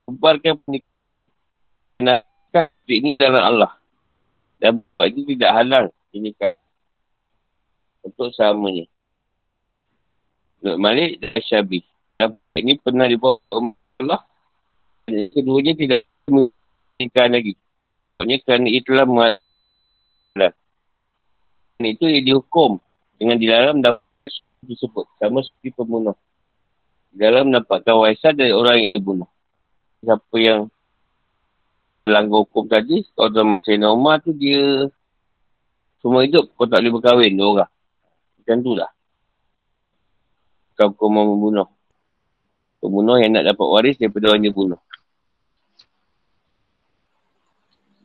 bubarkan 0.05 0.59
pernikahan 0.61 2.26
ini 2.89 3.19
dalam 3.19 3.43
Allah 3.43 3.73
dan 4.61 4.81
buat 4.81 5.09
itu 5.11 5.37
tidak 5.37 5.51
halal 5.53 5.85
ini 6.17 6.31
kan 6.37 6.57
untuk 8.03 8.33
samanya 8.33 8.87
Nuk 10.65 10.81
Malik 10.81 11.21
dan 11.21 11.41
Syabi 11.45 11.85
dan 12.17 12.39
ini 12.57 12.81
pernah 12.81 13.05
dibawa 13.05 13.37
Allah 14.01 14.21
keduanya 15.07 15.77
tidak 15.77 16.01
menikah 16.27 17.29
lagi 17.29 17.55
Maksudnya 18.17 18.37
kerana 18.49 18.69
itulah 18.73 19.05
mualah. 19.05 20.53
Dan 21.77 21.85
itu 21.85 22.09
ia 22.09 22.25
dihukum 22.25 22.81
dengan 23.21 23.37
dilarang 23.37 23.85
dalam 23.85 24.01
tersebut. 24.65 25.05
Sama 25.21 25.45
seperti 25.45 25.77
pembunuh. 25.77 26.17
Dalam 27.13 27.53
mendapatkan 27.53 27.97
waisan 27.97 28.33
dari 28.37 28.57
orang 28.57 28.89
yang 28.89 28.93
dibunuh. 28.97 29.29
Siapa 30.01 30.37
yang 30.41 30.73
melanggar 32.07 32.47
hukum 32.47 32.71
tadi, 32.71 33.03
kalau 33.19 33.29
dalam 33.35 33.51
Sayyidina 33.67 33.91
Umar 33.91 34.23
tu 34.23 34.31
dia 34.31 34.87
semua 35.99 36.23
hidup 36.23 36.55
kau 36.55 36.71
tak 36.71 36.79
boleh 36.79 36.93
berkahwin 36.95 37.35
dua 37.35 37.47
orang. 37.51 37.71
Macam 38.39 38.57
tu 38.63 38.73
lah. 38.79 38.91
Kau 40.79 40.95
kau 40.95 41.11
mau 41.11 41.27
membunuh. 41.27 41.67
Pembunuh 42.79 43.19
yang 43.19 43.35
nak 43.35 43.51
dapat 43.51 43.67
waris 43.67 43.99
daripada 43.99 44.31
orang 44.31 44.47
dia 44.47 44.55
bunuh. 44.55 44.79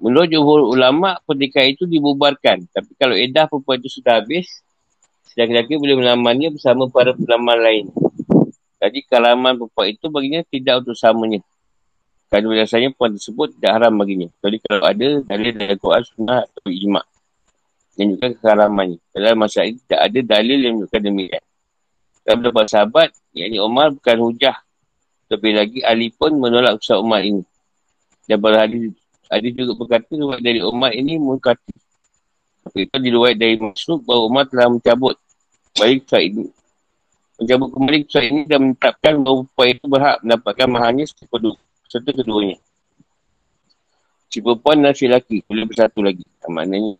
Menurut 0.01 0.33
jumhur 0.33 0.73
ulama, 0.73 1.21
pernikahan 1.29 1.77
itu 1.77 1.85
dibubarkan. 1.85 2.65
Tapi 2.73 2.97
kalau 2.97 3.13
edah 3.13 3.45
perempuan 3.45 3.77
itu 3.85 4.01
sudah 4.01 4.17
habis, 4.17 4.49
sedang 5.29 5.53
lelaki 5.53 5.77
boleh 5.77 6.01
melamarnya 6.01 6.49
bersama 6.49 6.89
para 6.89 7.13
pelamar 7.13 7.61
lain. 7.61 7.93
Jadi 8.81 9.05
kalaman 9.05 9.61
perempuan 9.61 9.93
itu 9.93 10.09
baginya 10.09 10.41
tidak 10.49 10.81
untuk 10.81 10.97
samanya. 10.97 11.45
Kerana 12.31 12.47
biasanya 12.47 12.95
perempuan 12.95 13.11
tersebut 13.19 13.47
tidak 13.59 13.71
haram 13.75 13.93
baginya. 13.99 14.31
Jadi 14.39 14.57
kalau 14.63 14.83
ada, 14.87 15.07
dalil 15.27 15.51
dari 15.51 15.75
Quran, 15.75 16.03
Sunnah 16.07 16.47
atau 16.47 16.71
Ijma' 16.71 17.05
yang 17.99 18.07
juga 18.15 18.27
keharamannya. 18.39 18.97
Dalam 19.11 19.35
masa 19.35 19.67
ini 19.67 19.83
tidak 19.83 20.01
ada 20.07 20.19
dalil 20.23 20.59
yang 20.63 20.73
menunjukkan 20.79 21.01
demikian. 21.03 21.43
Dalam 22.23 22.37
beberapa 22.39 22.63
sahabat, 22.71 23.09
yang 23.35 23.51
ini 23.51 23.59
Umar 23.59 23.91
bukan 23.91 24.17
hujah. 24.23 24.57
Lebih 25.27 25.51
lagi, 25.59 25.79
Ali 25.83 26.07
pun 26.07 26.31
menolak 26.39 26.79
usaha 26.79 27.03
Umar 27.03 27.19
ini. 27.19 27.43
Dan 28.23 28.39
pada 28.39 28.63
hadis 28.63 28.95
ada 29.27 29.47
juga 29.51 29.71
berkata 29.75 30.11
riwayat 30.15 30.39
dari 30.39 30.59
Umar 30.63 30.95
ini 30.95 31.19
mengkati. 31.19 31.75
Tapi 32.63 32.77
itu 32.87 32.95
diriwayat 32.95 33.35
dari 33.35 33.59
Masuk 33.59 34.07
bahawa 34.07 34.21
Umar 34.27 34.43
telah 34.47 34.71
mencabut 34.71 35.19
baik 35.75 36.07
suat 36.07 36.23
ini. 36.23 36.47
Mencabut 37.43 37.69
kembali 37.75 37.99
suat 38.07 38.25
ini 38.27 38.41
dan 38.47 38.59
menetapkan 38.71 39.13
bahawa 39.19 39.43
perempuan 39.51 39.67
itu 39.75 39.85
berhak 39.91 40.17
mendapatkan 40.23 40.67
mahalnya 40.69 41.05
kedua, 41.09 41.57
serta 41.91 42.15
keduanya. 42.15 42.55
Si 44.31 44.39
perempuan 44.39 44.80
dan 44.80 44.95
si 44.95 45.11
lelaki 45.11 45.43
boleh 45.43 45.68
bersatu 45.68 45.99
lagi. 45.99 46.23
Maknanya 46.47 46.95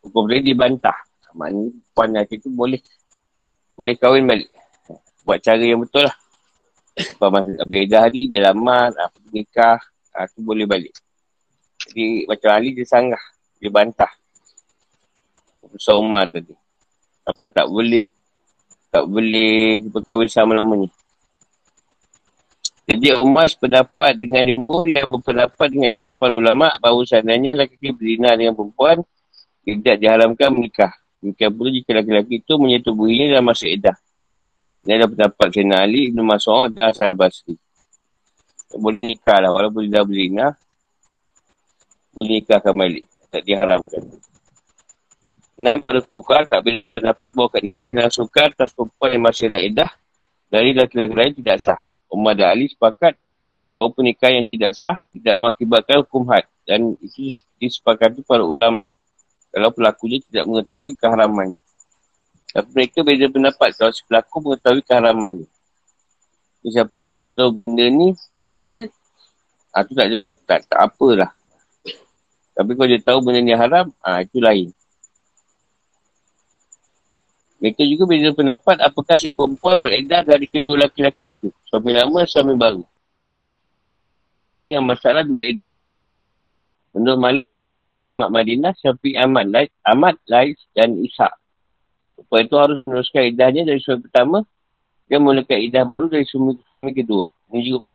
hukum 0.00 0.24
boleh 0.24 0.40
dibantah. 0.40 0.96
Maknanya 1.36 1.68
perempuan 1.68 2.08
dan 2.08 2.16
lelaki 2.24 2.34
itu 2.40 2.48
boleh 2.48 2.80
boleh 3.76 3.96
kahwin 4.00 4.24
balik. 4.24 4.48
Buat 5.28 5.44
cara 5.44 5.60
yang 5.60 5.84
betul 5.84 6.08
lah. 6.08 6.16
Sebab 6.92 7.28
masa 7.28 7.50
berbeza 7.64 8.04
hari, 8.04 8.28
dia 8.28 8.52
lamar, 8.52 8.92
apa 8.92 9.16
nikah, 9.32 9.80
itu 10.28 10.40
boleh 10.44 10.68
balik. 10.68 10.92
Jadi 11.88 12.28
macam 12.28 12.50
Ali 12.52 12.76
dia 12.76 12.84
sanggah. 12.84 13.22
Dia 13.60 13.72
bantah. 13.72 14.12
Besar 15.72 15.96
Umar 15.96 16.28
tadi. 16.28 16.52
Tak, 17.24 17.36
tak 17.52 17.66
boleh. 17.68 18.04
Tak 18.92 19.04
boleh 19.08 19.80
berkahwin 19.88 20.28
sama 20.28 20.52
lamanya. 20.52 20.92
Jadi 22.82 23.14
Umar 23.22 23.46
sependapat 23.46 24.18
dengan 24.18 24.44
ibu 24.58 24.82
yang 24.90 25.06
berpendapat 25.06 25.68
dengan 25.70 25.94
para 26.18 26.34
ulama 26.34 26.74
bahawa 26.82 27.02
seandainya 27.06 27.54
lelaki 27.54 27.94
berzina 27.94 28.34
dengan 28.34 28.58
perempuan 28.58 29.06
tidak 29.62 29.96
diharamkan 30.02 30.50
menikah. 30.50 30.92
Menikah 31.22 31.48
pula 31.54 31.70
jika 31.70 32.02
lelaki 32.02 32.42
itu 32.42 32.54
menyetubuhinya 32.58 33.38
dalam 33.38 33.46
masa 33.46 33.70
edah. 33.70 33.96
Ini 34.82 34.98
adalah 34.98 35.10
pendapat 35.14 35.46
Sayyidina 35.54 35.76
Ali, 35.78 36.00
Ibn 36.10 36.20
Mas'ud 36.26 36.74
dan 36.74 36.90
Asal 36.90 37.14
Basri. 37.14 37.54
Boleh 38.74 38.98
nikah 39.06 39.38
lah 39.38 39.54
walaupun 39.54 39.86
dia 39.86 40.02
dah 40.02 40.02
berzina 40.02 40.46
menikahkan 42.18 42.74
balik. 42.74 43.06
Tak 43.30 43.42
diharamkan. 43.46 44.02
Dan 45.62 45.78
pada 45.86 46.02
sukar 46.02 46.42
tak 46.50 46.60
boleh 46.66 46.82
melaporkan 46.98 47.62
dengan 47.94 48.10
sukar 48.10 48.50
atas 48.50 48.74
perempuan 48.74 49.14
yang 49.14 49.22
masih 49.22 49.54
edah 49.54 49.90
dari 50.50 50.74
lelaki 50.74 50.98
lain 51.06 51.32
tidak 51.38 51.62
sah. 51.62 51.78
Umar 52.12 52.36
dan 52.36 52.52
Ali 52.52 52.68
sepakat 52.68 53.16
bahawa 53.80 53.90
pernikahan 53.96 54.44
yang 54.44 54.48
tidak 54.52 54.72
sah 54.76 55.00
tidak 55.10 55.36
mengakibatkan 55.40 55.96
hukum 56.04 56.22
had. 56.28 56.44
Dan 56.62 56.94
itu 57.00 57.40
disepakati 57.58 58.22
para 58.22 58.44
ulama 58.44 58.84
kalau 59.50 59.70
pelakunya 59.72 60.20
tidak 60.28 60.44
mengetahui 60.46 60.94
keharaman. 61.00 61.48
Tapi 62.52 62.68
mereka 62.76 62.98
beza 63.00 63.26
pendapat 63.32 63.68
kalau 63.74 63.92
si 63.96 64.04
pelaku 64.04 64.36
mengetahui 64.44 64.82
keharaman. 64.84 65.42
Siapa 66.62 66.92
tahu 67.34 67.50
benda 67.64 67.86
ni, 67.88 68.08
ah, 69.72 69.82
tu 69.82 69.92
tak, 69.96 70.22
tak, 70.44 70.60
tak 70.68 70.78
apalah. 70.78 71.32
Tapi 72.52 72.70
kalau 72.76 72.88
dia 72.92 73.00
tahu 73.00 73.18
benda 73.24 73.40
ni 73.40 73.56
haram, 73.56 73.88
ah 74.04 74.20
ha, 74.20 74.22
itu 74.22 74.38
lain. 74.38 74.68
Mereka 77.62 77.82
juga 77.86 78.04
beza 78.10 78.30
pendapat 78.34 78.76
apakah 78.82 79.16
si 79.22 79.34
perempuan 79.34 79.78
beredar 79.82 80.26
dari 80.26 80.50
kedua 80.50 80.86
laki-laki 80.86 81.21
itu. 81.42 81.50
Suami 81.66 81.90
lama, 81.90 82.22
suami 82.22 82.54
baru. 82.54 82.86
Yang 84.70 84.84
masalah 84.86 85.26
beredar. 85.26 85.66
Menurut 86.94 87.18
Malik 87.18 87.46
Mak 88.20 88.30
Madinah, 88.30 88.72
Syafiq 88.78 89.18
Ahmad, 89.18 89.50
Lais, 89.50 89.72
Ahmad, 89.82 90.14
Lais 90.30 90.60
dan 90.78 90.94
Ishak. 91.02 91.34
Perempuan 92.14 92.46
itu 92.46 92.56
harus 92.60 92.78
meneruskan 92.86 93.22
idahnya 93.26 93.62
dari 93.66 93.80
suami 93.82 94.06
pertama 94.06 94.38
dan 95.10 95.18
mulakan 95.24 95.58
idah 95.58 95.82
baru 95.90 96.06
dari 96.06 96.26
suami, 96.28 96.54
suami 96.78 96.92
kedua. 96.94 97.26
Ini 97.50 97.60
juga 97.66 97.88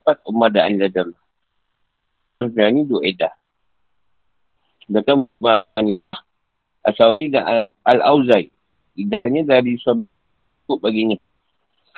empat 0.00 0.16
Umar 0.24 0.48
dan 0.54 0.62
Anil 0.72 0.88
Adalah. 0.88 1.20
Sebenarnya 2.40 2.72
ini 2.72 2.82
dua 2.88 3.00
idah. 3.04 3.34
Sedangkan 4.86 5.28
Bani 5.36 5.94
Asawari 6.84 7.28
dan 7.28 7.68
Al-Auzai. 7.84 8.48
Idahnya 8.94 9.42
dari 9.42 9.74
suami 9.80 10.06
baginya. 10.80 11.18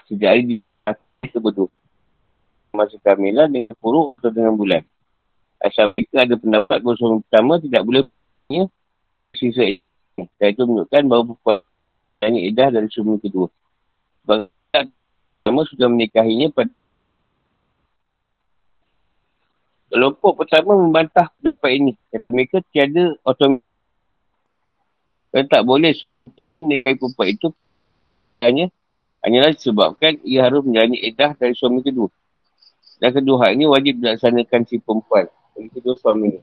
Sejak 0.08 0.38
hari 0.38 0.62
itu 1.24 1.38
betul. 1.40 1.68
Masa 2.76 2.96
kamilah 3.00 3.48
dengan 3.48 3.72
puruk 3.80 4.20
atau 4.20 4.32
dengan 4.34 4.52
bulan. 4.56 4.82
Asawari 5.62 6.04
ada 6.12 6.36
pendapat 6.36 6.84
suami 6.84 7.24
pertama 7.24 7.56
tidak 7.56 7.82
boleh 7.88 8.02
punya 8.44 8.68
sisa 9.32 9.64
idah. 9.64 10.28
Dan 10.36 10.48
itu 10.52 10.62
menunjukkan 10.64 11.02
bahawa 11.08 11.22
perempuan 11.32 11.58
tanya 12.20 12.40
idah 12.44 12.68
dari 12.68 12.88
suami 12.92 13.16
kedua. 13.20 13.48
Sebab 14.24 14.52
pertama 14.72 15.60
sudah 15.68 15.88
menikahinya 15.88 16.52
pada 16.52 16.72
Kelompok 19.86 20.44
pertama 20.44 20.76
membantah 20.76 21.30
pendapat 21.38 21.70
ini. 21.72 21.92
Kata 22.10 22.26
mereka 22.28 22.58
tiada 22.74 23.14
otomatik. 23.22 23.62
Dan 25.30 25.46
tak 25.46 25.62
boleh 25.62 25.94
menikahi 26.60 26.96
perempuan 26.98 27.28
itu 27.30 27.48
hanya 28.42 28.66
hanyalah 29.26 29.50
disebabkan 29.50 30.22
ia 30.22 30.46
harus 30.46 30.62
menjalani 30.62 31.02
edah 31.02 31.34
dari 31.34 31.50
suami 31.58 31.82
kedua. 31.82 32.06
Dan 33.02 33.10
kedua 33.10 33.36
hak 33.42 33.50
ini 33.58 33.66
wajib 33.66 33.98
dilaksanakan 33.98 34.60
si 34.70 34.78
perempuan. 34.78 35.26
Dari 35.58 35.68
kedua 35.74 35.98
suami 35.98 36.30
ini. 36.30 36.40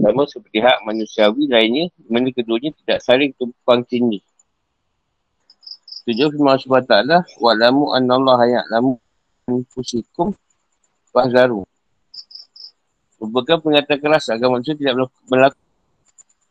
Sama 0.00 0.24
seperti 0.24 0.58
hak 0.64 0.88
manusiawi 0.88 1.44
lainnya, 1.52 1.92
mana 2.08 2.32
keduanya 2.32 2.72
tidak 2.80 2.98
saling 3.04 3.30
tumpang 3.36 3.84
tinggi. 3.84 4.24
Tujuh 6.08 6.32
firman 6.32 6.56
Allah 6.56 6.80
SWT, 6.80 6.96
Wa'lamu 7.36 7.92
anna 7.92 8.16
Allah 8.16 8.40
ya'lamu 8.48 8.96
anfusikum 9.44 10.32
fahzaru. 11.12 11.68
Merupakan 13.20 13.60
pengingatan 13.60 13.98
keras 14.00 14.24
agar 14.32 14.48
manusia 14.48 14.78
tidak 14.78 15.12
melakukan 15.28 15.66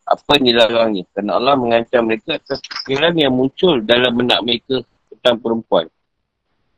apa 0.05 0.31
yang 0.37 0.45
dilarangnya. 0.53 1.03
Kerana 1.15 1.31
Allah 1.39 1.55
mengancam 1.57 2.05
mereka 2.05 2.37
atas 2.37 2.61
pikiran 2.61 3.15
yang 3.17 3.33
muncul 3.33 3.79
dalam 3.81 4.13
benak 4.13 4.39
mereka 4.43 4.83
tentang 5.19 5.41
perempuan. 5.41 5.89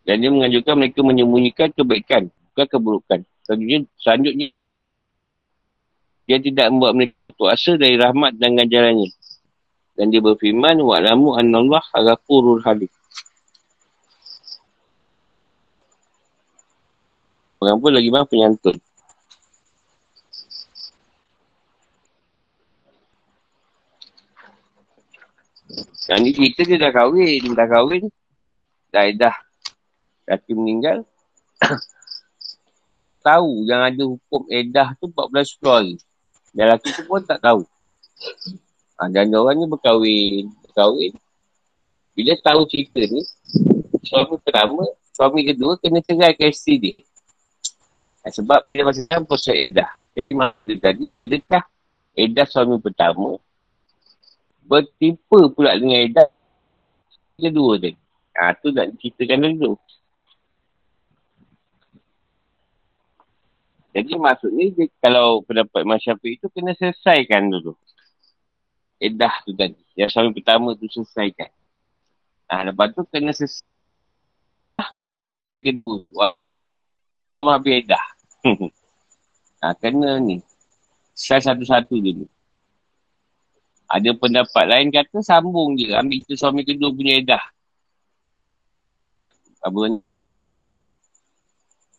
Dan 0.07 0.23
dia 0.23 0.31
menganjurkan 0.33 0.73
mereka 0.79 0.99
menyembunyikan 1.05 1.69
kebaikan, 1.75 2.33
bukan 2.51 2.65
keburukan. 2.65 3.19
Selanjutnya, 3.45 3.79
selanjutnya 4.01 4.47
dia 6.25 6.37
tidak 6.41 6.65
membuat 6.73 6.93
mereka 6.97 7.17
puasa 7.37 7.77
dari 7.77 7.97
rahmat 7.97 8.37
dan 8.37 8.57
ganjarannya. 8.57 9.09
Dan 9.99 10.09
dia 10.09 10.21
berfirman, 10.23 10.79
Wa'lamu 10.79 11.35
annallah 11.35 11.83
agafurul 11.91 12.63
halim. 12.63 12.89
Orang 17.59 17.83
pun 17.83 17.91
lagi 17.91 18.07
bang 18.07 18.23
penyantun. 18.23 18.79
Yang 26.09 26.19
ni 26.25 26.31
cerita 26.33 26.61
dia 26.65 26.77
dah 26.81 26.91
kahwin. 26.95 27.41
Dah 27.53 27.67
kahwin. 27.69 28.09
Dah 28.89 29.05
edah. 29.05 29.35
Laki 30.29 30.51
meninggal. 30.53 31.05
tahu 33.25 33.67
yang 33.67 33.81
ada 33.83 34.03
hukum 34.05 34.41
edah 34.49 34.93
tu 34.97 35.09
14 35.09 35.57
hari. 35.61 35.95
Dan 36.53 36.65
laki 36.73 36.89
tu 36.93 37.03
pun 37.05 37.21
tak 37.21 37.41
tahu. 37.41 37.61
Ha, 38.99 39.07
dan 39.13 39.31
orang 39.31 39.57
ni 39.57 39.65
berkahwin. 39.69 40.45
Berkahwin. 40.65 41.13
Bila 42.17 42.33
tahu 42.41 42.67
cerita 42.67 42.99
ni, 42.99 43.21
suami 44.03 44.35
pertama, 44.43 44.83
suami 45.15 45.45
kedua 45.45 45.79
kena 45.79 46.03
cerai 46.03 46.35
ke 46.35 46.51
isteri 46.51 46.75
dia. 46.81 46.95
Ha, 48.25 48.33
sebab 48.33 48.67
dia 48.73 48.83
masih 48.83 49.07
dalam 49.07 49.23
proses 49.23 49.71
edah. 49.71 49.93
Jadi 50.17 50.31
masa 50.35 50.73
tadi, 50.81 51.05
adakah 51.23 51.63
edah 52.17 52.47
suami 52.49 52.75
pertama 52.81 53.39
bertimpa 54.69 55.39
pula 55.49 55.73
dengan 55.79 56.05
edah 56.05 56.27
kedua 57.39 57.81
dia. 57.81 57.97
Ha, 58.37 58.53
tu 58.57 58.69
nak 58.69 58.93
ceritakan 59.01 59.57
dulu. 59.57 59.77
Jadi 63.89 64.13
maksudnya 64.21 64.65
dia, 64.69 64.85
kalau 65.01 65.41
pendapat 65.41 65.81
masyarakat 65.81 66.29
itu 66.29 66.45
kena 66.53 66.77
selesaikan 66.77 67.49
dulu. 67.49 67.73
Edah 69.01 69.33
tu 69.43 69.51
tadi. 69.57 69.81
Yang 69.97 70.09
suami 70.13 70.29
pertama 70.35 70.77
tu 70.77 70.85
selesaikan. 70.85 71.49
Ha, 72.53 72.69
lepas 72.69 72.93
tu 72.93 73.01
kena 73.09 73.33
selesai. 73.33 73.65
Kedua. 75.59 76.05
Wah. 77.41 77.57
Habis 77.59 77.83
edah. 77.83 78.05
ha, 79.65 79.73
kena 79.73 80.21
ni. 80.21 80.37
Selesai 81.17 81.51
satu-satu 81.51 81.97
dulu. 81.97 82.25
Ada 83.89 84.13
pendapat 84.13 84.65
lain 84.69 84.93
kata 84.93 85.19
sambung 85.25 85.73
je. 85.73 85.89
Ambil 85.97 86.21
tu 86.23 86.37
suami 86.37 86.61
kedua 86.61 86.93
punya 86.93 87.17
edah. 87.17 87.43
Apa 89.59 89.79
ni? 89.91 89.99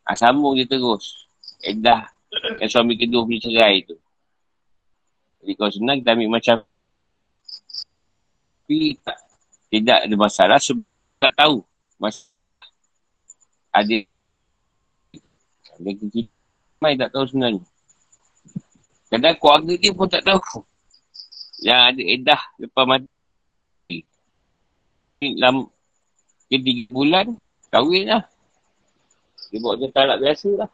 Ha, 0.08 0.16
sambung 0.16 0.56
je 0.56 0.64
terus. 0.64 1.28
Edah 1.60 2.08
yang 2.62 2.70
suami 2.70 2.94
kedua 2.96 3.26
punya 3.26 3.42
cerai 3.42 3.84
tu. 3.84 3.98
Jadi 5.40 5.52
kalau 5.56 5.72
senang 5.72 5.98
kita 6.00 6.12
ambil 6.14 6.30
macam 6.36 6.56
tapi 8.70 8.94
tak, 9.02 9.18
tidak 9.66 9.98
ada 10.06 10.14
masalah 10.14 10.62
sebab 10.62 10.86
tak 11.18 11.34
tahu. 11.34 11.58
Mas, 11.98 12.30
ada 13.74 13.98
ada 15.74 15.90
kita 15.90 16.30
tak 17.02 17.10
tahu 17.10 17.24
sebenarnya. 17.26 17.66
Kadang 19.10 19.34
keluarga 19.42 19.74
dia 19.74 19.90
pun 19.90 20.06
tak 20.06 20.22
tahu. 20.22 20.62
Yang 21.66 21.80
ada 21.82 22.02
edah 22.14 22.40
lepas 22.62 22.84
mati. 22.86 23.98
Dalam 25.18 25.66
tiga 26.46 26.86
bulan, 26.94 27.26
kahwin 27.70 28.10
lah. 28.10 28.22
Dia 29.50 29.58
buat 29.62 29.78
dia 29.78 29.90
talak 29.90 30.18
biasa 30.22 30.48
lah. 30.58 30.70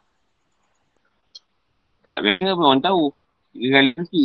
Tak 2.17 2.21
biasa 2.25 2.57
pun 2.57 2.65
orang 2.65 2.81
tahu. 2.81 3.03
Kali 3.57 3.89
nanti. 3.93 4.23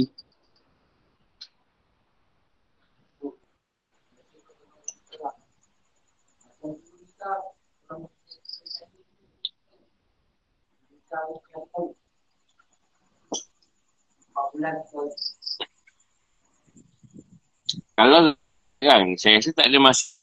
Kalau 17.93 18.35
kan, 18.83 19.05
saya 19.21 19.39
rasa 19.39 19.51
tak 19.53 19.69
ada 19.69 19.79
masa. 19.79 20.22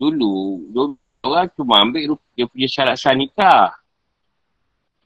Dulu, 0.00 0.64
dulu 0.72 0.96
orang 1.28 1.52
cuma 1.52 1.84
ambil 1.84 2.16
dia 2.32 2.48
punya 2.48 2.64
syarat 2.64 2.96
sah 2.96 3.12
nikah. 3.12 3.76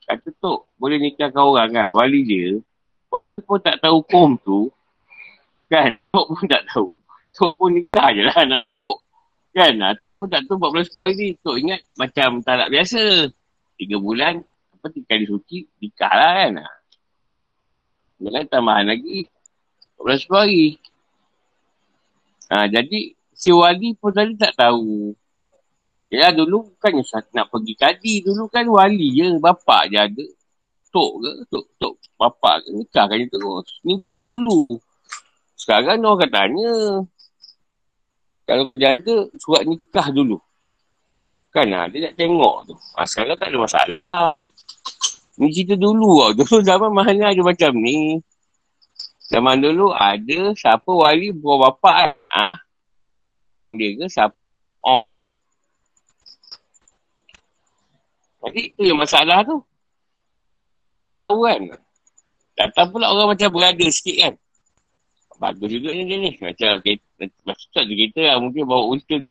Kata 0.06 0.30
tu, 0.38 0.62
boleh 0.78 1.02
nikahkan 1.02 1.42
orang 1.42 1.68
kan. 1.74 1.90
Wali 1.90 2.22
dia, 2.22 2.62
pun 3.42 3.58
tak 3.58 3.82
tahu 3.82 4.00
hukum 4.04 4.38
tu. 4.38 4.70
Kan, 5.66 5.98
Tok 6.14 6.26
pun 6.30 6.44
tak 6.46 6.62
tahu. 6.70 6.94
Tok 7.34 7.52
pun 7.58 7.70
nikah 7.74 8.14
je 8.14 8.22
lah 8.22 8.36
anak. 8.38 8.62
Kan, 9.50 9.74
Tok 9.80 10.14
pun 10.22 10.28
tak 10.30 10.42
tahu 10.46 10.56
14 10.60 11.02
hari. 11.02 11.28
Tok 11.42 11.56
ingat 11.58 11.80
macam 11.98 12.38
talak 12.44 12.70
biasa. 12.70 13.32
Tiga 13.74 13.96
bulan, 13.98 14.38
apa 14.78 14.86
tiga 14.94 15.18
kali 15.18 15.26
suci, 15.26 15.66
nikah 15.82 16.12
lah 16.14 16.32
kan. 16.46 16.52
Jangan 18.22 18.44
tambahan 18.46 18.86
lagi. 18.86 19.26
14 19.98 20.30
hari. 20.30 20.78
Ha, 22.52 22.68
jadi, 22.70 23.16
si 23.44 23.52
wali 23.52 23.92
pun 23.92 24.08
tadi 24.08 24.32
tak 24.40 24.56
tahu. 24.56 25.12
Ya 26.08 26.32
dulu 26.32 26.72
kan 26.80 26.96
nak 27.36 27.52
pergi 27.52 27.74
kadi 27.76 28.14
dulu 28.24 28.48
kan 28.48 28.64
wali 28.64 29.12
je 29.12 29.36
bapak 29.36 29.92
je 29.92 30.00
ada. 30.00 30.26
Tok 30.88 31.12
ke? 31.20 31.32
Tok, 31.52 31.66
tok 31.76 31.94
bapak 32.16 32.64
ke? 32.64 32.68
Nikah 32.72 33.04
kan 33.04 33.20
terus. 33.28 33.68
Ni 33.84 34.00
dulu. 34.40 34.64
Sekarang 35.60 36.00
orang 36.00 36.24
akan 36.24 36.30
tanya. 36.32 36.72
Kalau 38.48 38.64
dia 38.76 38.96
ada 38.96 39.28
surat 39.36 39.68
nikah 39.68 40.08
dulu. 40.08 40.40
Kan 41.52 41.70
lah, 41.70 41.86
dia 41.86 42.10
nak 42.10 42.14
tengok 42.18 42.56
tu. 42.66 42.74
Ha, 42.96 43.06
sekarang 43.06 43.36
tak 43.38 43.48
ada 43.52 43.58
masalah. 43.60 44.34
Ni 45.38 45.50
cerita 45.50 45.74
dulu 45.74 46.22
lah. 46.22 46.30
Dulu 46.38 46.62
zaman 46.62 46.90
mana 46.94 47.34
ada 47.34 47.42
macam 47.42 47.72
ni. 47.78 48.22
Zaman 49.30 49.58
dulu 49.58 49.90
ada 49.90 50.54
siapa 50.54 50.86
wali 50.86 51.34
buah 51.34 51.58
bapak 51.70 51.94
kan. 51.94 52.14
Ha. 52.38 52.63
Dia 53.74 53.90
ke 53.98 54.06
siapa. 54.06 54.38
Oh. 54.86 55.02
Jadi 58.46 58.70
itu 58.70 58.82
yang 58.86 59.00
masalah 59.02 59.42
tu. 59.42 59.58
Tahu 61.26 61.42
kan? 61.42 61.62
Datang 62.54 62.94
pula 62.94 63.10
orang 63.10 63.34
macam 63.34 63.50
berada 63.50 63.86
sikit 63.90 64.16
kan. 64.20 64.34
Bagus 65.42 65.68
juga 65.74 65.90
ni 65.90 66.06
dia 66.06 66.16
ni. 66.22 66.32
Macam 66.38 66.78
kereta. 66.78 67.26
Macam 67.42 67.66
tu 67.66 67.78
ada 67.82 67.90
kereta 67.90 68.20
lah. 68.22 68.36
Mungkin 68.38 68.62
bawa 68.62 68.84
untung. 68.94 69.26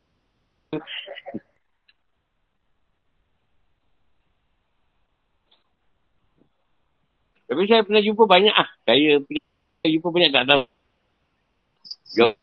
Tapi 7.48 7.70
saya 7.70 7.86
pernah 7.86 8.02
jumpa 8.02 8.24
banyak 8.26 8.52
ah. 8.52 8.68
Saya 8.84 9.22
pernah 9.24 9.90
jumpa 9.94 10.10
banyak 10.10 10.32
tak 10.34 10.46
tahu. 10.50 10.64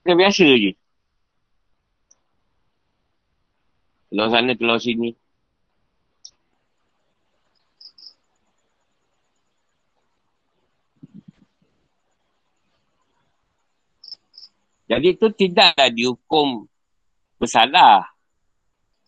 Dia 0.06 0.14
biasa 0.16 0.46
je. 0.46 0.79
Keluar 4.10 4.28
sana, 4.34 4.58
keluar 4.58 4.82
sini. 4.82 5.14
Jadi 14.90 15.14
itu 15.14 15.26
tidaklah 15.30 15.86
dihukum 15.94 16.66
bersalah 17.38 18.10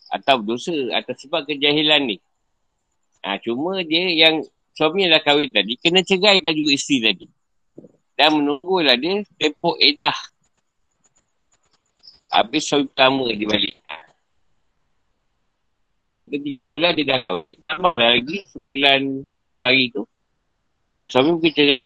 atau 0.07 0.39
berdosa 0.39 0.71
atas 0.95 1.27
sebab 1.27 1.43
kejahilan 1.43 2.07
ni. 2.07 2.17
Ha, 3.27 3.43
cuma 3.43 3.83
dia 3.83 4.07
yang 4.15 4.47
suami 4.79 5.11
dah 5.11 5.19
kahwin 5.19 5.51
tadi, 5.51 5.75
kena 5.83 6.07
cerai 6.07 6.39
juga 6.55 6.71
isteri 6.71 6.99
tadi. 7.03 7.27
Dan 8.15 8.39
menunggulah 8.39 8.95
dia 8.95 9.27
tempoh 9.35 9.75
edah. 9.83 10.21
Habis 12.31 12.63
suami 12.63 12.87
pertama 12.87 13.27
dia 13.35 13.51
balik. 13.51 13.82
Ketika 16.29 16.89
dia 16.95 17.05
dah. 17.07 17.21
Tambah 17.67 17.95
lagi 17.97 18.45
sembilan 18.51 19.03
hari 19.67 19.91
tu. 19.95 20.03
Suami 21.11 21.29
mungkin 21.39 21.53
cerai. 21.53 21.79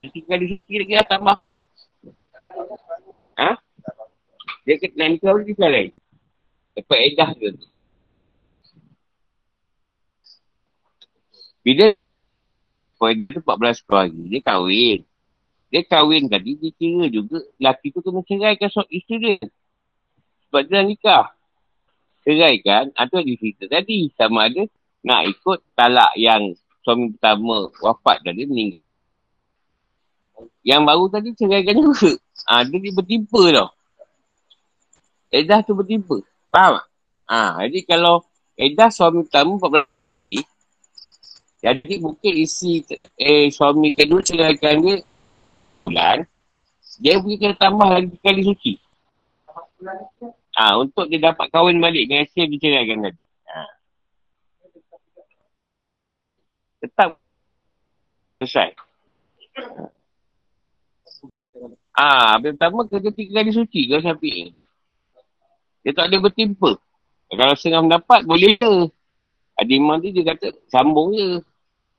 Tiga 0.00 0.20
kali 0.32 0.44
sikit 0.56 0.78
lagi 0.80 0.92
dah 0.96 1.06
tambah. 1.06 1.36
Ha? 3.40 3.50
Dia 4.64 4.74
kata 4.80 4.94
nak 4.96 5.08
nikah 5.12 5.30
pun 5.36 5.44
nikah 5.44 5.68
lain. 5.68 5.90
Dapat 6.76 6.98
edah 7.12 7.30
ke 7.36 7.46
tu. 7.52 7.66
Bila 11.60 11.92
Poin 13.00 13.16
tu 13.24 13.40
14 13.40 13.80
hari, 13.88 14.28
dia 14.28 14.44
kahwin. 14.44 15.00
Dia 15.72 15.80
kahwin 15.88 16.28
tadi, 16.28 16.52
dia 16.60 16.68
kira 16.76 17.08
juga 17.08 17.40
lelaki 17.56 17.96
tu 17.96 18.04
kena 18.04 18.20
ceraikan 18.28 18.68
so, 18.68 18.84
isteri 18.92 19.40
dia. 19.40 19.48
Sebab 20.44 20.68
dia 20.68 20.84
nikah. 20.84 21.32
Ceraikan, 22.36 22.84
atau 22.94 23.18
di 23.22 23.34
cerita 23.34 23.64
tadi, 23.66 24.10
sama 24.14 24.46
ada 24.46 24.62
nak 25.00 25.26
ikut 25.26 25.58
talak 25.74 26.12
yang 26.14 26.54
suami 26.84 27.12
pertama 27.16 27.68
wafat 27.80 28.20
dan 28.22 28.36
dia 28.36 28.46
meninggal. 28.46 28.84
Yang 30.64 30.82
baru 30.84 31.04
tadi 31.08 31.28
ceraikan 31.36 31.76
juga. 31.80 32.12
Ha, 32.48 32.64
dia, 32.64 32.90
bertimpa 32.92 33.42
tau. 33.52 33.68
Edah 35.30 35.60
tu 35.62 35.76
bertimpa. 35.76 36.18
Faham 36.50 36.80
tak? 36.80 36.86
Ha, 37.30 37.62
jadi 37.68 37.80
kalau 37.86 38.24
Edah 38.60 38.92
suami 38.92 39.24
pertama 39.24 39.56
14 39.56 39.88
hari. 39.88 40.40
Jadi 41.64 41.94
mungkin 41.96 42.32
isi 42.36 42.84
eh, 43.16 43.48
suami 43.48 43.96
kedua 43.96 44.20
ceraikan 44.20 44.84
dia 44.84 45.00
bulan. 45.80 46.28
Dia 47.00 47.16
pergi 47.24 47.40
kena 47.40 47.56
tambah 47.56 47.88
lagi 47.88 48.12
kali 48.20 48.44
suci. 48.44 48.76
Ah 50.60 50.76
ha, 50.76 50.84
untuk 50.84 51.08
dia 51.08 51.32
dapat 51.32 51.48
kahwin 51.48 51.80
balik 51.80 52.04
dengan 52.04 52.28
hasil 52.28 52.44
diceraikan 52.52 53.00
tadi. 53.00 53.20
Ha. 53.48 53.64
Tetap 56.84 57.16
selesai. 58.36 58.76
Ah, 61.96 62.36
ha, 62.36 62.40
pertama 62.44 62.84
kerja 62.84 63.08
tiga 63.08 63.40
kali 63.40 63.56
suci 63.56 63.88
kalau 63.88 64.04
sapi. 64.04 64.52
Dia 65.80 65.96
tak 65.96 66.12
ada 66.12 66.20
bertimpa. 66.20 66.76
Kalau 67.32 67.56
setengah 67.56 67.80
mendapat, 67.80 68.28
boleh 68.28 68.60
ke? 68.60 68.92
Ada 69.56 69.72
imam 69.72 69.96
tu 69.96 70.12
dia 70.12 70.28
kata, 70.28 70.52
sambung 70.68 71.16
je. 71.16 71.40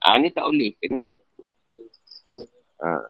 Ah 0.06 0.14
ha, 0.14 0.22
ni 0.22 0.30
tak 0.30 0.46
boleh. 0.46 0.78
Ha. 2.78 3.10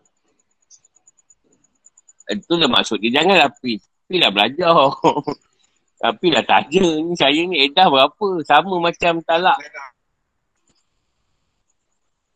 Itu 2.40 2.56
dah 2.56 2.72
maksud 2.72 3.04
dia. 3.04 3.20
Jangan 3.20 3.36
rapi. 3.36 3.91
Tapi 4.12 4.20
lah 4.20 4.32
belajar. 4.36 4.76
Tapi 6.04 6.28
lah 6.36 6.44
tanya. 6.44 6.84
Ni 7.00 7.16
saya 7.16 7.48
ni 7.48 7.64
edah 7.64 7.88
berapa? 7.88 8.28
Sama 8.44 8.76
macam 8.76 9.24
talak. 9.24 9.56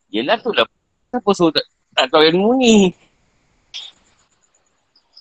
Yelah 0.07 0.39
tu 0.39 0.55
lah. 0.55 0.63
Kenapa 1.11 1.29
suruh 1.35 1.51
tak, 1.51 1.67
tak 1.91 2.07
tahu 2.15 2.23
ilmu 2.31 2.55
ni? 2.63 2.95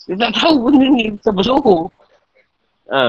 Dia 0.07 0.15
tak 0.15 0.33
tahu 0.39 0.71
benda 0.71 0.87
ni. 0.95 1.11
Kenapa 1.19 1.43
suruh? 1.43 1.91
Ha. 2.87 3.03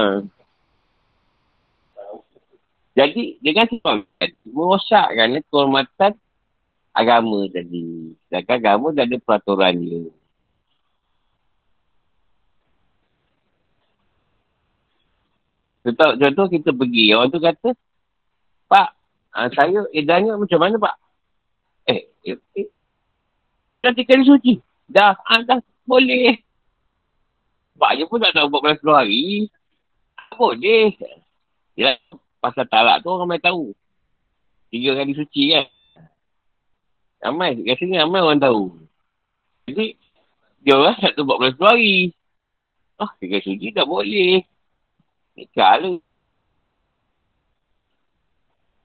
Jadi 2.98 3.38
dengan 3.38 3.70
sebab 3.70 3.94
merosakkan 4.42 5.38
kehormatan 5.46 6.18
agama 6.90 7.46
tadi. 7.54 8.10
Sedangkan 8.26 8.58
agama 8.58 8.86
dah 8.90 9.06
ada 9.06 9.16
peraturan 9.22 9.78
dia. 9.86 10.02
Contoh, 15.86 16.18
contoh 16.18 16.46
kita 16.50 16.74
pergi, 16.74 17.14
orang 17.14 17.30
tu 17.30 17.38
kata, 17.38 17.70
Pak, 18.66 18.88
ha, 19.30 19.46
saya 19.54 19.86
edahnya 19.94 20.34
macam 20.34 20.58
mana 20.58 20.82
Pak? 20.82 20.94
Eh, 21.86 22.10
eh, 22.26 22.38
eh. 22.58 22.66
Tiga 23.94 24.18
hari 24.18 24.26
suci. 24.26 24.58
Dah, 24.90 25.14
ha, 25.14 25.46
dah, 25.46 25.62
boleh. 25.86 26.42
Pak 27.78 27.92
je 27.94 28.04
pun 28.10 28.18
tak 28.18 28.34
tahu 28.34 28.50
14 28.50 28.82
hari. 28.82 29.46
Boleh. 30.34 30.90
Ya, 31.78 31.94
pasal 32.42 32.66
talak 32.66 33.06
tu 33.06 33.14
orang 33.14 33.30
main 33.30 33.38
tahu. 33.38 33.70
Tiga 34.74 34.98
kali 34.98 35.14
suci 35.14 35.54
kan. 35.54 35.70
Ramai, 37.30 37.62
rasanya 37.62 38.02
ramai 38.02 38.26
orang 38.26 38.42
tahu. 38.42 38.74
Jadi, 39.70 39.94
dia 40.66 40.74
orang 40.74 40.98
tak 40.98 41.14
tahu 41.14 41.30
14 41.30 41.62
hari. 41.62 42.10
Ah, 42.98 43.14
tiga 43.22 43.38
suci 43.38 43.70
tak 43.70 43.86
boleh. 43.86 44.42
Nikah 45.36 45.74
lah. 45.84 46.00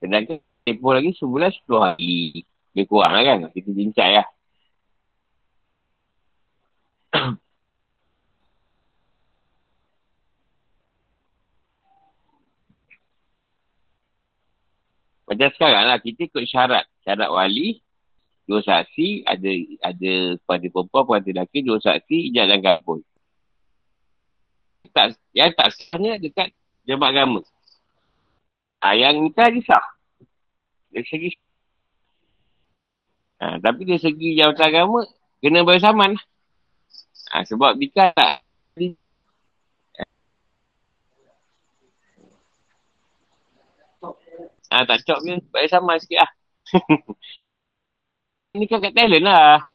Sedangkan 0.03 0.44
tempoh 0.68 0.91
lagi 0.91 1.15
sebulan 1.15 1.52
10 1.64 1.80
hari. 1.80 2.44
Dia 2.76 2.84
kurang 2.88 3.14
lah 3.15 3.23
kan. 3.23 3.40
Kita 3.56 3.69
jincai 3.72 4.19
lah. 4.19 4.28
Macam 15.32 15.49
sekarang 15.56 15.88
lah, 15.88 15.98
kita 16.03 16.28
ikut 16.28 16.44
syarat. 16.44 16.84
Syarat 17.07 17.32
wali, 17.32 17.80
dua 18.52 18.60
saksi, 18.60 19.23
ada 19.23 19.52
ada 19.80 20.36
pada 20.44 20.68
perempuan, 20.68 21.07
pada 21.07 21.32
lelaki, 21.32 21.64
dua 21.64 21.80
saksi, 21.80 22.36
ijaz 22.36 22.52
dan 22.52 22.60
kabul. 22.60 22.99
Tak, 24.91 25.15
yang 25.31 25.51
tak 25.55 25.72
sahnya 25.72 26.19
dekat 26.19 26.51
jemaah 26.84 27.11
agama. 27.15 27.41
Ha, 28.84 28.97
yang 28.97 29.23
nikah 29.23 29.47
dia 29.47 29.63
sah. 29.63 29.85
Dari 30.91 31.07
segi 31.07 31.30
ha, 33.39 33.55
tapi 33.63 33.88
dari 33.88 34.01
segi 34.01 34.35
jawatan 34.35 34.68
agama, 34.68 34.99
kena 35.39 35.63
bersamaan. 35.63 36.19
Ha, 37.31 37.47
sebab 37.47 37.80
nikah 37.80 38.11
tak 38.11 38.43
Ah 44.72 44.88
tak 44.88 45.03
cok 45.03 45.19
ni. 45.27 45.35
Baik 45.51 45.68
sama 45.68 45.99
sikit 45.99 46.23
lah. 46.23 46.31
Ni 48.55 48.65
kan 48.72 48.80
kat 48.80 48.95
talent 48.95 49.27
lah. 49.27 49.68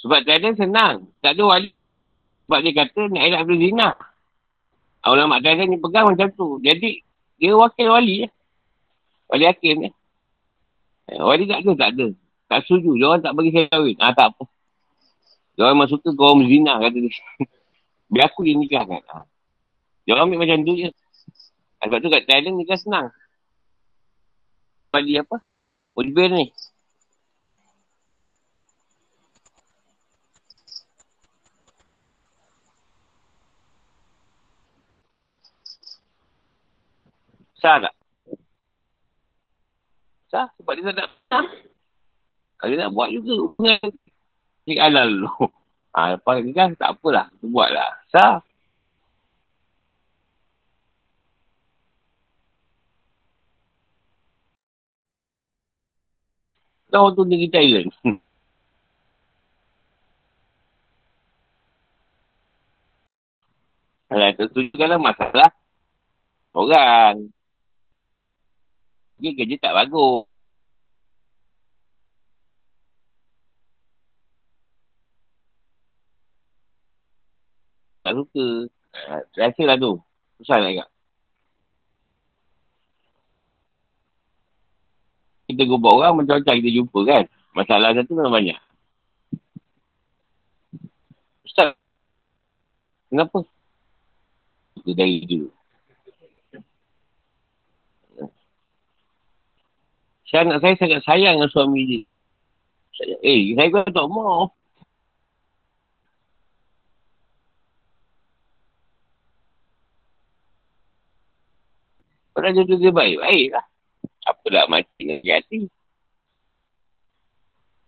Sebab 0.00 0.24
talent 0.24 0.56
senang. 0.56 0.96
Tak 1.20 1.36
ada 1.36 1.42
wali. 1.44 1.70
Sebab 2.48 2.58
dia 2.64 2.72
kata 2.72 3.00
nak 3.12 3.22
elak 3.24 3.42
berzina. 3.46 3.88
Ulama 5.04 5.40
talent 5.40 5.68
ni 5.68 5.78
pegang 5.80 6.08
macam 6.08 6.28
tu. 6.32 6.60
Jadi, 6.60 7.04
dia 7.40 7.56
wakil 7.56 7.88
wali 7.88 8.14
ya. 8.24 8.28
Wali 9.30 9.44
hakim 9.48 9.76
ya. 9.88 9.90
Wali 11.20 11.44
tak 11.48 11.62
ada, 11.64 11.72
tak 11.76 11.90
ada. 11.96 12.06
Tak 12.50 12.58
setuju. 12.66 12.98
Dia 12.98 13.06
orang 13.06 13.22
tak 13.22 13.32
bagi 13.38 13.50
saya 13.54 13.66
kahwin. 13.70 13.96
Ah 14.02 14.10
tak 14.10 14.34
apa. 14.34 14.44
Dia 15.54 15.68
orang 15.68 15.76
memang 15.78 15.90
suka 15.90 16.08
kau 16.14 16.34
zina 16.42 16.82
kata 16.82 16.98
dia. 16.98 17.12
Biar 18.10 18.26
aku 18.26 18.42
dia 18.42 18.58
nikah 18.58 18.82
kan. 18.86 19.02
Ha. 19.06 19.22
Dia 20.02 20.18
orang 20.18 20.34
ambil 20.34 20.42
macam 20.42 20.66
tu 20.66 20.74
je. 20.74 20.90
Sebab 21.80 21.98
tu 22.02 22.08
kat 22.10 22.26
Thailand 22.26 22.58
nikah 22.58 22.78
senang. 22.78 23.06
Bali 24.90 25.14
apa? 25.14 25.38
Oliver 25.94 26.26
ni. 26.34 26.50
Sah 37.60 37.76
tak? 37.76 37.94
Sah 40.32 40.48
sebab 40.56 40.72
dia 40.76 40.90
tak 40.90 40.96
nak. 41.28 41.46
Dia 42.60 42.76
nak 42.76 42.92
buat 42.92 43.08
juga 43.12 43.32
hubungan 43.40 43.88
Cik 44.68 44.78
halal 44.80 45.08
dulu. 45.08 45.48
Ha, 45.96 46.00
lepas 46.16 46.36
ni 46.44 46.52
kan 46.54 46.76
tak 46.76 46.94
apalah. 46.96 47.26
Buatlah. 47.40 47.90
Sah. 48.12 48.40
Kau 56.90 57.14
tu 57.14 57.22
negeri 57.22 57.48
Thailand. 57.50 57.90
Alah, 64.10 64.34
tentukanlah 64.34 64.98
masalah 64.98 65.50
orang. 66.50 67.30
Dia 69.20 69.30
kerja 69.36 69.56
tak 69.60 69.76
bagus. 69.76 70.30
tak 78.10 78.18
suka. 78.18 78.46
Rasa 79.38 79.62
lah 79.62 79.76
tu. 79.78 79.92
Susah 80.42 80.58
nak 80.58 80.72
ingat. 80.74 80.88
Kita 85.46 85.62
gubak 85.66 85.94
orang 85.94 86.14
macam-macam 86.18 86.54
kita 86.58 86.70
jumpa 86.74 87.00
kan. 87.06 87.24
Masalah 87.54 87.94
satu 87.94 88.18
memang 88.18 88.34
banyak. 88.34 88.58
Ustaz. 91.46 91.74
Kenapa? 93.10 93.42
Itu 94.78 94.94
dari 94.94 95.26
dulu. 95.26 95.50
Saya 100.30 100.46
anak 100.46 100.62
saya 100.62 100.74
sangat 100.78 101.02
sayang 101.02 101.42
dengan 101.42 101.50
suami 101.50 101.82
dia. 101.90 102.02
Eh, 103.18 103.50
saya 103.58 103.66
kata 103.66 103.90
tak 103.90 104.06
mau. 104.06 104.46
Orang 112.38 112.54
jodoh 112.54 112.78
dia 112.78 112.94
baik-baik 112.94 113.58
lah. 113.58 113.66
Apalah 114.30 114.70
mati 114.70 115.02
dengan 115.02 115.42
hati. 115.42 115.66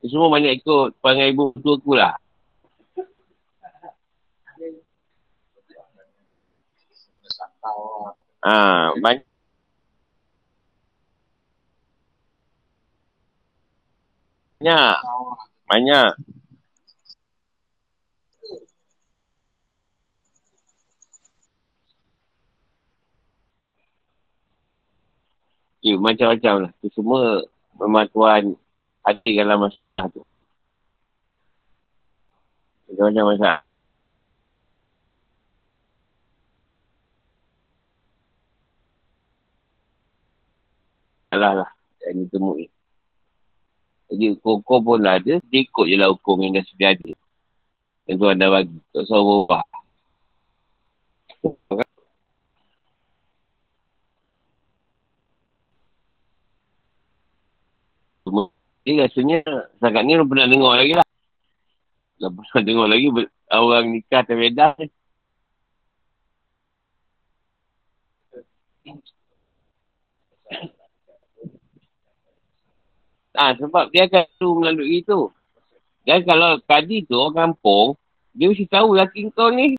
Semua 0.03 0.35
banyak 0.35 0.59
ikut 0.59 0.99
panggil 0.99 1.31
ibu 1.31 1.55
tua 1.63 1.79
aku 1.79 1.93
lah. 1.95 2.19
Ha, 8.43 8.91
banyak. 8.99 9.32
Banyak. 14.63 14.97
Banyak. 15.67 16.11
Ya, 25.83 25.91
yeah, 25.91 25.99
macam-macam 25.99 26.55
lah. 26.63 26.71
Itu 26.79 26.95
semua 26.95 27.43
memang 27.75 28.07
Tuhan 28.15 28.55
ada 29.03 29.19
dalam 29.35 29.67
masalah 29.67 30.07
tu. 30.15 30.23
Macam-macam 32.87 33.25
masalah. 33.35 33.63
Alah 41.35 41.53
lah 41.67 41.71
yang 42.07 42.23
ditemui. 42.31 42.72
Jadi 44.13 44.37
hukum-hukum 44.37 44.79
pun 44.85 45.01
ada, 45.09 45.41
dia 45.41 45.61
ikut 45.65 45.87
je 45.89 45.97
lah 45.97 46.13
hukum 46.13 46.37
yang 46.45 46.61
dah 46.61 46.65
sedia 46.69 46.93
ada. 46.93 47.17
Yang 48.05 48.17
Tuhan 48.21 48.37
dah 48.37 48.49
bagi. 48.53 48.77
Tak 48.93 49.03
usah 49.09 49.21
berubah. 49.25 49.65
Dia 58.83 59.07
rasanya 59.07 59.39
sangat 59.81 60.03
ni 60.05 60.13
belum 60.19 60.29
pernah 60.29 60.47
dengar 60.51 60.75
lagi 60.77 60.93
lah. 60.99 61.09
Dah 62.21 62.31
pernah 62.37 62.63
dengar 62.69 62.87
lagi 62.93 63.07
orang 63.49 63.85
nikah 63.97 64.23
terbedah 64.29 64.77
ni. 64.77 64.93
Ah 73.33 73.57
sebab 73.57 73.89
dia 73.89 74.05
akan 74.05 74.25
tu 74.37 74.49
melalui 74.61 75.01
tu. 75.05 75.33
Dan 76.05 76.21
kalau 76.29 76.61
tadi 76.67 77.07
tu 77.07 77.17
orang 77.17 77.55
kampung, 77.57 77.97
dia 78.37 78.51
mesti 78.51 78.67
tahu 78.69 78.93
laki 78.93 79.33
kau 79.33 79.49
ni 79.49 79.79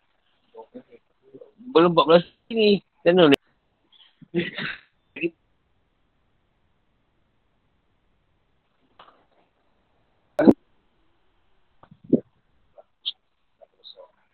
belum 1.74 1.94
14 1.94 2.26
ni. 2.54 2.82
Mana 3.04 3.30
ni? 3.30 3.38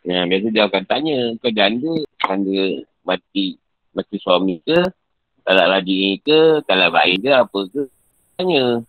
Ya, 0.10 0.26
biasa 0.26 0.48
dia 0.50 0.66
akan 0.66 0.84
tanya, 0.90 1.38
kau 1.38 1.54
janda, 1.54 1.91
janda 2.26 2.82
mati, 3.06 3.62
mati 3.94 4.16
suami 4.18 4.58
ke, 4.64 4.80
talak 5.46 5.68
lagi 5.70 6.18
ke, 6.26 6.66
talak 6.66 6.90
baik 6.98 7.22
ke, 7.22 7.30
apa 7.30 7.60
ke, 7.70 7.84
tanya. 8.40 8.89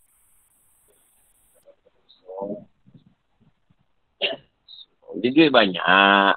Dia 5.21 5.29
duit 5.35 5.51
banyak. 5.51 6.35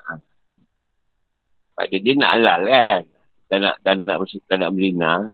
Pada 1.73 1.95
dia 1.97 2.13
nak 2.17 2.31
halal 2.33 2.61
kan. 2.67 3.03
Tak 3.49 3.57
nak, 3.61 3.75
tak 3.85 3.93
nak, 4.01 4.17
tak 4.49 4.57
nak 4.57 4.71
berina. 4.73 5.29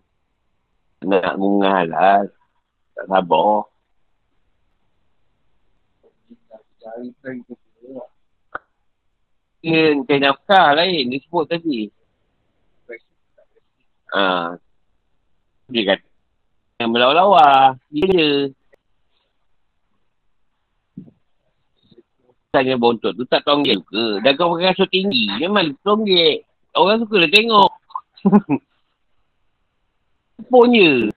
Tak 1.00 1.06
nak 1.08 1.34
ngungah 1.40 1.74
halal. 1.84 2.24
Tak 2.92 3.04
sabar. 3.08 3.64
Dia 9.60 9.80
cari 10.04 10.20
nafkah 10.20 10.68
lain. 10.76 11.08
Dia 11.08 11.18
sebut 11.24 11.44
tadi. 11.48 11.88
Ha. 14.12 14.56
Dia 15.70 15.82
kata. 15.96 16.08
Yang 16.80 16.90
melawa-lawa. 16.92 17.76
Dia 17.88 18.52
Tanya 22.50 22.74
bontot 22.74 23.14
tu 23.14 23.22
tak 23.30 23.46
tonggek 23.46 23.78
ke? 23.86 24.18
Dan 24.26 24.34
kau 24.34 24.58
pakai 24.58 24.74
kasut 24.74 24.90
tinggi. 24.90 25.30
Memang 25.38 25.70
tonggek. 25.86 26.42
Orang 26.74 27.06
suka 27.06 27.22
dah 27.22 27.30
tengok. 27.30 27.70
Pun 30.50 30.74
je. 30.74 31.14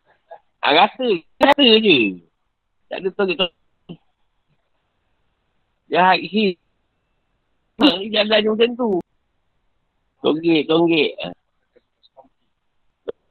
Ha, 0.62 0.68
rata. 0.78 1.10
Rata 1.42 1.64
je. 1.82 2.22
Tak 2.86 3.02
ada 3.02 3.10
tonggek-tonggek. 3.18 3.98
Jahat 5.90 6.22
hit. 6.22 6.62
Ha, 7.82 7.98
jalan 8.14 8.42
macam 8.54 8.70
tu. 8.78 8.90
Tonggek, 10.22 10.70
tonggek. 10.70 11.18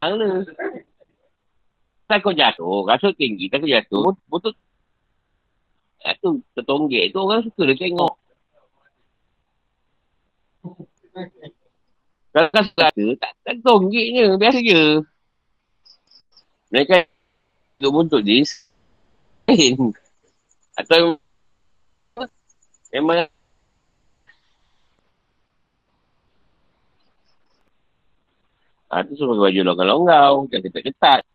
Mana? 0.03 0.43
Takut 2.11 2.35
jatuh. 2.35 2.83
Kasut 2.83 3.15
tinggi, 3.15 3.47
takut 3.47 3.71
jatuh. 3.71 4.11
Betul. 6.03 6.11
Jatuh 6.11 6.35
tertonggek 6.59 7.05
tu 7.15 7.19
orang 7.23 7.41
suka 7.47 7.63
dia 7.71 7.77
tengok. 7.79 8.15
Kalau 12.33 12.49
kasut 12.49 12.77
rata, 12.81 13.05
tak, 13.21 13.33
tak 13.45 13.55
tonggeknya. 13.61 14.35
Biasa 14.41 14.59
je. 14.65 14.83
Mereka 16.73 17.05
duduk 17.79 17.93
buntut 17.93 18.23
dis. 18.25 18.51
Atau 20.79 21.21
memang 22.91 23.29
Ah, 28.93 29.01
tu 29.01 29.17
suruh 29.17 29.41
baju 29.41 29.61
longgar-longgar. 29.65 30.37
Jangan 30.53 30.69
ketat-ketat. 30.69 31.32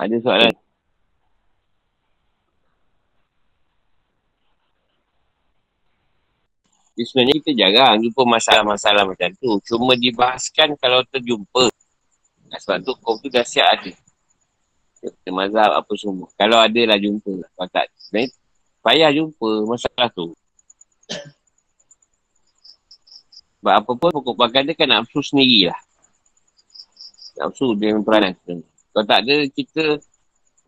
Ada 0.00 0.16
soalan? 0.24 0.54
Jadi 6.96 7.04
sebenarnya 7.04 7.34
kita 7.44 7.52
jarang 7.56 7.96
jumpa 8.00 8.22
masalah-masalah 8.24 9.04
macam 9.04 9.28
tu. 9.36 9.60
Cuma 9.68 9.92
dibahaskan 9.96 10.76
kalau 10.80 11.04
terjumpa. 11.08 11.68
Nah, 12.48 12.58
sebab 12.60 12.80
tu 12.80 12.92
kau 13.00 13.20
tu 13.20 13.28
dah 13.28 13.44
siap 13.44 13.68
ada. 13.76 13.92
Kita 15.00 15.28
mazhab 15.32 15.80
apa 15.80 15.92
semua. 15.96 16.28
Kalau 16.36 16.60
ada 16.60 16.80
lah 16.84 16.96
jumpa. 17.00 17.40
Kalau 17.56 17.68
tak, 17.72 17.88
sebenarnya 17.96 18.32
payah 18.80 19.10
jumpa 19.12 19.48
masalah 19.68 20.08
tu. 20.12 20.32
Sebab 23.60 23.74
apa 23.84 23.90
pun 23.92 24.08
pokok 24.16 24.36
bakar 24.36 24.64
dia 24.64 24.72
kan 24.72 24.88
nafsu 24.88 25.20
sendiri 25.20 25.68
lah. 25.68 25.80
Nafsu 27.36 27.76
dia 27.76 27.92
yang 27.92 28.04
peranan. 28.04 28.36
Kalau 29.00 29.16
tak 29.16 29.24
ada 29.24 29.48
kita 29.56 29.96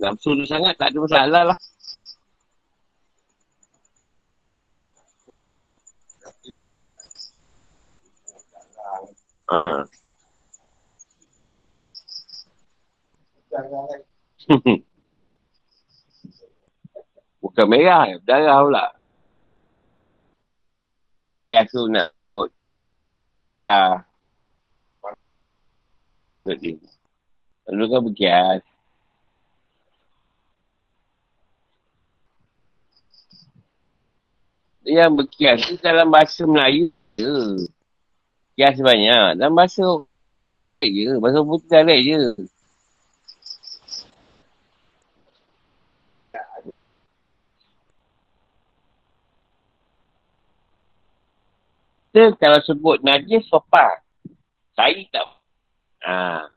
nafsu 0.00 0.32
tu 0.32 0.48
sangat 0.48 0.72
tak 0.80 0.88
ada 0.88 1.04
masalah 1.04 1.52
lah. 1.52 1.58
Ha. 9.52 9.84
Bukan 17.44 17.66
merah, 17.68 18.16
darah 18.24 18.64
pula. 18.64 18.96
Biasa 21.52 21.80
nak 21.92 22.08
Ah. 23.68 24.00
Jadi. 26.48 26.80
Lalu 27.72 27.84
kan 27.88 28.00
berkias. 28.04 28.60
Yang 34.84 35.10
berkias 35.16 35.58
tu 35.64 35.80
dalam 35.80 36.12
bahasa 36.12 36.44
Melayu 36.44 36.92
je. 37.16 37.64
Kias 38.60 38.76
banyak. 38.76 39.40
Dalam 39.40 39.56
bahasa 39.56 40.04
je. 40.84 41.16
Bahasa 41.16 41.40
putih 41.40 41.68
direct 41.72 42.02
je. 42.04 42.22
Kita 52.12 52.36
kalau 52.36 52.60
sebut 52.60 53.00
najis 53.00 53.48
sopan. 53.48 53.96
Saya 54.76 55.00
tak. 55.08 55.28
Ha. 56.04 56.52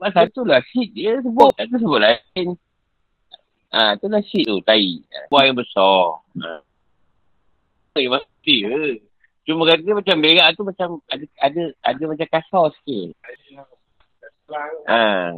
Masa 0.00 0.24
tu 0.32 0.48
lah 0.48 0.64
shit 0.72 0.96
dia 0.96 1.20
sebut. 1.20 1.52
Tak 1.60 1.68
sebut 1.76 2.00
lain. 2.00 2.56
Ha, 3.70 4.00
tu 4.00 4.08
lah 4.08 4.24
shit 4.24 4.48
tu, 4.48 4.64
tai. 4.64 5.04
Buah 5.28 5.44
yang 5.44 5.60
besar. 5.60 6.24
Ha. 6.40 6.64
Eh, 8.00 8.08
mesti 8.08 8.54
ke. 8.64 9.04
Cuma 9.44 9.68
kata 9.68 9.92
macam 9.92 10.16
berak 10.24 10.48
tu 10.56 10.64
macam 10.64 10.88
ada 11.12 11.24
ada 11.36 11.62
ada 11.84 12.02
macam 12.08 12.26
kasar 12.32 12.64
sikit. 12.80 13.12
Ha. 14.88 15.36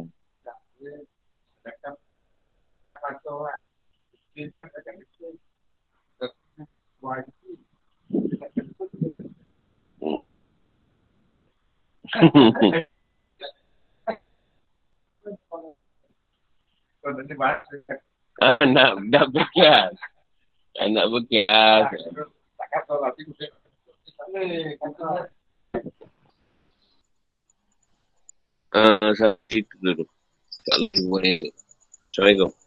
Ah, 18.39 18.63
nak, 18.63 19.03
nak 19.11 19.25
berkias. 19.35 19.95
Ah, 20.79 20.87
nak 20.87 21.05
berkias. 21.11 21.85
Ah, 28.71 29.11
sampai 29.19 29.51
situ 29.51 29.75
dulu. 29.83 30.07
InsyaAllah 30.63 31.03
boleh. 31.11 31.37
Assalamualaikum. 32.09 32.62